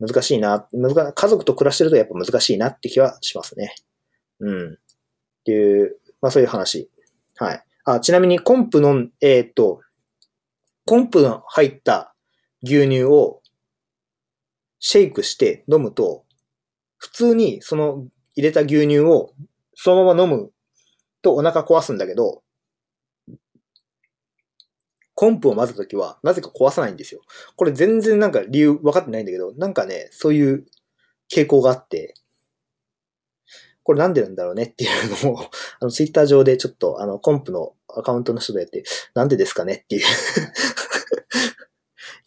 [0.00, 3.74] 難しいな、難家族と暮らしてるとやっぱ難しいなって気はしますね。
[4.40, 4.72] うん。
[4.72, 4.76] っ
[5.44, 6.90] ていう、まあそういう話。
[7.36, 7.64] はい。
[7.84, 9.80] あ、ちなみにコンプの、えー、っと、
[10.84, 12.14] コンプの入った
[12.64, 13.40] 牛乳を
[14.80, 16.24] シェイクして飲むと、
[16.96, 19.32] 普通にその入れた牛乳を
[19.74, 20.50] そのまま飲む
[21.22, 22.42] とお腹壊すんだけど、
[25.22, 27.20] コンプを混ぜた時は、なぜか壊さないんですよ。
[27.54, 30.66] これ全然なんか理由分かってないんだけど、なんかね、そういう
[31.32, 32.14] 傾向があって、
[33.84, 35.38] これなんでなんだろうねっていうのを、
[35.78, 38.82] あの、ツイッター上でちょっと、あの、コンプのアカウントの人でやって、
[39.14, 40.02] なんでですかねっていう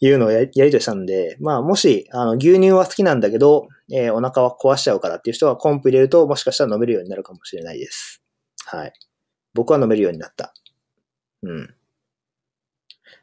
[0.00, 8.22] いうのをやりとりしたんで、まあ、もし、あの、牛乳は好きなんだけど、えー、お腹は壊しちゃうからっていう人はコンプ入れると、もしかしたら飲めるようになるかもしれないです。
[8.64, 8.92] はい。
[9.52, 10.54] 僕は飲めるようになった。
[11.42, 11.75] うん。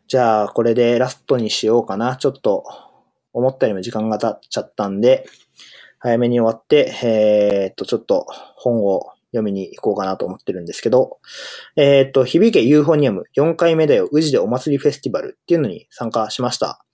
[0.07, 2.17] じゃあ、これでラストにしようかな。
[2.17, 2.63] ちょっと、
[3.33, 5.25] 思ったよりも時間が経っちゃったんで、
[5.99, 11.17] 早めに終わって、えー、っと、ちょっと本を読みに行こうかなと思ってるんですけど、
[11.75, 16.85] えー、っと、響けユーフォニアム4回目だよ、宇治でお祭りフェスティバルっていうのに参加しました。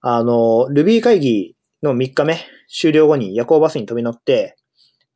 [0.00, 2.38] あの、ルビー会議の3日目、
[2.68, 4.56] 終了後に夜行バスに飛び乗って、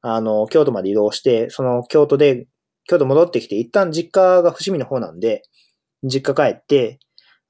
[0.03, 2.47] あの、京都まで移動して、その京都で、
[2.87, 5.43] 京都戻ってきて、一旦実家が伏見の方なんで、
[6.05, 6.99] 実家帰って、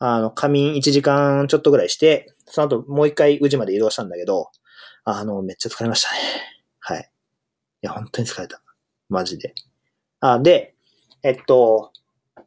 [0.01, 4.51] あの、仮眠1時間ちょっとぐらいして、その後もう一回宇治まで移動したんだけど、
[5.05, 6.19] あの、めっちゃ疲れましたね。
[6.81, 7.11] はい。
[7.83, 8.63] いや、本当に疲れた。
[9.11, 9.55] マジで。
[10.21, 10.75] あ、で、
[11.23, 11.93] えっと、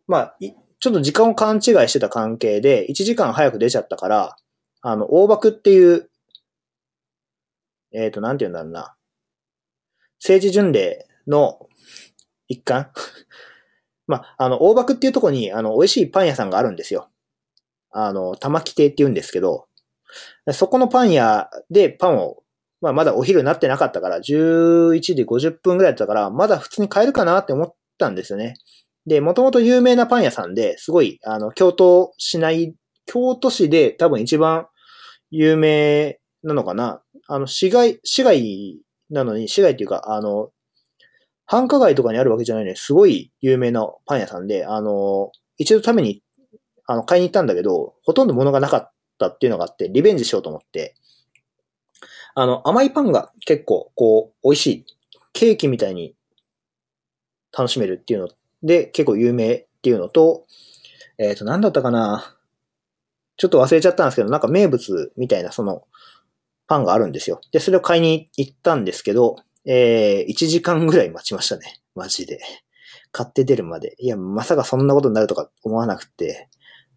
[0.08, 4.36] まあ、ちょっと時間を勘違いしてた関係で、1時間早く出ちゃったから、
[4.82, 6.10] あの、大爆っていう、
[7.94, 8.96] えっ、と、なんて言うんだろうな。
[10.20, 11.70] 政治巡礼の
[12.48, 12.92] 一環？
[14.08, 17.10] まあ、あの、大爆っていうとこに、あの、美味しいパン屋さんがあるんですよ。
[17.94, 19.68] あの、玉木亭って言うんですけど、
[20.52, 22.44] そこのパン屋でパンを
[22.84, 28.56] まあまだお昼になってなかったから、11時50分ぐらいだったから、まだ普通に買えるかなって思ったんですよね。
[29.06, 32.76] で、もともと有名なパン屋さんで、すごい、あの、京都市内、
[33.06, 34.68] 京都市で多分一番
[35.32, 37.02] 有名なのかな。
[37.28, 40.50] あの、市街、市街なのに、市街っていうか、あの、
[41.46, 46.23] 繁華街とかにあるわけじゃないのに、すごい有名なパン屋さんで、あの、一度ために行、
[46.94, 50.96] あの、買いに行ったんだけど、ほとんど物がなかったっていうのがあって、リベンジしようと思って、
[52.36, 54.86] あの、甘いパンが結構、こう、美味しい。
[55.34, 56.16] ケーキみたいに
[57.52, 58.30] 楽しめるっていうの
[58.62, 60.46] で、結構有名っていうのと、
[61.18, 62.38] えっ、ー、と、なんだったかな
[63.38, 65.84] ちょっと忘れちゃったんですけど、なんか名物みたいなその
[66.68, 67.42] パンがあるんですよ。
[67.52, 71.82] で、それを買いに行ったんですけど、えー、1時間ぐらい待ちましたね。
[71.96, 72.40] マジで。
[73.12, 73.96] 買って出るまで。
[74.00, 76.50] いや、まさかそんなことになるとか思わなくて、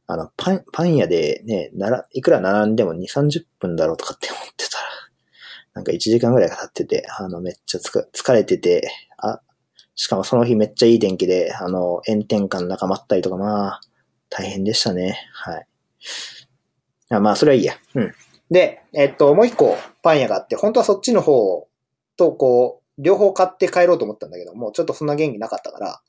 [0.08, 4.84] あの、パン、パン屋でね、なら、いくら並んでも2、30分だろうとかって思ってたら、
[5.74, 8.88] なんか1時間ぐらいかかってて、あの、めっちゃつか疲れてて、
[9.18, 9.40] あ、
[9.94, 13.80] しかもその日めっちゃいい天気で、あの、炎天下の中待ったりとか、まあ、
[14.30, 15.18] 大変でしたね。
[15.32, 15.66] はい。
[17.10, 17.74] あまあ、それはいいや。
[17.94, 18.14] うん。
[18.50, 21.68] で、えっと、もう一個パン屋があって、本当はそっちの方
[22.16, 26.00] と、こう、両方買って帰ろうと思ったんだけど、もうちょっとそんな元気なかったから、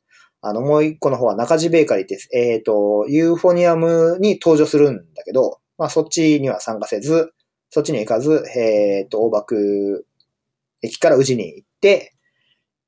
[0.41, 7.33] あの、もう一個の方は中地ベーカリーって、えっ、と、ユーフォニアムに登場するんだけど、まあそっちには参加せず、
[7.69, 10.05] そっちに行かず、えっ、ー、と、大爆
[10.81, 12.13] 駅から宇治に行って、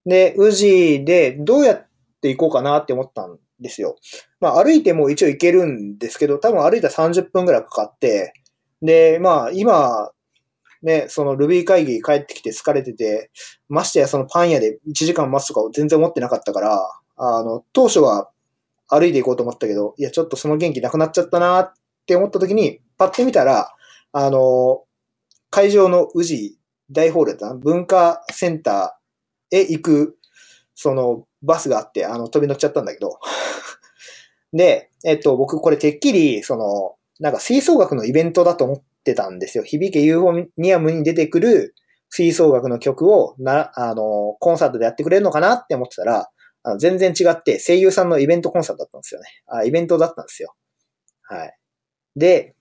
[0.06, 1.88] で、宇治でどうやっ
[2.22, 3.98] て行こうかなって思ったんですよ。
[4.40, 8.34] まあ歩いても一応行けるんですけど、多分歩いたら30分くらいかかって、
[8.82, 10.12] で、まあ今、
[10.82, 13.32] ね、そのルビー会議帰ってきて疲れてて、
[13.68, 18.32] ましてやそのパン屋で1時間待つとか全然思ってなかったから、あの、当初は
[18.88, 21.74] 歩いて行こうと思ったけど、いや、ちょっとその元気なくなっちゃったなっ
[22.08, 23.70] て思った時に、パッて見たら、
[24.14, 24.84] あの、
[25.52, 26.58] 会場の宇治
[26.92, 30.18] 大ホールだ文化センターへ行く、
[30.76, 33.20] その、バスがあって、あの、飛び乗っちゃったんだけど。
[34.54, 39.64] で、えっと、僕これてっきり、その、なんか吹奏楽のイベントだと思ってたんですよ。
[39.66, 41.76] 響けユーフォニアムに出てくる
[42.10, 46.30] 吹奏楽の曲をな、あの、コンサートでやってくれるのかなって思ってたら、
[46.64, 49.28] あの全然違って声優さんのイベントコンサートだったんですよね。
[49.48, 50.56] あ、イベントだったんですよ。
[51.24, 51.58] はい。
[52.16, 52.56] で、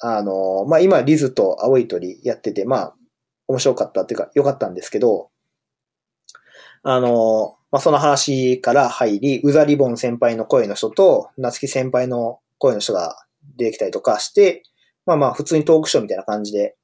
[0.00, 2.96] あの、まあ、今、リズと青い鳥やってて、まあ、
[3.48, 5.30] 面白かったっていうか、良かったんですけど、
[6.82, 13.26] あの、まあ、その話から入り、ウザリボン先輩の声の人と、夏木先輩の声の人が
[13.56, 14.62] 出てきたりとかして、
[15.06, 16.76] まあまあ、普通にトークショーみたいな感じで、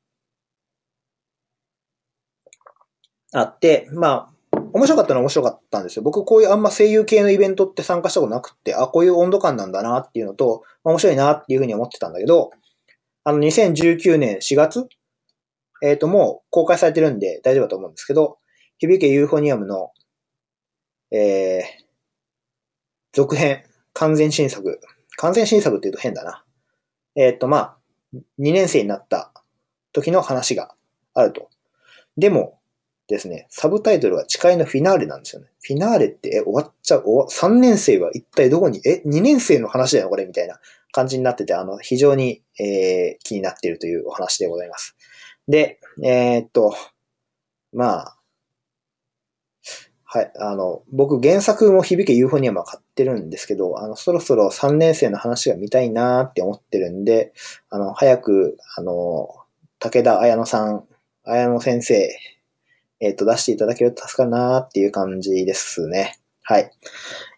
[3.35, 4.32] あって、まあ、
[4.73, 6.03] 面白かったのは面白かったんですよ。
[6.03, 12.51] 僕こういうあんま声優系のイベントって参加したことなくって、あ、こういう温度感なんだなっていうのと、まあ、面白いなっていうふうに思ってたんだけど、
[13.25, 14.89] あの、2019年4月
[15.83, 18.39] えっ、ー、と、もう公開されてるんで大丈夫だと思うんですけど、
[18.79, 19.91] 響けユーフォニアムの、
[21.11, 21.63] えー、
[23.13, 24.81] 続編、完全新作。
[25.19, 26.45] 完全新作って言うと変だな。
[27.17, 27.77] えっ、ー、と、まあ、
[28.39, 29.33] 2年生になった
[29.93, 30.75] 時の話が
[31.15, 31.51] あると。
[32.17, 32.61] でも、
[33.13, 35.49] ですね、サブタイトルが誓いのフィナーレなんですよね。
[35.61, 40.59] フィナーレって、え、終わっちゃう、3年生は一体どこに、え、2年生の話だよ、これ、みたいな
[40.93, 44.97] 感じになってて、あの、非常に、えー、気になっているというお話でございます。
[45.47, 46.75] で、えー、っと、
[47.75, 48.17] まあ、
[50.05, 50.33] はい。
[50.39, 57.33] あの、僕原作も響けユーフォニアムは買ってるんですけど、あの、そろそろ3年生の話が見たいなーって思ってるんで、
[57.71, 59.31] あの、早く、あの、
[59.79, 60.85] 武田綾乃さん、
[61.25, 62.15] 綾乃先生、
[63.03, 66.21] えっ、ー、と、出していただけると助かるなーっていう感じですね。
[66.45, 66.71] はい。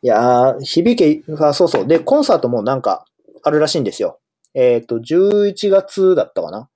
[0.03, 1.87] いやー、響け、あ、そうそう。
[1.87, 3.07] で、コンサートもなんか
[3.43, 4.21] あるらしいんですよ。
[4.53, 6.69] えっ、ー、と、11月だったかな。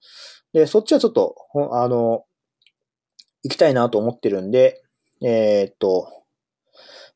[0.54, 1.36] で、そっちはちょっと、
[1.72, 2.24] あの、
[3.44, 4.82] 行きたいなと思ってるんで、
[5.22, 6.08] えー、っと、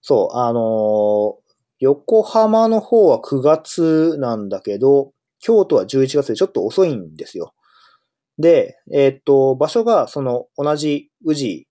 [0.02, 1.38] そう、あの、
[1.78, 7.54] 横浜の方は9月なんだけど、京都は11月でちょっと遅いんですよ。
[8.38, 11.68] で、えー、っと、場所がその同じ宇治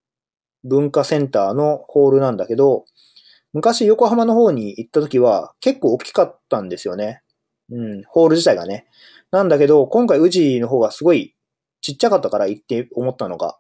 [0.64, 2.86] 文化センターのホールなんだけど、
[3.54, 7.22] 昔横浜の方に行った時は結構大きかったんですよね。
[7.70, 8.86] うん、ホール自体がね。
[9.32, 11.36] なんだけど、今回宇治の方がすごい
[11.82, 13.58] ちっちゃかったから行って思ったのが、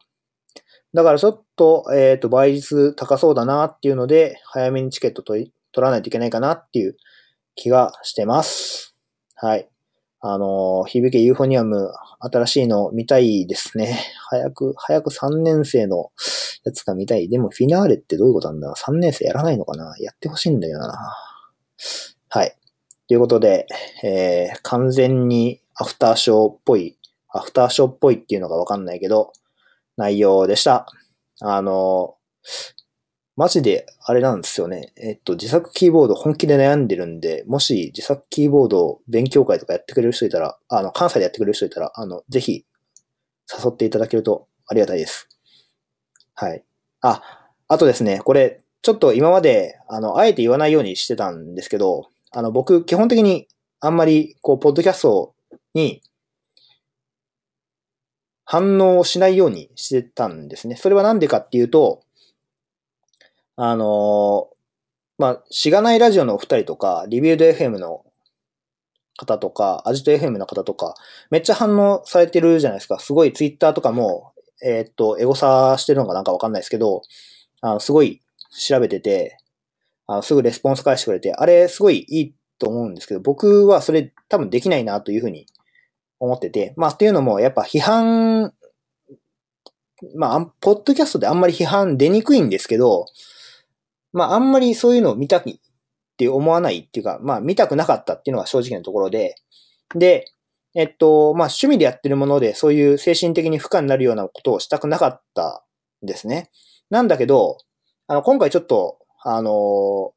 [0.94, 6.98] だからちょっと、えっ、ー、と、倍率高そうだなっていうので、早めにチケット取、取らないといけないかなっていう
[7.56, 8.96] 気がしてます。
[9.36, 9.71] はい。
[10.24, 13.98] あの、響けユーフォニアム、新しいの見たいですね。
[14.30, 16.12] 早く、早く3年生の
[16.64, 17.28] やつが見たい。
[17.28, 19.96] でも、フィナーレってどういうことなんだ ?3 年生やらないのかな？
[20.00, 21.16] やってほしいんだよな。
[22.30, 22.56] はい。
[23.08, 23.66] ということで、
[24.04, 27.00] えー、完全にアフターショーっぽい、
[27.30, 29.34] アフターショーっぽいっていうのがわかんないけど、
[29.98, 30.86] 内容でした。
[31.42, 32.16] あの、
[33.38, 34.92] マジであれなんですよね。
[34.98, 42.66] えっと、自作キーボード本気で悩んでるんで、もし自作キーボード勉強会とかやってくれる人いたら、あの、関西でやってくれる人いたら、あの、ぜひ
[43.50, 45.30] 誘っていただけるとありがたいです。
[46.36, 46.64] はい。
[47.02, 47.22] あ、
[47.68, 53.48] あとですね、これ、ちょっと今まで、あの、あえて言わないようにしてたんですけど、あの、僕、基本的に
[53.80, 55.34] あんまり、こう、ポッドキャスト
[55.74, 56.02] に
[58.46, 60.76] 反応しないようにしてたんですね。
[60.76, 62.04] それはなんでかっていうと、
[63.56, 64.50] あの
[65.18, 68.04] まあ、しがないラジオのお二人とか、リビュード FM の
[69.18, 70.96] 方とか、アジト FM の方とか、
[71.30, 72.98] めっちゃ反応されてるじゃないですか。
[72.98, 74.34] すごいツイッターとかも、
[74.64, 77.04] えー、っと、エゴサしてるのかなんかわかんないですけど、
[77.62, 79.38] あの、すごい調べてて、
[80.08, 85.46] あのすぐレスポンス返してくれて、あれすごいいいと思うんですけど、僕はそれ多分できないなというふうに
[86.20, 88.54] 思ってて、まあっていうのもやっぱ批判、
[90.16, 93.06] まあ、ポッドキャストであんまり批判出にくいんですけど、
[94.14, 95.60] まああんまりそういうのを見たいっ
[96.18, 99.36] て思わないっていうか、まあ見たくなかったっていうのが正直なところで、
[99.96, 100.26] で、
[100.76, 105.64] えっと、まあ趣味でやってるものでそういう精神的に負荷になるようなことをしたくなかった
[106.04, 106.50] ですね。
[106.90, 107.58] なんだけど、
[108.08, 110.14] あの、今回ちょっと、あの、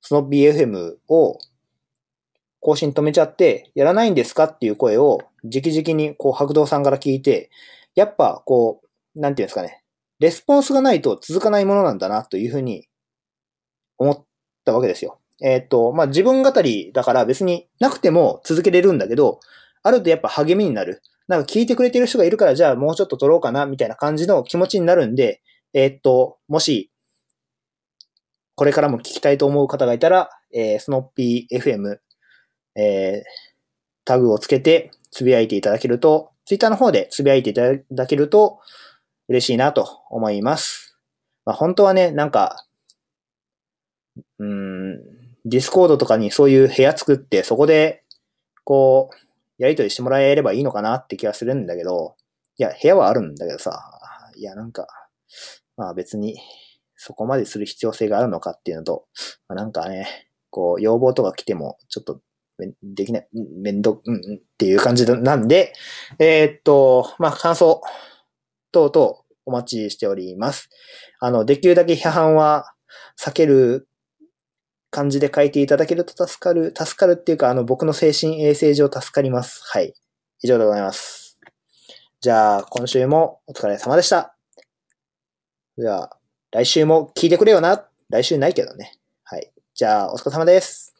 [0.00, 1.38] スノッピー FM を
[2.60, 7.50] 更新止めちゃって、やらないんですかっていう声を、直々に、こう、白道さんから聞いて、
[7.94, 8.80] やっぱ、こ
[9.14, 9.82] う、なんていうんですかね、
[10.18, 12.88] レスポンスがないと続かないものなんだな、というふうに
[13.98, 14.24] 思っ
[14.64, 15.20] たわけですよ。
[15.42, 19.40] えっ、と、まあ、自分語りだから別になくても続けれるんだけど、
[19.82, 21.02] あるとやっぱ励みになる。
[21.28, 25.42] なんか聞いてくれてる人がいるから、じゃあもうちょっと撮ろうかな、みたいな感じの気持ちになるんで、
[25.74, 26.90] えっ、と、もし、
[28.54, 31.98] これからも聞きたいと思う方がいたら、えー、スノッピー FM
[32.76, 33.22] えー、
[34.04, 38.60] タグをつけてつぶやいていただけると、ツイッターの方でつぶやいていただけると
[39.28, 40.98] 嬉しいなと思います。
[41.44, 42.64] まあ、本当はね、なんか、
[44.38, 44.96] うん、
[45.44, 48.04] ディスコードとかにそういう部屋作って、そこで、
[48.64, 52.16] こう、やりとりしてもらえればいいのかなって気がするんだけど、
[52.58, 53.80] いや、部屋はあるんだけどさ、
[54.36, 54.86] いや、なんか、
[55.76, 56.38] まあ別に、
[56.96, 59.06] そこまでする必要性があるのかっていうのと、
[59.48, 62.20] まあ、なんかね、こう、要望とか来ても、ちょっと
[62.82, 64.20] できない、めんど、うん、っ
[64.58, 65.72] ていう感じなんで、
[66.18, 67.82] えー、っと、まあ、感想
[68.72, 69.16] 等々
[69.46, 70.68] お待ちしております。
[71.20, 72.74] あの、できるだけ批判は
[73.18, 73.88] 避ける
[74.90, 79.62] 感じで書いていただけると助かる、助かるっていうか、あの、僕の精神衛生上助かります。
[79.64, 79.94] はい。
[80.42, 81.38] 以上でございます。
[82.20, 84.36] じゃあ、今週もお疲れ様でした。
[85.78, 86.18] じゃあ、
[86.50, 87.86] 来週も聞いてくれよな。
[88.08, 88.92] 来週ないけどね。
[89.24, 89.52] はい。
[89.74, 90.95] じゃあ、お疲れ様です。